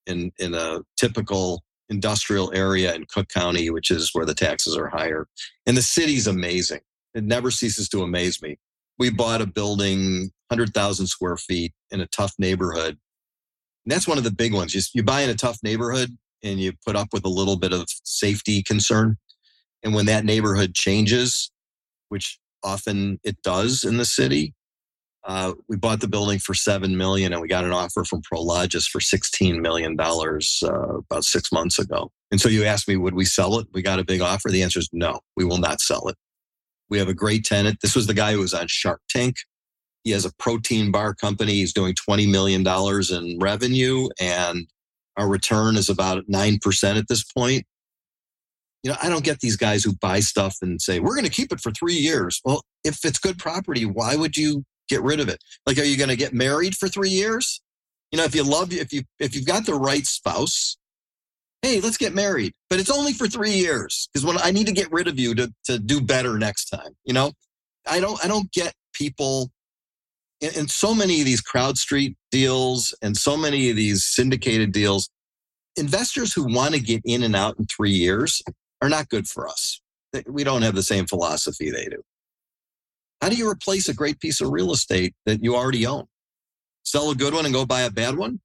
in 0.07 0.33
in 0.39 0.55
a 0.55 0.81
typical 0.97 1.63
industrial 1.89 2.53
area 2.55 2.95
in 2.95 3.07
Cook 3.07 3.29
County, 3.29 3.71
which 3.71 3.91
is 3.91 4.11
where 4.13 4.27
the 4.27 4.35
taxes 4.35 4.77
are 4.77 4.89
higher. 4.89 5.27
And 5.67 5.77
the 5.77 5.83
city's 5.83 6.27
amazing. 6.27 6.81
It 7.15 7.25
never 7.25 7.51
ceases 7.51 7.89
to 7.91 8.03
amaze 8.03 8.43
me. 8.43 8.59
We 8.99 9.11
bought 9.11 9.41
a 9.41 9.47
building, 9.47 10.31
100,000 10.49 11.07
square 11.07 11.37
feet 11.37 11.73
in 11.91 12.01
a 12.01 12.07
tough 12.07 12.35
neighborhood. 12.39 12.99
And 13.85 13.93
that's 13.93 14.09
one 14.09 14.19
of 14.19 14.25
the 14.25 14.33
big 14.33 14.53
ones. 14.53 14.75
You, 14.75 14.83
you 14.93 15.03
buy 15.03 15.23
in 15.23 15.31
a 15.31 15.35
tough 15.35 15.59
neighborhood 15.63 16.17
and 16.43 16.61
you 16.61 16.73
put 16.87 16.97
up 16.97 17.09
with 17.13 17.25
a 17.25 17.31
little 17.31 17.57
bit 17.57 17.73
of 17.73 17.87
safety 18.05 18.63
concern. 18.63 19.17
And 19.83 19.95
when 19.95 20.07
that 20.07 20.25
neighborhood 20.25 20.75
changes, 20.75 21.51
which 22.09 22.39
often 22.63 23.19
it 23.25 23.43
does 23.43 23.85
in 23.85 23.97
the 23.97 24.05
city, 24.05 24.55
uh, 25.25 25.53
we 25.69 25.77
bought 25.77 26.01
the 26.01 26.09
building 26.09 26.39
for 26.39 26.55
seven 26.55 26.97
million, 26.97 27.33
and 27.33 27.43
we 27.43 27.49
got 27.49 27.65
an 27.65 27.73
offer 27.73 28.05
from 28.05 28.23
Prologis 28.23 28.89
for 28.89 29.01
sixteen 29.01 29.61
million 29.61 29.97
dollars 29.97 30.63
uh, 30.65 30.99
about 30.99 31.25
six 31.25 31.53
months 31.53 31.79
ago. 31.79 32.11
And 32.31 32.41
so 32.41 32.49
you 32.49 32.65
asked 32.65 32.89
me, 32.89 32.97
would 32.97 33.15
we 33.15 33.25
sell 33.25 33.59
it? 33.59 33.67
We 33.73 33.83
got 33.83 33.99
a 33.99 34.05
big 34.05 34.21
offer. 34.21 34.51
The 34.51 34.63
answer 34.63 34.79
is 34.79 34.89
no. 34.93 35.21
We 35.37 35.45
will 35.45 35.59
not 35.59 35.81
sell 35.81 36.09
it. 36.09 36.17
We 36.91 36.99
have 36.99 37.09
a 37.09 37.15
great 37.15 37.45
tenant. 37.45 37.79
This 37.83 37.95
was 37.95 38.07
the 38.07 38.15
guy 38.15 38.33
who 38.33 38.41
was 38.41 38.55
on 38.55 38.67
Shark 38.69 39.01
Tank. 39.11 39.37
He 40.05 40.13
has 40.13 40.25
a 40.25 40.33
protein 40.39 40.91
bar 40.91 41.15
company. 41.15 41.55
He's 41.55 41.75
doing 41.75 41.95
twenty 41.95 42.27
million 42.27 42.63
dollars 42.63 43.11
in 43.11 43.39
revenue, 43.41 44.09
and 44.21 44.67
our 45.17 45.29
return 45.29 45.77
is 45.77 45.89
about 45.89 46.25
nine 46.29 46.59
percent 46.59 46.97
at 46.97 47.09
this 47.09 47.25
point. 47.25 47.67
You 48.83 48.91
know, 48.91 48.97
I 49.03 49.09
don't 49.09 49.25
get 49.25 49.41
these 49.41 49.57
guys 49.57 49.83
who 49.83 49.95
buy 49.97 50.21
stuff 50.21 50.57
and 50.63 50.81
say, 50.81 51.01
we're 51.01 51.15
going 51.15 51.25
to 51.25 51.31
keep 51.31 51.53
it 51.53 51.61
for 51.61 51.73
three 51.73 51.95
years. 51.95 52.41
Well, 52.45 52.63
if 52.85 53.05
it's 53.05 53.19
good 53.19 53.39
property, 53.39 53.85
why 53.85 54.15
would 54.15 54.37
you 54.37 54.65
get 54.89 55.03
rid 55.03 55.21
of 55.21 55.29
it. 55.29 55.43
Like, 55.67 55.79
are 55.79 55.85
you 55.85 55.97
going 55.97 56.09
to 56.09 56.17
get 56.17 56.33
married 56.33 56.75
for 56.75 56.89
three 56.89 57.11
years? 57.11 57.61
You 58.11 58.19
know, 58.19 58.25
if 58.25 58.35
you 58.35 58.43
love, 58.43 58.73
if 58.73 58.93
you 58.93 59.03
if 59.19 59.35
you've 59.35 59.47
got 59.47 59.67
the 59.67 59.75
right 59.75 60.07
spouse, 60.07 60.79
hey, 61.63 61.81
let's 61.81 61.99
get 61.99 62.15
married. 62.15 62.53
But 62.71 62.81
it's 62.81 62.91
only 62.91 63.13
for 63.13 63.29
three 63.29 63.53
years 63.53 64.09
because 64.13 64.25
when 64.25 64.39
I 64.39 64.51
need 64.51 64.67
to 64.67 64.73
get 64.73 64.91
rid 64.91 65.09
of 65.09 65.19
you 65.19 65.35
to 65.35 65.53
to 65.67 65.79
do 65.79 66.01
better 66.01 66.39
next 66.39 66.71
time. 66.71 66.97
You 67.05 67.13
know, 67.13 67.33
I 67.87 68.01
don't 68.01 68.23
I 68.25 68.29
don't 68.29 68.51
get 68.53 68.73
people 68.95 69.51
in, 70.41 70.55
in 70.55 70.69
so 70.69 70.95
many 70.95 71.21
of 71.21 71.27
these 71.27 71.43
CrowdStreet 71.43 72.17
deals 72.31 72.97
and 73.03 73.17
so 73.17 73.37
many 73.37 73.69
of 73.69 73.77
these 73.77 74.05
syndicated 74.05 74.73
deals. 74.73 75.11
Investors 75.77 76.33
who 76.33 76.53
want 76.53 76.75
to 76.75 76.81
get 76.81 77.03
in 77.05 77.23
and 77.23 77.37
out 77.37 77.57
in 77.59 77.67
three 77.67 77.93
years 77.93 78.43
are 78.81 78.89
not 78.89 79.09
good 79.09 79.27
for 79.27 79.49
us. 79.49 79.81
We 80.27 80.45
don't 80.45 80.63
have 80.63 80.75
the 80.75 80.83
same 80.83 81.07
philosophy 81.07 81.71
they 81.71 81.85
do. 81.87 82.03
How 83.21 83.29
do 83.29 83.37
you 83.37 83.49
replace 83.49 83.89
a 83.89 83.95
great 83.95 84.21
piece 84.21 84.41
of 84.41 84.51
real 84.51 84.73
estate 84.73 85.15
that 85.27 85.43
you 85.43 85.57
already 85.57 85.87
own? 85.87 86.05
Sell 86.85 87.11
a 87.11 87.15
good 87.15 87.35
one 87.35 87.45
and 87.45 87.53
go 87.53 87.67
buy 87.67 87.83
a 87.83 87.91
bad 87.91 88.17
one? 88.17 88.41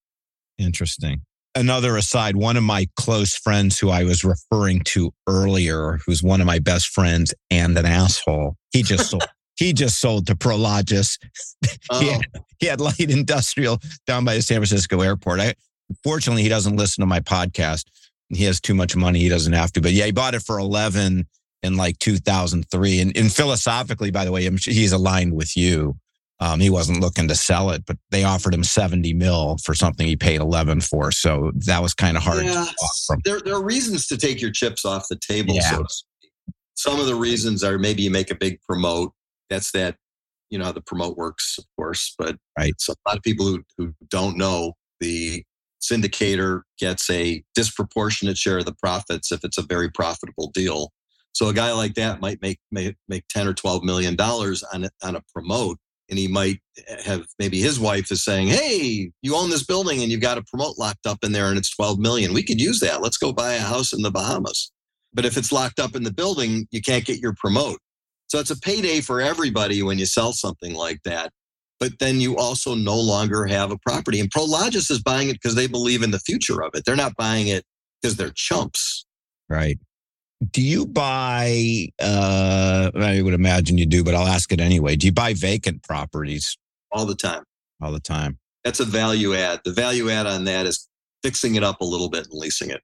Interesting. 0.57 1.21
Another 1.55 1.95
aside, 1.97 2.35
one 2.35 2.57
of 2.57 2.63
my 2.63 2.87
close 2.95 3.35
friends 3.35 3.79
who 3.79 3.91
I 3.91 4.03
was 4.03 4.23
referring 4.23 4.81
to 4.85 5.13
earlier, 5.27 5.99
who's 6.05 6.23
one 6.23 6.41
of 6.41 6.47
my 6.47 6.57
best 6.57 6.87
friends 6.87 7.33
and 7.51 7.77
an 7.77 7.85
asshole, 7.85 8.55
he 8.71 8.81
just 8.81 9.11
sold. 9.11 9.23
he 9.55 9.71
just 9.71 9.99
sold 9.99 10.27
to 10.27 10.35
Prologis. 10.35 11.17
Oh. 11.91 11.99
he, 11.99 12.07
had, 12.07 12.21
he 12.59 12.65
had 12.67 12.81
light 12.81 12.99
industrial 12.99 13.79
down 14.07 14.23
by 14.23 14.35
the 14.35 14.41
San 14.41 14.57
Francisco 14.57 15.01
airport. 15.01 15.41
I, 15.41 15.53
fortunately, 16.01 16.41
he 16.41 16.49
doesn't 16.49 16.77
listen 16.77 17.01
to 17.01 17.05
my 17.05 17.19
podcast. 17.19 17.83
He 18.29 18.45
has 18.45 18.59
too 18.59 18.73
much 18.73 18.95
money. 18.95 19.19
He 19.19 19.29
doesn't 19.29 19.53
have 19.53 19.71
to. 19.73 19.81
But 19.81 19.91
yeah, 19.91 20.05
he 20.05 20.11
bought 20.11 20.35
it 20.35 20.41
for 20.41 20.59
11 20.59 21.27
in 21.61 21.77
like 21.77 21.97
2003. 21.99 22.99
And, 22.99 23.17
and 23.17 23.31
philosophically, 23.31 24.11
by 24.11 24.25
the 24.25 24.31
way, 24.31 24.49
he's 24.49 24.91
aligned 24.91 25.33
with 25.33 25.55
you. 25.55 25.95
Um, 26.39 26.59
he 26.59 26.69
wasn't 26.69 26.99
looking 26.99 27.27
to 27.29 27.35
sell 27.35 27.69
it, 27.69 27.85
but 27.85 27.97
they 28.11 28.25
offered 28.25 28.53
him 28.53 28.63
70 28.63 29.13
mil 29.13 29.57
for 29.63 29.73
something 29.73 30.05
he 30.05 30.17
paid 30.17 30.41
11 30.41 30.81
for. 30.81 31.11
So 31.11 31.51
that 31.67 31.81
was 31.81 31.93
kind 31.93 32.17
of 32.17 32.23
hard. 32.23 32.43
Yeah, 32.43 32.65
there, 33.23 33.39
there 33.39 33.55
are 33.55 33.63
reasons 33.63 34.07
to 34.07 34.17
take 34.17 34.41
your 34.41 34.51
chips 34.51 34.83
off 34.83 35.07
the 35.09 35.15
table. 35.15 35.55
Yeah. 35.55 35.69
So 35.69 35.85
some 36.75 36.99
of 36.99 37.05
the 37.05 37.15
reasons 37.15 37.63
are 37.63 37.77
maybe 37.77 38.01
you 38.01 38.11
make 38.11 38.29
a 38.29 38.35
big 38.35 38.59
promote. 38.67 39.13
That's 39.49 39.71
that, 39.71 39.95
you 40.49 40.57
know, 40.57 40.65
how 40.65 40.71
the 40.73 40.81
promote 40.81 41.15
works, 41.15 41.57
of 41.57 41.65
course. 41.77 42.13
But 42.17 42.35
right. 42.57 42.73
so 42.77 42.93
a 42.93 43.09
lot 43.09 43.17
of 43.17 43.23
people 43.23 43.45
who, 43.45 43.63
who 43.77 43.93
don't 44.09 44.37
know 44.37 44.73
the 44.99 45.45
syndicator 45.83 46.61
gets 46.79 47.09
a 47.09 47.43
disproportionate 47.55 48.37
share 48.37 48.59
of 48.59 48.65
the 48.65 48.75
profits 48.75 49.31
if 49.31 49.43
it's 49.43 49.57
a 49.57 49.63
very 49.63 49.89
profitable 49.91 50.51
deal. 50.53 50.91
So 51.33 51.47
a 51.47 51.53
guy 51.53 51.71
like 51.71 51.95
that 51.95 52.21
might 52.21 52.41
make 52.41 52.59
make, 52.71 52.95
make 53.07 53.27
ten 53.27 53.47
or 53.47 53.53
twelve 53.53 53.83
million 53.83 54.15
dollars 54.15 54.63
on 54.63 54.87
on 55.01 55.15
a 55.15 55.21
promote, 55.33 55.77
and 56.09 56.19
he 56.19 56.27
might 56.27 56.59
have 57.03 57.25
maybe 57.39 57.59
his 57.59 57.79
wife 57.79 58.11
is 58.11 58.23
saying, 58.23 58.47
"Hey, 58.47 59.11
you 59.21 59.35
own 59.35 59.49
this 59.49 59.65
building 59.65 60.01
and 60.01 60.11
you've 60.11 60.21
got 60.21 60.37
a 60.37 60.43
promote 60.43 60.77
locked 60.77 61.07
up 61.07 61.19
in 61.23 61.31
there, 61.31 61.47
and 61.47 61.57
it's 61.57 61.75
twelve 61.75 61.99
million. 61.99 62.33
We 62.33 62.43
could 62.43 62.61
use 62.61 62.79
that. 62.81 63.01
Let's 63.01 63.17
go 63.17 63.33
buy 63.33 63.53
a 63.53 63.61
house 63.61 63.93
in 63.93 64.03
the 64.03 64.11
Bahamas." 64.11 64.71
But 65.13 65.25
if 65.25 65.37
it's 65.37 65.51
locked 65.51 65.79
up 65.79 65.95
in 65.95 66.03
the 66.03 66.13
building, 66.13 66.67
you 66.71 66.81
can't 66.81 67.05
get 67.05 67.19
your 67.19 67.33
promote. 67.33 67.79
So 68.27 68.39
it's 68.39 68.49
a 68.49 68.59
payday 68.59 69.01
for 69.01 69.21
everybody 69.21 69.83
when 69.83 69.99
you 69.99 70.05
sell 70.05 70.33
something 70.33 70.73
like 70.73 71.01
that. 71.05 71.31
But 71.79 71.99
then 71.99 72.21
you 72.21 72.37
also 72.37 72.75
no 72.75 72.97
longer 72.97 73.45
have 73.45 73.71
a 73.71 73.77
property. 73.77 74.19
And 74.19 74.31
Prologis 74.31 74.89
is 74.89 75.01
buying 75.01 75.29
it 75.29 75.33
because 75.33 75.55
they 75.55 75.67
believe 75.67 76.01
in 76.01 76.11
the 76.11 76.19
future 76.19 76.63
of 76.63 76.71
it. 76.73 76.85
They're 76.85 76.95
not 76.95 77.15
buying 77.17 77.47
it 77.47 77.65
because 78.01 78.15
they're 78.15 78.31
chumps. 78.35 79.05
Right 79.49 79.79
do 80.51 80.61
you 80.61 80.85
buy 80.85 81.87
uh 82.01 82.91
i 82.95 83.21
would 83.21 83.33
imagine 83.33 83.77
you 83.77 83.85
do 83.85 84.03
but 84.03 84.13
i'll 84.13 84.27
ask 84.27 84.51
it 84.51 84.59
anyway 84.59 84.93
do 84.93 85.07
you 85.07 85.13
buy 85.13 85.33
vacant 85.33 85.81
properties 85.83 86.57
all 86.93 87.05
the 87.05 87.15
time. 87.15 87.43
All 87.81 87.91
the 87.91 87.99
time. 87.99 88.37
That's 88.63 88.79
a 88.79 88.85
value 88.85 89.33
add. 89.33 89.61
The 89.65 89.73
value 89.73 90.09
add 90.09 90.27
on 90.27 90.45
that 90.45 90.65
is 90.65 90.87
fixing 91.21 91.55
it 91.55 91.63
up 91.63 91.81
a 91.81 91.85
little 91.85 92.09
bit 92.09 92.27
and 92.29 92.39
leasing 92.39 92.69
it. 92.69 92.81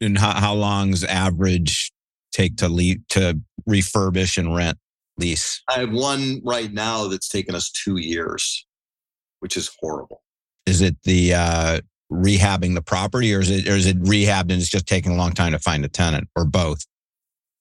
And 0.00 0.18
how, 0.18 0.32
how 0.32 0.54
long's 0.54 1.04
average 1.04 1.92
take 2.32 2.56
to 2.56 2.68
leave 2.68 3.06
to 3.10 3.40
refurbish 3.68 4.36
and 4.36 4.54
rent 4.54 4.78
lease? 5.18 5.62
I 5.68 5.80
have 5.80 5.92
one 5.92 6.40
right 6.44 6.72
now 6.72 7.08
that's 7.08 7.28
taken 7.28 7.54
us 7.54 7.70
two 7.70 7.98
years, 7.98 8.66
which 9.40 9.56
is 9.56 9.70
horrible. 9.80 10.22
Is 10.66 10.80
it 10.80 10.96
the 11.04 11.34
uh, 11.34 11.80
rehabbing 12.12 12.74
the 12.74 12.82
property, 12.82 13.34
or 13.34 13.40
is 13.40 13.50
it 13.50 13.68
or 13.68 13.72
is 13.72 13.86
it 13.86 14.00
rehabbed 14.02 14.50
and 14.50 14.52
it's 14.52 14.68
just 14.68 14.86
taking 14.86 15.12
a 15.12 15.16
long 15.16 15.32
time 15.32 15.52
to 15.52 15.58
find 15.58 15.84
a 15.84 15.88
tenant, 15.88 16.28
or 16.36 16.44
both? 16.44 16.86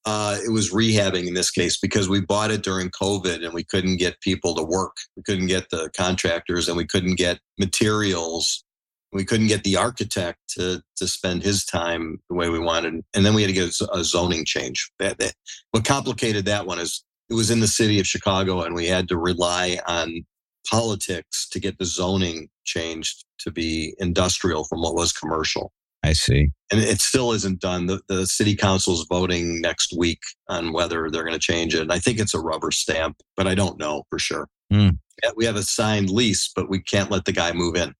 Uh, 0.05 0.37
it 0.45 0.49
was 0.49 0.71
rehabbing 0.71 1.27
in 1.27 1.33
this 1.33 1.51
case 1.51 1.77
because 1.77 2.07
we 2.07 2.21
bought 2.21 2.49
it 2.49 2.63
during 2.63 2.89
COVID 2.91 3.43
and 3.43 3.53
we 3.53 3.65
couldn't 3.65 3.97
get 3.97 4.21
people 4.21 4.55
to 4.55 4.63
work. 4.63 4.95
We 5.17 5.23
couldn't 5.23 5.47
get 5.47 5.69
the 5.69 5.89
contractors 5.97 6.69
and 6.69 6.77
we 6.77 6.85
couldn't 6.85 7.15
get 7.15 7.39
materials. 7.59 8.63
We 9.11 9.25
couldn't 9.25 9.47
get 9.47 9.65
the 9.65 9.75
architect 9.75 10.39
to 10.51 10.81
to 10.95 11.07
spend 11.07 11.43
his 11.43 11.65
time 11.65 12.21
the 12.29 12.35
way 12.35 12.47
we 12.47 12.59
wanted. 12.59 13.03
And 13.13 13.25
then 13.25 13.33
we 13.33 13.41
had 13.41 13.49
to 13.49 13.53
get 13.53 13.73
a 13.91 14.03
zoning 14.03 14.45
change. 14.45 14.89
That, 14.99 15.19
that, 15.19 15.33
what 15.71 15.83
complicated 15.83 16.45
that 16.45 16.65
one 16.65 16.79
is 16.79 17.03
it 17.29 17.33
was 17.33 17.51
in 17.51 17.59
the 17.59 17.67
city 17.67 17.99
of 17.99 18.07
Chicago 18.07 18.61
and 18.61 18.73
we 18.73 18.87
had 18.87 19.07
to 19.09 19.17
rely 19.17 19.79
on 19.87 20.25
politics 20.69 21.47
to 21.49 21.59
get 21.59 21.77
the 21.77 21.85
zoning 21.85 22.49
changed 22.65 23.25
to 23.39 23.51
be 23.51 23.95
industrial 23.99 24.63
from 24.65 24.81
what 24.81 24.95
was 24.95 25.11
commercial. 25.11 25.71
I 26.03 26.13
see. 26.13 26.51
And 26.71 26.79
it 26.79 27.01
still 27.01 27.31
isn't 27.33 27.59
done. 27.59 27.87
The, 27.87 28.01
the 28.07 28.27
city 28.27 28.55
council 28.55 28.93
is 28.93 29.05
voting 29.09 29.61
next 29.61 29.93
week 29.97 30.19
on 30.47 30.71
whether 30.71 31.09
they're 31.09 31.23
going 31.23 31.33
to 31.33 31.39
change 31.39 31.73
it. 31.73 31.81
And 31.81 31.91
I 31.91 31.99
think 31.99 32.19
it's 32.19 32.33
a 32.33 32.39
rubber 32.39 32.71
stamp, 32.71 33.17
but 33.35 33.47
I 33.47 33.55
don't 33.55 33.79
know 33.79 34.03
for 34.09 34.19
sure. 34.19 34.47
Hmm. 34.71 34.89
We 35.35 35.45
have 35.45 35.55
a 35.55 35.63
signed 35.63 36.09
lease, 36.09 36.51
but 36.55 36.69
we 36.69 36.79
can't 36.81 37.09
let 37.09 37.25
the 37.25 37.31
guy 37.31 37.51
move 37.51 37.75
in. 37.75 37.93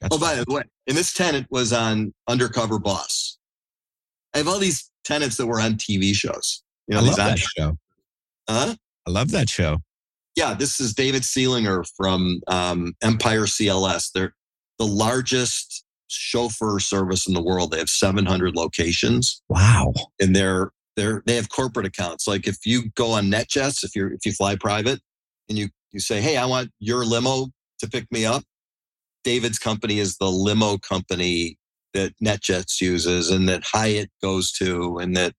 That's 0.00 0.14
oh, 0.14 0.18
by 0.18 0.36
the 0.36 0.44
way, 0.48 0.62
and 0.86 0.96
this 0.96 1.12
tenant 1.12 1.48
was 1.50 1.72
on 1.72 2.14
Undercover 2.28 2.78
Boss. 2.78 3.36
I 4.32 4.38
have 4.38 4.48
all 4.48 4.58
these 4.58 4.90
tenants 5.04 5.36
that 5.36 5.46
were 5.46 5.60
on 5.60 5.74
TV 5.74 6.14
shows. 6.14 6.62
You 6.86 6.94
know, 6.94 7.00
I 7.00 7.04
these 7.04 7.18
love 7.18 7.26
on- 7.26 7.32
that 7.32 7.38
show. 7.38 7.78
Huh? 8.48 8.74
I 9.06 9.10
love 9.10 9.30
that 9.32 9.48
show. 9.48 9.78
yeah, 10.36 10.54
this 10.54 10.80
is 10.80 10.94
David 10.94 11.22
Seelinger 11.22 11.84
from 11.96 12.40
um, 12.46 12.94
Empire 13.02 13.42
CLS. 13.46 14.10
They're 14.14 14.34
the 14.78 14.86
largest 14.86 15.84
chauffeur 16.08 16.78
service 16.78 17.26
in 17.26 17.34
the 17.34 17.42
world. 17.42 17.70
They 17.72 17.78
have 17.78 17.88
700 17.90 18.54
locations, 18.54 19.42
Wow. 19.48 19.92
and 20.20 20.34
they're 20.36 20.70
they're 20.96 21.22
they 21.26 21.36
have 21.36 21.48
corporate 21.50 21.86
accounts. 21.86 22.26
Like 22.26 22.46
if 22.46 22.64
you 22.64 22.90
go 22.96 23.12
on 23.12 23.26
NetJets, 23.30 23.84
if 23.84 23.94
you're 23.94 24.12
if 24.12 24.24
you 24.24 24.32
fly 24.32 24.56
private, 24.56 25.00
and 25.48 25.58
you 25.58 25.68
you 25.92 26.00
say, 26.00 26.20
"Hey, 26.20 26.36
I 26.36 26.46
want 26.46 26.70
your 26.80 27.04
limo 27.04 27.48
to 27.80 27.88
pick 27.88 28.10
me 28.10 28.24
up," 28.24 28.42
David's 29.24 29.58
company 29.58 29.98
is 29.98 30.16
the 30.16 30.30
limo 30.30 30.78
company 30.78 31.58
that 31.94 32.12
NetJets 32.22 32.80
uses, 32.80 33.30
and 33.30 33.48
that 33.48 33.62
Hyatt 33.64 34.10
goes 34.22 34.52
to, 34.52 34.98
and 34.98 35.16
that 35.16 35.34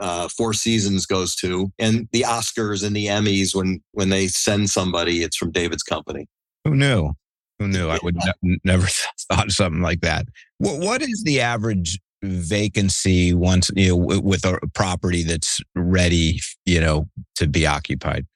uh, 0.00 0.28
Four 0.28 0.52
Seasons 0.52 1.06
goes 1.06 1.34
to, 1.36 1.72
and 1.78 2.08
the 2.12 2.22
Oscars 2.22 2.84
and 2.84 2.94
the 2.94 3.06
Emmys 3.06 3.54
when 3.54 3.82
when 3.92 4.08
they 4.08 4.26
send 4.26 4.70
somebody, 4.70 5.22
it's 5.22 5.36
from 5.36 5.50
David's 5.50 5.82
company. 5.82 6.26
Who 6.64 6.74
knew? 6.74 7.12
Who 7.58 7.68
knew? 7.68 7.88
I 7.88 7.98
would 8.02 8.16
ne- 8.42 8.58
never 8.64 8.86
thought 9.30 9.50
something 9.50 9.82
like 9.82 10.00
that. 10.00 10.26
What, 10.58 10.80
what 10.80 11.02
is 11.02 11.22
the 11.24 11.40
average 11.40 11.98
vacancy 12.22 13.34
once 13.34 13.70
you 13.76 13.90
know 13.90 14.20
with 14.20 14.44
a 14.44 14.58
property 14.74 15.22
that's 15.22 15.60
ready, 15.74 16.40
you 16.66 16.80
know, 16.80 17.08
to 17.36 17.46
be 17.46 17.66
occupied? 17.66 18.26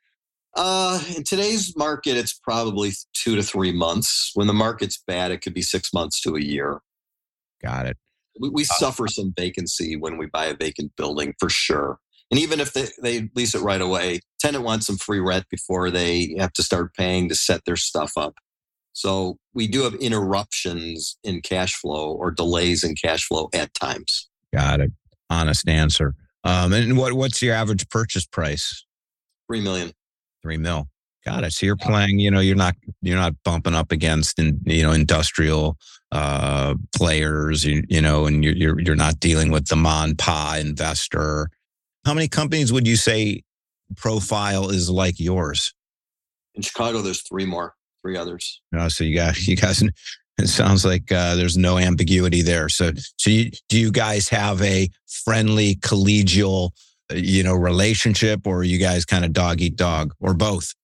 Uh, 0.54 1.00
in 1.16 1.22
today's 1.22 1.76
market, 1.76 2.16
it's 2.16 2.32
probably 2.32 2.90
two 3.14 3.36
to 3.36 3.42
three 3.42 3.72
months. 3.72 4.32
When 4.34 4.46
the 4.46 4.52
market's 4.52 5.02
bad, 5.06 5.30
it 5.30 5.38
could 5.38 5.54
be 5.54 5.62
six 5.62 5.92
months 5.92 6.20
to 6.22 6.36
a 6.36 6.40
year. 6.40 6.80
Got 7.62 7.86
it. 7.86 7.96
We, 8.39 8.49
we 8.49 8.64
suffer 8.64 9.09
some 9.09 9.32
vacancy 9.36 9.97
when 9.97 10.18
we 10.18 10.26
buy 10.26 10.47
a 10.47 10.55
vacant 10.55 10.97
building 10.97 11.34
for 11.39 11.49
sure. 11.49 11.99
And 12.30 12.39
even 12.39 12.61
if 12.61 12.72
they, 12.72 12.86
they 13.03 13.30
lease 13.34 13.55
it 13.55 13.62
right 13.62 13.80
away, 13.80 14.20
tenant 14.39 14.64
wants 14.64 14.86
some 14.86 14.99
free 14.99 15.20
rent 15.20 15.47
before 15.51 15.91
they 15.91 16.34
have 16.39 16.53
to 16.55 16.62
start 16.62 16.95
paying 16.95 17.28
to 17.28 17.34
set 17.34 17.64
their 17.64 17.76
stuff 17.76 18.12
up. 18.16 18.34
So 18.93 19.39
we 19.55 19.68
do 19.68 19.82
have 19.82 19.95
interruptions 19.95 21.16
in 21.22 21.41
cash 21.41 21.74
flow 21.74 22.12
or 22.12 22.30
delays 22.30 22.84
in 22.84 22.97
cash 22.97 23.24
flow 23.24 23.49
at 23.55 23.72
times. 23.74 24.28
Got 24.53 24.80
it. 24.80 24.91
Honest 25.30 25.68
answer. 25.68 26.14
Um, 26.45 26.72
and 26.72 26.97
what 26.97 27.12
what's 27.12 27.43
your 27.43 27.55
average 27.55 27.89
purchase 27.89 28.26
price? 28.26 28.84
Three 29.47 29.61
million. 29.61 29.93
Three 30.43 30.57
mil. 30.57 30.89
Got 31.29 31.45
it. 31.45 31.53
So 31.53 31.66
you're 31.66 31.76
playing. 31.76 32.20
You 32.20 32.31
know, 32.31 32.41
you're 32.41 32.57
not 32.57 32.74
you're 33.03 33.18
not 33.18 33.35
bumping 33.45 33.74
up 33.74 33.93
against 33.93 34.39
in, 34.39 34.59
you 34.64 34.83
know 34.83 34.93
industrial 34.93 35.76
uh, 36.11 36.74
players. 36.97 37.66
You, 37.66 37.83
you 37.91 38.01
know, 38.01 38.24
and 38.24 38.43
you're, 38.43 38.57
you're 38.57 38.81
you're 38.81 38.97
not 38.97 39.20
dealing 39.20 39.51
with 39.51 39.68
the 39.68 39.76
mon 39.76 40.16
pa 40.16 40.57
investor. 40.59 41.51
How 42.07 42.14
many 42.14 42.29
companies 42.29 42.72
would 42.72 42.87
you 42.87 42.97
say 42.97 43.43
profile 43.95 44.70
is 44.70 44.89
like 44.89 45.20
yours? 45.20 45.74
In 46.55 46.62
Chicago, 46.62 47.03
there's 47.03 47.20
three 47.20 47.45
more, 47.45 47.74
three 48.01 48.16
others. 48.16 48.62
You 48.72 48.89
so 48.89 49.05
you 49.05 49.14
got 49.14 49.39
you 49.47 49.57
guys. 49.57 49.83
It 50.39 50.49
sounds 50.49 50.87
like 50.87 51.12
uh, 51.12 51.35
there's 51.35 51.59
no 51.59 51.76
ambiguity 51.76 52.41
there. 52.41 52.70
So, 52.70 52.93
so 53.18 53.29
you, 53.29 53.51
do 53.68 53.79
you 53.79 53.91
guys 53.91 54.29
have 54.29 54.62
a 54.62 54.89
friendly, 55.24 55.74
collegial, 55.74 56.70
uh, 57.11 57.16
you 57.16 57.43
know, 57.43 57.55
relationship, 57.55 58.47
or 58.47 58.59
are 58.59 58.64
you 58.64 58.79
guys 58.79 59.05
kind 59.05 59.24
of 59.24 59.33
dog 59.33 59.61
eat 59.61 59.76
dog, 59.76 60.14
or 60.20 60.35
both? 60.35 60.74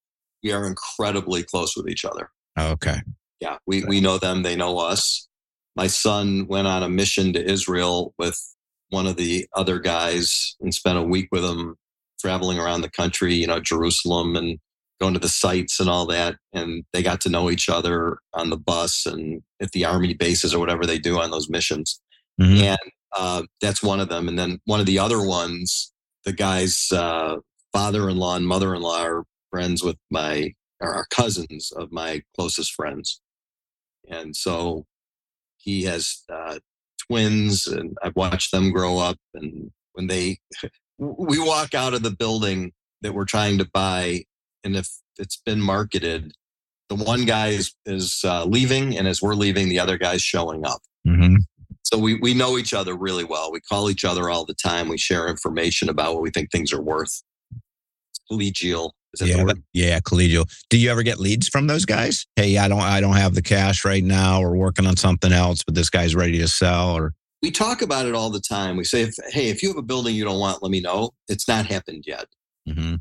We 0.44 0.52
are 0.52 0.66
incredibly 0.66 1.42
close 1.42 1.74
with 1.76 1.88
each 1.88 2.04
other. 2.04 2.30
Okay. 2.58 2.98
Yeah, 3.40 3.56
we, 3.66 3.82
we 3.84 4.00
know 4.00 4.18
them, 4.18 4.42
they 4.42 4.54
know 4.54 4.78
us. 4.78 5.26
My 5.74 5.88
son 5.88 6.46
went 6.46 6.68
on 6.68 6.82
a 6.82 6.88
mission 6.88 7.32
to 7.32 7.44
Israel 7.44 8.14
with 8.18 8.38
one 8.90 9.06
of 9.06 9.16
the 9.16 9.48
other 9.54 9.80
guys 9.80 10.54
and 10.60 10.72
spent 10.72 10.98
a 10.98 11.02
week 11.02 11.28
with 11.32 11.44
him 11.44 11.76
traveling 12.20 12.58
around 12.58 12.82
the 12.82 12.90
country, 12.90 13.34
you 13.34 13.46
know, 13.46 13.58
Jerusalem 13.58 14.36
and 14.36 14.58
going 15.00 15.14
to 15.14 15.20
the 15.20 15.28
sites 15.28 15.80
and 15.80 15.90
all 15.90 16.06
that. 16.06 16.36
And 16.52 16.84
they 16.92 17.02
got 17.02 17.20
to 17.22 17.28
know 17.28 17.50
each 17.50 17.68
other 17.68 18.18
on 18.34 18.50
the 18.50 18.56
bus 18.56 19.04
and 19.06 19.42
at 19.60 19.72
the 19.72 19.84
army 19.84 20.14
bases 20.14 20.54
or 20.54 20.60
whatever 20.60 20.86
they 20.86 20.98
do 20.98 21.18
on 21.20 21.30
those 21.30 21.50
missions. 21.50 22.00
Mhm. 22.40 22.62
And 22.62 22.78
uh, 23.16 23.42
that's 23.60 23.82
one 23.82 24.00
of 24.00 24.08
them. 24.08 24.28
And 24.28 24.38
then 24.38 24.60
one 24.66 24.80
of 24.80 24.86
the 24.86 24.98
other 24.98 25.22
ones, 25.26 25.92
the 26.24 26.32
guy's 26.32 26.88
uh, 26.92 27.36
father 27.72 28.08
in 28.08 28.16
law 28.16 28.36
and 28.36 28.46
mother 28.46 28.74
in 28.74 28.82
law 28.82 29.02
are 29.02 29.24
friends 29.54 29.84
with 29.84 29.96
my, 30.10 30.52
or 30.80 30.92
are 30.92 31.06
cousins 31.10 31.70
of 31.76 31.92
my 31.92 32.22
closest 32.36 32.72
friends. 32.72 33.20
And 34.10 34.34
so 34.34 34.84
he 35.58 35.84
has 35.84 36.24
uh, 36.28 36.58
twins, 37.06 37.68
and 37.68 37.96
I've 38.02 38.16
watched 38.16 38.50
them 38.50 38.72
grow 38.72 38.98
up. 38.98 39.16
And 39.32 39.70
when 39.92 40.08
they, 40.08 40.38
we 40.98 41.38
walk 41.38 41.72
out 41.72 41.94
of 41.94 42.02
the 42.02 42.10
building 42.10 42.72
that 43.02 43.14
we're 43.14 43.26
trying 43.26 43.58
to 43.58 43.68
buy, 43.72 44.24
and 44.64 44.74
if 44.74 44.88
it's 45.18 45.40
been 45.46 45.60
marketed, 45.60 46.32
the 46.88 46.96
one 46.96 47.24
guy 47.26 47.48
is, 47.48 47.72
is 47.86 48.22
uh, 48.24 48.44
leaving, 48.44 48.98
and 48.98 49.06
as 49.06 49.22
we're 49.22 49.34
leaving, 49.34 49.68
the 49.68 49.78
other 49.78 49.98
guy's 49.98 50.22
showing 50.22 50.66
up. 50.66 50.80
Mhm. 51.06 51.36
So 51.84 51.96
we, 51.96 52.14
we 52.16 52.34
know 52.34 52.58
each 52.58 52.74
other 52.74 52.96
really 52.96 53.24
well. 53.24 53.52
We 53.52 53.60
call 53.60 53.88
each 53.88 54.04
other 54.04 54.28
all 54.28 54.44
the 54.44 54.54
time. 54.54 54.88
We 54.88 54.98
share 54.98 55.28
information 55.28 55.88
about 55.88 56.14
what 56.14 56.22
we 56.22 56.30
think 56.30 56.50
things 56.50 56.72
are 56.72 56.82
worth. 56.82 57.22
It's 58.10 58.20
collegial. 58.28 58.90
That 59.20 59.28
Yeah, 59.28 59.44
word? 59.44 59.62
yeah, 59.72 60.00
collegial. 60.00 60.48
Do 60.70 60.78
you 60.78 60.90
ever 60.90 61.02
get 61.02 61.18
leads 61.20 61.48
from 61.48 61.66
those 61.66 61.84
guys? 61.84 62.26
Hey, 62.36 62.58
I 62.58 62.68
don't, 62.68 62.80
I 62.80 63.00
don't 63.00 63.16
have 63.16 63.34
the 63.34 63.42
cash 63.42 63.84
right 63.84 64.04
now, 64.04 64.40
or 64.42 64.56
working 64.56 64.86
on 64.86 64.96
something 64.96 65.32
else, 65.32 65.62
but 65.64 65.74
this 65.74 65.90
guy's 65.90 66.14
ready 66.14 66.38
to 66.38 66.48
sell. 66.48 66.94
Or 66.96 67.14
we 67.42 67.50
talk 67.50 67.82
about 67.82 68.06
it 68.06 68.14
all 68.14 68.30
the 68.30 68.40
time. 68.40 68.76
We 68.76 68.84
say, 68.84 69.02
if, 69.02 69.14
hey, 69.30 69.48
if 69.48 69.62
you 69.62 69.68
have 69.68 69.76
a 69.78 69.82
building 69.82 70.14
you 70.14 70.24
don't 70.24 70.38
want, 70.40 70.62
let 70.62 70.70
me 70.70 70.80
know. 70.80 71.10
It's 71.28 71.46
not 71.48 71.66
happened 71.66 72.04
yet. 72.06 72.26
Mhm. 72.68 73.00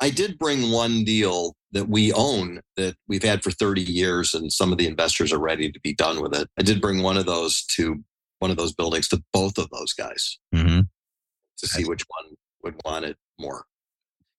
I 0.00 0.10
did 0.10 0.38
bring 0.38 0.70
one 0.72 1.04
deal 1.04 1.54
that 1.70 1.88
we 1.88 2.12
own 2.12 2.60
that 2.76 2.96
we've 3.08 3.22
had 3.22 3.42
for 3.42 3.50
30 3.50 3.80
years, 3.82 4.34
and 4.34 4.52
some 4.52 4.72
of 4.72 4.78
the 4.78 4.86
investors 4.86 5.32
are 5.32 5.38
ready 5.38 5.70
to 5.70 5.80
be 5.80 5.94
done 5.94 6.20
with 6.20 6.34
it. 6.34 6.48
I 6.58 6.62
did 6.62 6.80
bring 6.80 7.02
one 7.02 7.16
of 7.16 7.24
those 7.26 7.62
to 7.76 8.02
one 8.40 8.50
of 8.50 8.56
those 8.56 8.74
buildings 8.74 9.06
to 9.08 9.22
both 9.32 9.56
of 9.58 9.70
those 9.70 9.92
guys 9.92 10.38
Mhm. 10.52 10.88
to 11.58 11.66
see 11.68 11.84
which 11.84 12.02
one 12.08 12.34
would 12.64 12.74
want 12.84 13.04
it 13.04 13.16
more. 13.38 13.64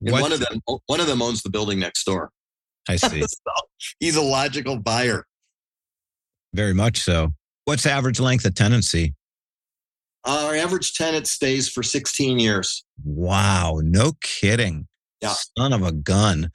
And 0.05 0.11
one 0.11 0.31
of 0.31 0.39
them, 0.39 0.59
one 0.87 0.99
of 0.99 1.07
them 1.07 1.21
owns 1.21 1.41
the 1.43 1.49
building 1.49 1.79
next 1.79 2.03
door. 2.05 2.29
I 2.89 2.95
see. 2.97 3.21
So 3.21 3.51
he's 3.99 4.15
a 4.15 4.21
logical 4.21 4.77
buyer. 4.77 5.25
Very 6.53 6.73
much 6.73 6.99
so. 7.01 7.33
What's 7.65 7.83
the 7.83 7.91
average 7.91 8.19
length 8.19 8.45
of 8.45 8.53
tenancy? 8.55 9.15
Our 10.25 10.55
average 10.55 10.93
tenant 10.93 11.27
stays 11.27 11.67
for 11.69 11.83
16 11.83 12.39
years. 12.39 12.85
Wow, 13.03 13.79
no 13.83 14.13
kidding. 14.21 14.87
Yeah. 15.21 15.33
Son 15.57 15.73
of 15.73 15.83
a 15.83 15.91
gun. 15.91 16.49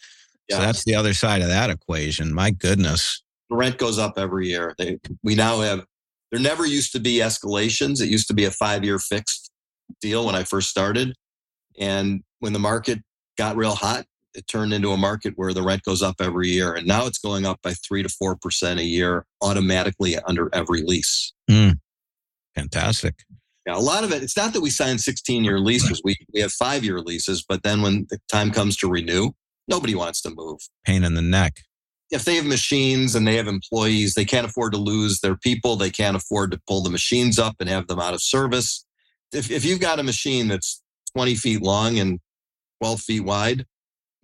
So 0.51 0.57
Yeah. 0.59 0.65
that's 0.65 0.85
the 0.85 0.95
other 0.95 1.13
side 1.15 1.43
of 1.43 1.49
that 1.49 1.69
equation. 1.71 2.33
My 2.33 2.51
goodness. 2.51 3.23
the 3.51 3.57
rent 3.57 3.79
goes 3.79 3.99
up 3.99 4.15
every 4.19 4.49
year. 4.49 4.75
They, 4.79 4.99
we 5.23 5.35
now 5.35 5.61
have, 5.61 5.85
there 6.31 6.41
never 6.41 6.67
used 6.67 6.93
to 6.93 7.01
be 7.01 7.17
escalations. 7.19 8.01
It 8.03 8.09
used 8.09 8.29
to 8.29 8.35
be 8.35 8.45
a 8.45 8.51
five 8.51 8.85
year 8.85 8.99
fixed 8.99 9.51
deal 10.03 10.27
when 10.27 10.35
I 10.35 10.45
first 10.45 10.69
started. 10.69 11.15
And 11.79 12.23
when 12.41 12.53
the 12.53 12.59
market 12.59 12.99
got 13.39 13.57
real 13.57 13.75
hot, 13.75 14.05
it 14.35 14.47
turned 14.47 14.73
into 14.73 14.93
a 14.93 14.97
market 14.97 15.35
where 15.37 15.55
the 15.55 15.63
rent 15.63 15.83
goes 15.83 16.03
up 16.03 16.17
every 16.21 16.49
year. 16.49 16.75
And 16.75 16.87
now 16.87 17.07
it's 17.07 17.19
going 17.19 17.47
up 17.47 17.61
by 17.63 17.73
three 17.73 18.03
to 18.03 18.09
4% 18.09 18.79
a 18.79 18.85
year 18.85 19.25
automatically 19.41 20.17
under 20.19 20.51
every 20.53 20.83
lease. 20.83 21.33
Mm. 21.51 21.79
Fantastic. 22.55 23.15
Yeah, 23.67 23.77
a 23.77 23.81
lot 23.81 24.05
of 24.05 24.13
it, 24.13 24.23
it's 24.23 24.37
not 24.37 24.53
that 24.53 24.61
we 24.61 24.71
sign 24.71 24.99
16 24.99 25.45
year 25.45 25.59
leases. 25.59 26.01
We, 26.05 26.17
we 26.33 26.41
have 26.41 26.53
five 26.53 26.85
year 26.85 27.01
leases, 27.01 27.45
but 27.47 27.63
then 27.63 27.83
when 27.83 28.07
the 28.11 28.19
time 28.31 28.51
comes 28.51 28.77
to 28.79 28.89
renew, 28.89 29.31
nobody 29.67 29.95
wants 29.95 30.21
to 30.23 30.31
move. 30.31 30.59
Pain 30.85 31.05
in 31.05 31.15
the 31.15 31.23
neck. 31.23 31.61
If 32.11 32.25
they 32.25 32.37
have 32.37 32.47
machines 32.47 33.15
and 33.15 33.27
they 33.27 33.37
have 33.37 33.49
employees, 33.49 34.15
they 34.15 34.25
can't 34.25 34.47
afford 34.47 34.73
to 34.73 34.79
lose 34.79 35.21
their 35.21 35.37
people. 35.37 35.77
They 35.77 35.91
can't 35.91 36.17
afford 36.17 36.53
to 36.53 36.61
pull 36.67 36.83
the 36.83 36.91
machines 36.91 37.39
up 37.39 37.57
and 37.61 37.69
have 37.69 37.87
them 37.87 38.01
out 38.01 38.15
of 38.15 38.23
service. 38.23 38.87
If, 39.33 39.51
if 39.51 39.65
you've 39.67 39.81
got 39.81 39.99
a 39.99 40.03
machine 40.03 40.49
that's 40.49 40.83
20 41.15 41.35
feet 41.35 41.61
long 41.61 41.99
and 41.99 42.19
12 42.81 43.01
feet 43.01 43.21
wide, 43.21 43.67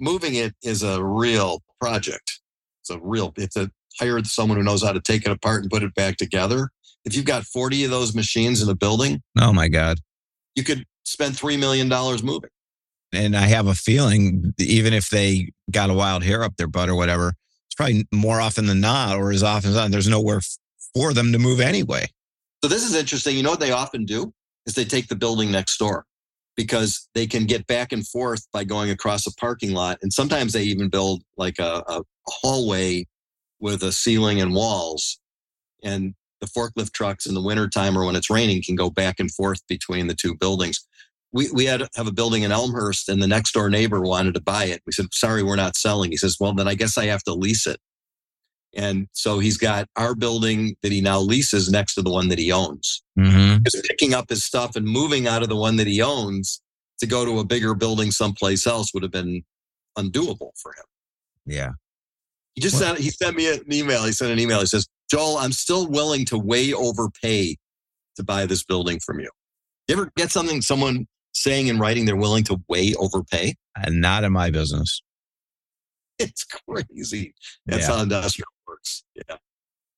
moving 0.00 0.34
it 0.34 0.55
is 0.62 0.82
a 0.82 1.02
real 1.02 1.62
project. 1.80 2.40
It's 2.82 2.90
a 2.90 2.98
real, 3.00 3.32
it's 3.36 3.57
a 3.57 3.70
hire 3.98 4.22
someone 4.24 4.59
who 4.59 4.64
knows 4.64 4.82
how 4.82 4.92
to 4.92 5.00
take 5.00 5.24
it 5.24 5.30
apart 5.30 5.62
and 5.62 5.70
put 5.70 5.82
it 5.82 5.94
back 5.94 6.16
together 6.16 6.70
if 7.05 7.14
you've 7.14 7.24
got 7.24 7.44
40 7.44 7.84
of 7.84 7.90
those 7.90 8.14
machines 8.14 8.62
in 8.62 8.68
a 8.68 8.74
building, 8.74 9.22
oh 9.40 9.52
my 9.52 9.68
God, 9.68 9.98
you 10.55 10.64
could 10.64 10.84
spend 11.05 11.34
$3 11.34 11.59
million 11.59 11.88
moving. 11.88 12.50
And 13.12 13.36
I 13.36 13.42
have 13.42 13.66
a 13.66 13.74
feeling, 13.74 14.55
even 14.59 14.92
if 14.92 15.11
they 15.11 15.52
got 15.70 15.90
a 15.90 15.94
wild 15.94 16.24
hair 16.24 16.42
up 16.42 16.57
their 16.57 16.66
butt 16.66 16.88
or 16.88 16.94
whatever, 16.94 17.34
it's 17.68 17.74
probably 17.76 18.07
more 18.12 18.40
often 18.40 18.66
than 18.66 18.80
not, 18.80 19.16
or 19.16 19.30
as 19.30 19.42
often 19.42 19.70
as 19.70 19.76
not, 19.76 19.90
there's 19.90 20.09
nowhere 20.09 20.40
for 20.94 21.12
them 21.12 21.32
to 21.32 21.38
move 21.38 21.61
anyway. 21.61 22.07
So 22.62 22.68
this 22.68 22.82
is 22.82 22.96
interesting. 22.96 23.36
You 23.36 23.42
know 23.42 23.50
what 23.50 23.61
they 23.61 23.72
often 23.72 24.05
do 24.05 24.32
is 24.66 24.74
they 24.74 24.84
take 24.84 25.09
the 25.09 25.14
building 25.14 25.52
next 25.52 25.76
door 25.78 26.07
because 26.57 27.09
they 27.14 27.26
can 27.26 27.44
get 27.44 27.66
back 27.66 27.92
and 27.92 28.07
forth 28.07 28.46
by 28.52 28.64
going 28.64 28.90
across 28.90 29.26
a 29.26 29.34
parking 29.34 29.72
lot. 29.72 29.98
And 30.02 30.12
sometimes 30.12 30.52
they 30.52 30.62
even 30.64 30.88
build 30.88 31.22
like 31.36 31.59
a, 31.59 31.82
a 31.86 32.02
hallway 32.26 33.07
with 33.61 33.82
a 33.82 33.92
ceiling 33.92 34.40
and 34.40 34.55
walls. 34.55 35.18
And 35.82 36.14
the 36.40 36.46
forklift 36.46 36.92
trucks 36.92 37.26
in 37.26 37.34
the 37.34 37.42
wintertime 37.42 37.96
or 37.96 38.05
when 38.05 38.16
it's 38.16 38.30
raining 38.30 38.62
can 38.62 38.76
go 38.76 38.90
back 38.90 39.18
and 39.18 39.32
forth 39.32 39.61
between 39.68 40.07
the 40.07 40.14
two 40.14 40.34
buildings. 40.34 40.86
We, 41.32 41.50
we 41.50 41.64
had 41.64 41.82
have 41.96 42.07
a 42.07 42.12
building 42.12 42.44
in 42.44 42.52
Elmhurst 42.52 43.09
and 43.09 43.20
the 43.20 43.26
next 43.26 43.52
door 43.52 43.68
neighbor 43.68 44.00
wanted 44.00 44.34
to 44.34 44.40
buy 44.40 44.64
it. 44.66 44.82
We 44.86 44.92
said, 44.92 45.07
sorry, 45.12 45.42
we're 45.42 45.57
not 45.57 45.76
selling. 45.76 46.11
He 46.11 46.16
says, 46.16 46.36
well, 46.38 46.55
then 46.55 46.68
I 46.68 46.74
guess 46.74 46.96
I 46.96 47.07
have 47.07 47.24
to 47.24 47.34
lease 47.34 47.66
it. 47.66 47.78
And 48.77 49.09
so 49.12 49.39
he's 49.39 49.57
got 49.57 49.89
our 49.97 50.14
building 50.14 50.77
that 50.83 50.93
he 50.93 51.01
now 51.01 51.20
leases 51.20 51.70
next 51.70 51.95
to 51.95 52.03
the 52.03 52.11
one 52.11 52.29
that 52.29 52.39
he 52.39 52.51
owns. 52.51 53.03
Mm-hmm. 53.18 53.62
Just 53.64 53.85
picking 53.85 54.14
up 54.14 54.29
his 54.29 54.45
stuff 54.45 54.77
and 54.77 54.87
moving 54.87 55.27
out 55.27 55.43
of 55.43 55.49
the 55.49 55.57
one 55.57 55.77
that 55.77 55.87
he 55.87 56.03
owns 56.03 56.61
to 56.99 57.07
go 57.07 57.25
to 57.25 57.39
a 57.39 57.45
bigger 57.45 57.75
building 57.75 58.11
someplace 58.11 58.66
else 58.66 58.93
would 58.95 59.03
have 59.03 59.12
been 59.12 59.43
undoable 59.97 60.51
for 60.61 60.72
him. 60.72 60.85
Yeah. 61.47 61.70
He 62.55 62.61
just 62.61 62.79
sent, 62.79 62.99
he 62.99 63.11
sent 63.11 63.37
me 63.37 63.53
an 63.53 63.72
email. 63.72 64.05
He 64.05 64.12
sent 64.12 64.31
an 64.31 64.39
email. 64.39 64.61
He 64.61 64.66
says, 64.66 64.87
Joel, 65.11 65.39
I'm 65.39 65.53
still 65.53 65.89
willing 65.89 66.25
to 66.27 66.39
way 66.39 66.72
overpay 66.72 67.57
to 68.16 68.22
buy 68.22 68.47
this 68.47 68.64
building 68.64 69.01
from 69.05 69.20
you. 69.20 69.31
You 69.89 69.97
ever 69.97 70.11
get 70.16 70.31
something, 70.31 70.62
someone 70.62 71.07
saying 71.33 71.66
in 71.66 71.79
writing 71.79 72.07
they're 72.07 72.16
willing 72.16 72.45
to 72.45 72.61
way 72.68 72.95
overpay? 72.95 73.55
And 73.77 74.01
not 74.01 74.25
in 74.25 74.33
my 74.33 74.51
business. 74.51 75.03
It's 76.18 76.45
crazy. 76.45 77.35
That's 77.66 77.89
yeah. 77.89 77.97
how 77.97 78.03
industrial 78.03 78.47
works. 78.85 79.05
Yeah. 79.14 79.37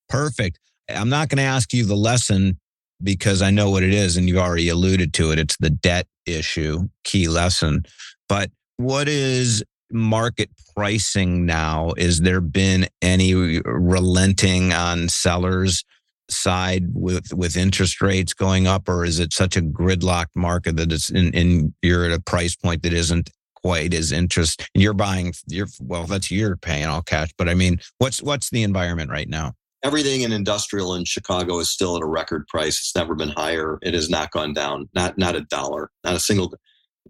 Perfect. 0.09 0.59
I'm 0.89 1.09
not 1.09 1.29
going 1.29 1.39
to 1.39 1.45
ask 1.45 1.73
you 1.73 1.85
the 1.85 1.97
lesson 1.97 2.59
because 3.03 3.43
I 3.43 3.51
know 3.51 3.71
what 3.71 3.83
it 3.83 3.93
is 3.93 4.17
and 4.17 4.29
you've 4.29 4.39
already 4.39 4.69
alluded 4.69 5.13
to 5.15 5.33
it. 5.33 5.39
It's 5.39 5.57
the 5.59 5.71
debt 5.71 6.07
issue, 6.25 6.89
key 7.05 7.29
lesson. 7.29 7.83
But 8.29 8.51
what 8.77 9.09
is 9.09 9.65
market 9.91 10.51
pricing 10.75 11.45
now? 11.45 11.93
Is 11.97 12.21
there 12.21 12.41
been 12.41 12.87
any 13.03 13.61
relenting 13.65 14.73
on 14.73 15.09
sellers? 15.09 15.85
side 16.29 16.89
with 16.93 17.33
with 17.33 17.57
interest 17.57 18.03
rates 18.03 18.35
going 18.35 18.67
up 18.67 18.89
or 18.89 19.05
is 19.05 19.21
it 19.21 19.33
such 19.33 19.57
a 19.57 19.63
gridlocked 19.63 20.35
market 20.35 20.75
that 20.75 20.91
it's 20.91 21.09
in, 21.09 21.33
in 21.33 21.73
you're 21.83 22.05
at 22.05 22.11
a 22.11 22.21
price 22.21 22.57
point 22.57 22.83
that 22.83 22.93
isn't 22.93 23.31
as 23.75 24.13
interest 24.13 24.69
you're 24.75 24.95
buying 24.95 25.33
you're 25.49 25.69
well 25.81 26.05
that's 26.05 26.31
you're 26.31 26.57
paying 26.57 26.87
all 26.87 27.03
cash 27.03 27.31
but 27.39 27.49
i 27.49 27.55
mean 27.55 27.79
what's 27.99 28.23
what's 28.23 28.51
the 28.51 28.63
environment 28.63 29.11
right 29.11 29.29
now 29.29 29.53
everything 29.83 30.23
in 30.23 30.33
industrial 30.33 30.95
in 30.95 31.05
chicago 31.05 31.59
is 31.59 31.71
still 31.71 31.97
at 31.97 32.03
a 32.03 32.07
record 32.07 32.47
price 32.49 32.79
it's 32.79 32.95
never 32.95 33.15
been 33.15 33.31
higher 33.31 33.79
it 33.83 33.95
has 33.95 34.09
not 34.09 34.31
gone 34.31 34.53
down 34.53 34.89
not 34.95 35.17
not 35.19 35.37
a 35.37 35.43
dollar 35.43 35.91
not 36.05 36.15
a 36.15 36.21
single 36.21 36.53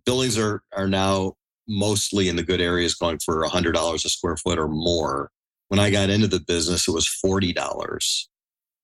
buildings 0.05 0.39
are 0.39 0.63
are 0.75 0.89
now 0.89 1.35
mostly 1.69 2.29
in 2.29 2.37
the 2.37 2.43
good 2.43 2.61
areas 2.61 2.95
going 2.95 3.19
for 3.25 3.45
$100 3.45 3.95
a 3.95 3.99
square 4.09 4.37
foot 4.37 4.59
or 4.59 4.69
more. 4.69 5.31
When 5.69 5.81
I 5.81 5.91
got 5.91 6.11
into 6.11 6.29
the 6.29 6.41
business, 6.41 6.87
it 6.87 6.93
was 6.93 7.09
$40. 7.25 8.27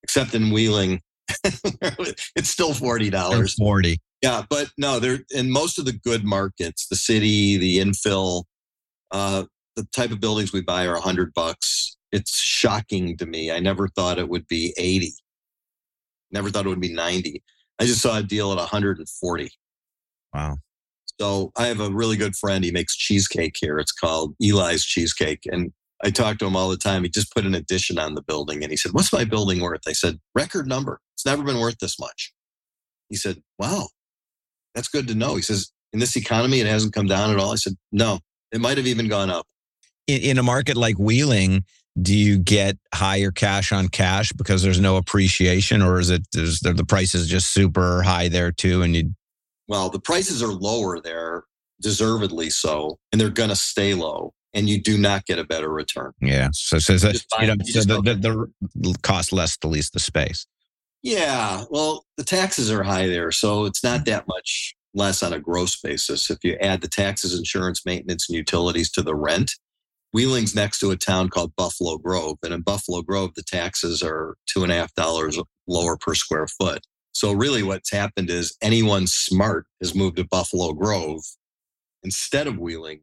Except 0.03 0.35
in 0.35 0.51
Wheeling, 0.51 1.01
it's 1.43 2.49
still 2.49 2.71
$40. 2.71 3.57
40. 3.57 3.97
Yeah, 4.23 4.43
but 4.49 4.71
no, 4.77 4.99
there 5.01 5.19
in 5.31 5.51
most 5.51 5.77
of 5.77 5.83
the 5.83 5.91
good 5.91 6.23
markets, 6.23 6.87
the 6.87 6.95
city, 6.95 7.57
the 7.57 7.79
infill, 7.79 8.45
uh, 9.11 9.43
the 9.75 9.85
type 9.93 10.11
of 10.11 10.21
buildings 10.21 10.53
we 10.53 10.61
buy 10.61 10.85
are 10.85 10.93
100 10.93 11.33
bucks. 11.33 11.97
It's 12.13 12.39
shocking 12.39 13.17
to 13.17 13.25
me. 13.25 13.51
I 13.51 13.59
never 13.59 13.89
thought 13.89 14.17
it 14.17 14.29
would 14.29 14.47
be 14.47 14.73
80. 14.77 15.11
Never 16.31 16.49
thought 16.49 16.65
it 16.65 16.69
would 16.69 16.79
be 16.79 16.93
90. 16.93 17.43
I 17.79 17.85
just 17.85 18.01
saw 18.01 18.17
a 18.17 18.23
deal 18.23 18.49
at 18.53 18.57
140. 18.59 19.51
Wow. 20.33 20.57
So 21.19 21.51
I 21.57 21.67
have 21.67 21.81
a 21.81 21.89
really 21.89 22.15
good 22.15 22.37
friend. 22.37 22.63
He 22.63 22.71
makes 22.71 22.95
cheesecake 22.95 23.57
here. 23.59 23.77
It's 23.77 23.91
called 23.91 24.35
Eli's 24.41 24.85
Cheesecake. 24.85 25.41
And 25.51 25.73
I 26.01 26.11
talk 26.11 26.37
to 26.37 26.45
him 26.45 26.55
all 26.55 26.69
the 26.69 26.77
time. 26.77 27.03
He 27.03 27.09
just 27.09 27.33
put 27.33 27.45
an 27.45 27.55
addition 27.55 27.99
on 27.99 28.15
the 28.15 28.23
building 28.23 28.63
and 28.63 28.71
he 28.71 28.77
said, 28.77 28.93
What's 28.93 29.11
my 29.11 29.25
building 29.25 29.59
worth? 29.59 29.81
I 29.85 29.91
said, 29.91 30.19
Record 30.33 30.65
number. 30.65 31.01
It's 31.13 31.25
never 31.25 31.43
been 31.43 31.59
worth 31.59 31.79
this 31.79 31.99
much. 31.99 32.33
He 33.09 33.17
said, 33.17 33.43
Wow, 33.59 33.89
that's 34.75 34.87
good 34.87 35.07
to 35.07 35.15
know. 35.15 35.35
He 35.35 35.41
says, 35.41 35.71
In 35.91 35.99
this 35.99 36.15
economy, 36.15 36.59
it 36.59 36.67
hasn't 36.67 36.93
come 36.93 37.07
down 37.07 37.31
at 37.31 37.37
all. 37.37 37.51
I 37.51 37.55
said, 37.55 37.73
No, 37.91 38.19
it 38.51 38.61
might 38.61 38.77
have 38.77 38.87
even 38.87 39.07
gone 39.07 39.29
up. 39.29 39.45
In, 40.07 40.21
in 40.21 40.37
a 40.37 40.43
market 40.43 40.77
like 40.77 40.97
Wheeling, 40.97 41.63
do 42.01 42.15
you 42.15 42.37
get 42.37 42.77
higher 42.93 43.31
cash 43.31 43.71
on 43.71 43.87
cash 43.87 44.31
because 44.33 44.63
there's 44.63 44.79
no 44.79 44.97
appreciation 44.97 45.81
or 45.81 45.99
is 45.99 46.09
it 46.09 46.23
is 46.33 46.59
there, 46.61 46.73
the 46.73 46.85
price 46.85 47.13
is 47.13 47.27
just 47.27 47.53
super 47.53 48.01
high 48.01 48.27
there 48.27 48.51
too 48.51 48.81
and 48.81 48.95
you 48.95 49.13
well, 49.67 49.89
the 49.89 49.99
prices 49.99 50.43
are 50.43 50.51
lower 50.51 50.99
there, 50.99 51.43
deservedly 51.81 52.49
so, 52.49 52.99
and 53.11 53.19
they're 53.19 53.29
going 53.29 53.49
to 53.49 53.55
stay 53.55 53.93
low. 53.93 54.33
And 54.55 54.69
you 54.69 54.79
do 54.79 54.99
not 54.99 55.25
get 55.25 55.39
a 55.39 55.43
better 55.43 55.69
return. 55.69 56.11
Yeah. 56.21 56.49
So, 56.53 56.77
so, 56.77 56.97
so 56.97 57.09
you 57.39 57.47
know, 57.47 57.55
you 57.65 57.81
so 57.81 58.01
the, 58.01 58.13
the, 58.13 58.51
the 58.75 58.95
cost 59.01 59.33
less 59.33 59.57
to 59.57 59.67
lease 59.67 59.89
the 59.89 59.99
space. 59.99 60.45
Yeah. 61.03 61.65
Well, 61.69 62.05
the 62.17 62.23
taxes 62.23 62.71
are 62.71 62.83
high 62.83 63.07
there. 63.07 63.31
So 63.31 63.65
it's 63.65 63.83
not 63.83 64.01
mm-hmm. 64.01 64.11
that 64.11 64.27
much 64.27 64.73
less 64.93 65.21
on 65.21 65.33
a 65.33 65.39
gross 65.39 65.79
basis. 65.79 66.29
If 66.29 66.39
you 66.43 66.55
add 66.61 66.81
the 66.81 66.87
taxes, 66.87 67.37
insurance, 67.37 67.85
maintenance, 67.85 68.29
and 68.29 68.37
utilities 68.37 68.89
to 68.91 69.01
the 69.01 69.15
rent, 69.15 69.51
Wheeling's 70.13 70.53
next 70.53 70.79
to 70.79 70.91
a 70.91 70.95
town 70.95 71.29
called 71.29 71.55
Buffalo 71.55 71.97
Grove. 71.97 72.37
And 72.43 72.53
in 72.53 72.61
Buffalo 72.61 73.01
Grove, 73.01 73.31
the 73.35 73.43
taxes 73.43 74.03
are 74.03 74.35
two 74.45 74.61
and 74.61 74.71
a 74.71 74.75
half 74.75 74.93
dollars 74.93 75.39
lower 75.67 75.97
per 75.97 76.13
square 76.13 76.47
foot. 76.47 76.85
So 77.13 77.31
really 77.31 77.63
what's 77.63 77.91
happened 77.91 78.29
is 78.29 78.55
anyone 78.61 79.07
smart 79.07 79.65
has 79.81 79.95
moved 79.95 80.17
to 80.17 80.23
Buffalo 80.23 80.73
Grove 80.73 81.23
instead 82.03 82.47
of 82.47 82.59
Wheeling 82.59 83.01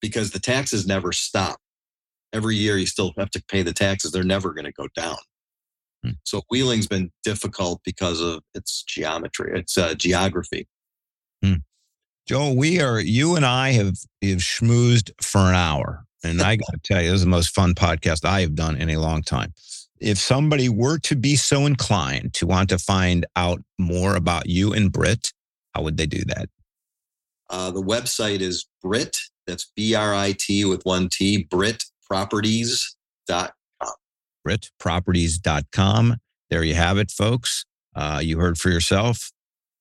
because 0.00 0.30
the 0.30 0.38
taxes 0.38 0.86
never 0.86 1.12
stop. 1.12 1.58
Every 2.32 2.56
year 2.56 2.78
you 2.78 2.86
still 2.86 3.12
have 3.18 3.30
to 3.30 3.44
pay 3.48 3.62
the 3.62 3.72
taxes. 3.72 4.12
They're 4.12 4.24
never 4.24 4.52
going 4.52 4.64
to 4.64 4.72
go 4.72 4.88
down. 4.94 5.16
Hmm. 6.06 6.12
So 6.24 6.42
Wheeling's 6.50 6.86
been 6.86 7.10
difficult 7.24 7.80
because 7.84 8.20
of 8.20 8.42
its 8.54 8.82
geometry, 8.82 9.58
its 9.58 9.76
uh, 9.76 9.94
geography. 9.94 10.68
Hmm. 11.42 11.56
Joe, 12.26 12.52
we 12.52 12.80
are, 12.80 13.00
you 13.00 13.36
and 13.36 13.46
I 13.46 13.72
have, 13.72 13.96
have 14.22 14.38
schmoozed 14.38 15.10
for 15.22 15.40
an 15.40 15.54
hour. 15.54 16.04
And 16.24 16.42
I 16.42 16.56
got 16.56 16.72
to 16.72 16.80
tell 16.82 17.00
you, 17.00 17.10
this 17.10 17.18
is 17.18 17.24
the 17.24 17.30
most 17.30 17.54
fun 17.54 17.74
podcast 17.74 18.24
I 18.24 18.40
have 18.40 18.56
done 18.56 18.76
in 18.76 18.90
a 18.90 18.96
long 18.96 19.22
time 19.22 19.52
if 20.00 20.18
somebody 20.18 20.68
were 20.68 20.98
to 20.98 21.16
be 21.16 21.36
so 21.36 21.66
inclined 21.66 22.34
to 22.34 22.46
want 22.46 22.68
to 22.70 22.78
find 22.78 23.26
out 23.34 23.62
more 23.78 24.16
about 24.16 24.48
you 24.48 24.72
and 24.72 24.92
Brit, 24.92 25.32
how 25.74 25.82
would 25.82 25.96
they 25.96 26.06
do 26.06 26.22
that? 26.26 26.48
Uh, 27.48 27.70
the 27.70 27.82
website 27.82 28.40
is 28.40 28.66
Brit, 28.82 29.16
that's 29.46 29.70
B 29.76 29.94
R 29.94 30.12
I 30.14 30.34
T 30.38 30.64
with 30.64 30.82
one 30.84 31.08
T, 31.10 31.46
BritProperties.com. 31.50 33.50
BritProperties.com. 34.46 36.16
There 36.50 36.62
you 36.62 36.74
have 36.74 36.98
it, 36.98 37.10
folks. 37.10 37.64
Uh, 37.94 38.20
you 38.22 38.38
heard 38.38 38.58
for 38.58 38.70
yourself. 38.70 39.32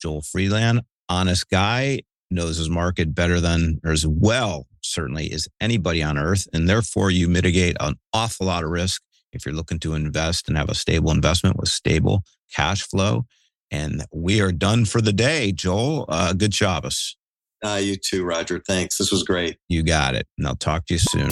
Joel 0.01 0.21
Friedland, 0.21 0.81
honest 1.09 1.49
guy, 1.49 2.01
knows 2.31 2.57
his 2.57 2.69
market 2.69 3.13
better 3.13 3.39
than, 3.39 3.79
or 3.83 3.91
as 3.91 4.05
well, 4.07 4.67
certainly, 4.81 5.31
as 5.31 5.47
anybody 5.61 6.01
on 6.01 6.17
earth. 6.17 6.47
And 6.53 6.67
therefore, 6.67 7.11
you 7.11 7.27
mitigate 7.27 7.77
an 7.79 7.95
awful 8.13 8.47
lot 8.47 8.63
of 8.63 8.69
risk 8.69 9.01
if 9.31 9.45
you're 9.45 9.55
looking 9.55 9.79
to 9.79 9.93
invest 9.93 10.47
and 10.47 10.57
have 10.57 10.69
a 10.69 10.75
stable 10.75 11.11
investment 11.11 11.57
with 11.57 11.69
stable 11.69 12.23
cash 12.53 12.83
flow. 12.83 13.25
And 13.71 14.05
we 14.13 14.41
are 14.41 14.51
done 14.51 14.85
for 14.85 15.01
the 15.01 15.13
day, 15.13 15.51
Joel. 15.51 16.05
Uh, 16.07 16.33
good 16.33 16.53
Shabbos. 16.53 17.17
Uh, 17.63 17.79
you 17.81 17.95
too, 17.95 18.23
Roger. 18.23 18.59
Thanks. 18.65 18.97
This 18.97 19.11
was 19.11 19.23
great. 19.23 19.57
You 19.67 19.83
got 19.83 20.15
it. 20.15 20.27
And 20.37 20.47
I'll 20.47 20.55
talk 20.55 20.85
to 20.87 20.93
you 20.93 20.99
soon. 20.99 21.31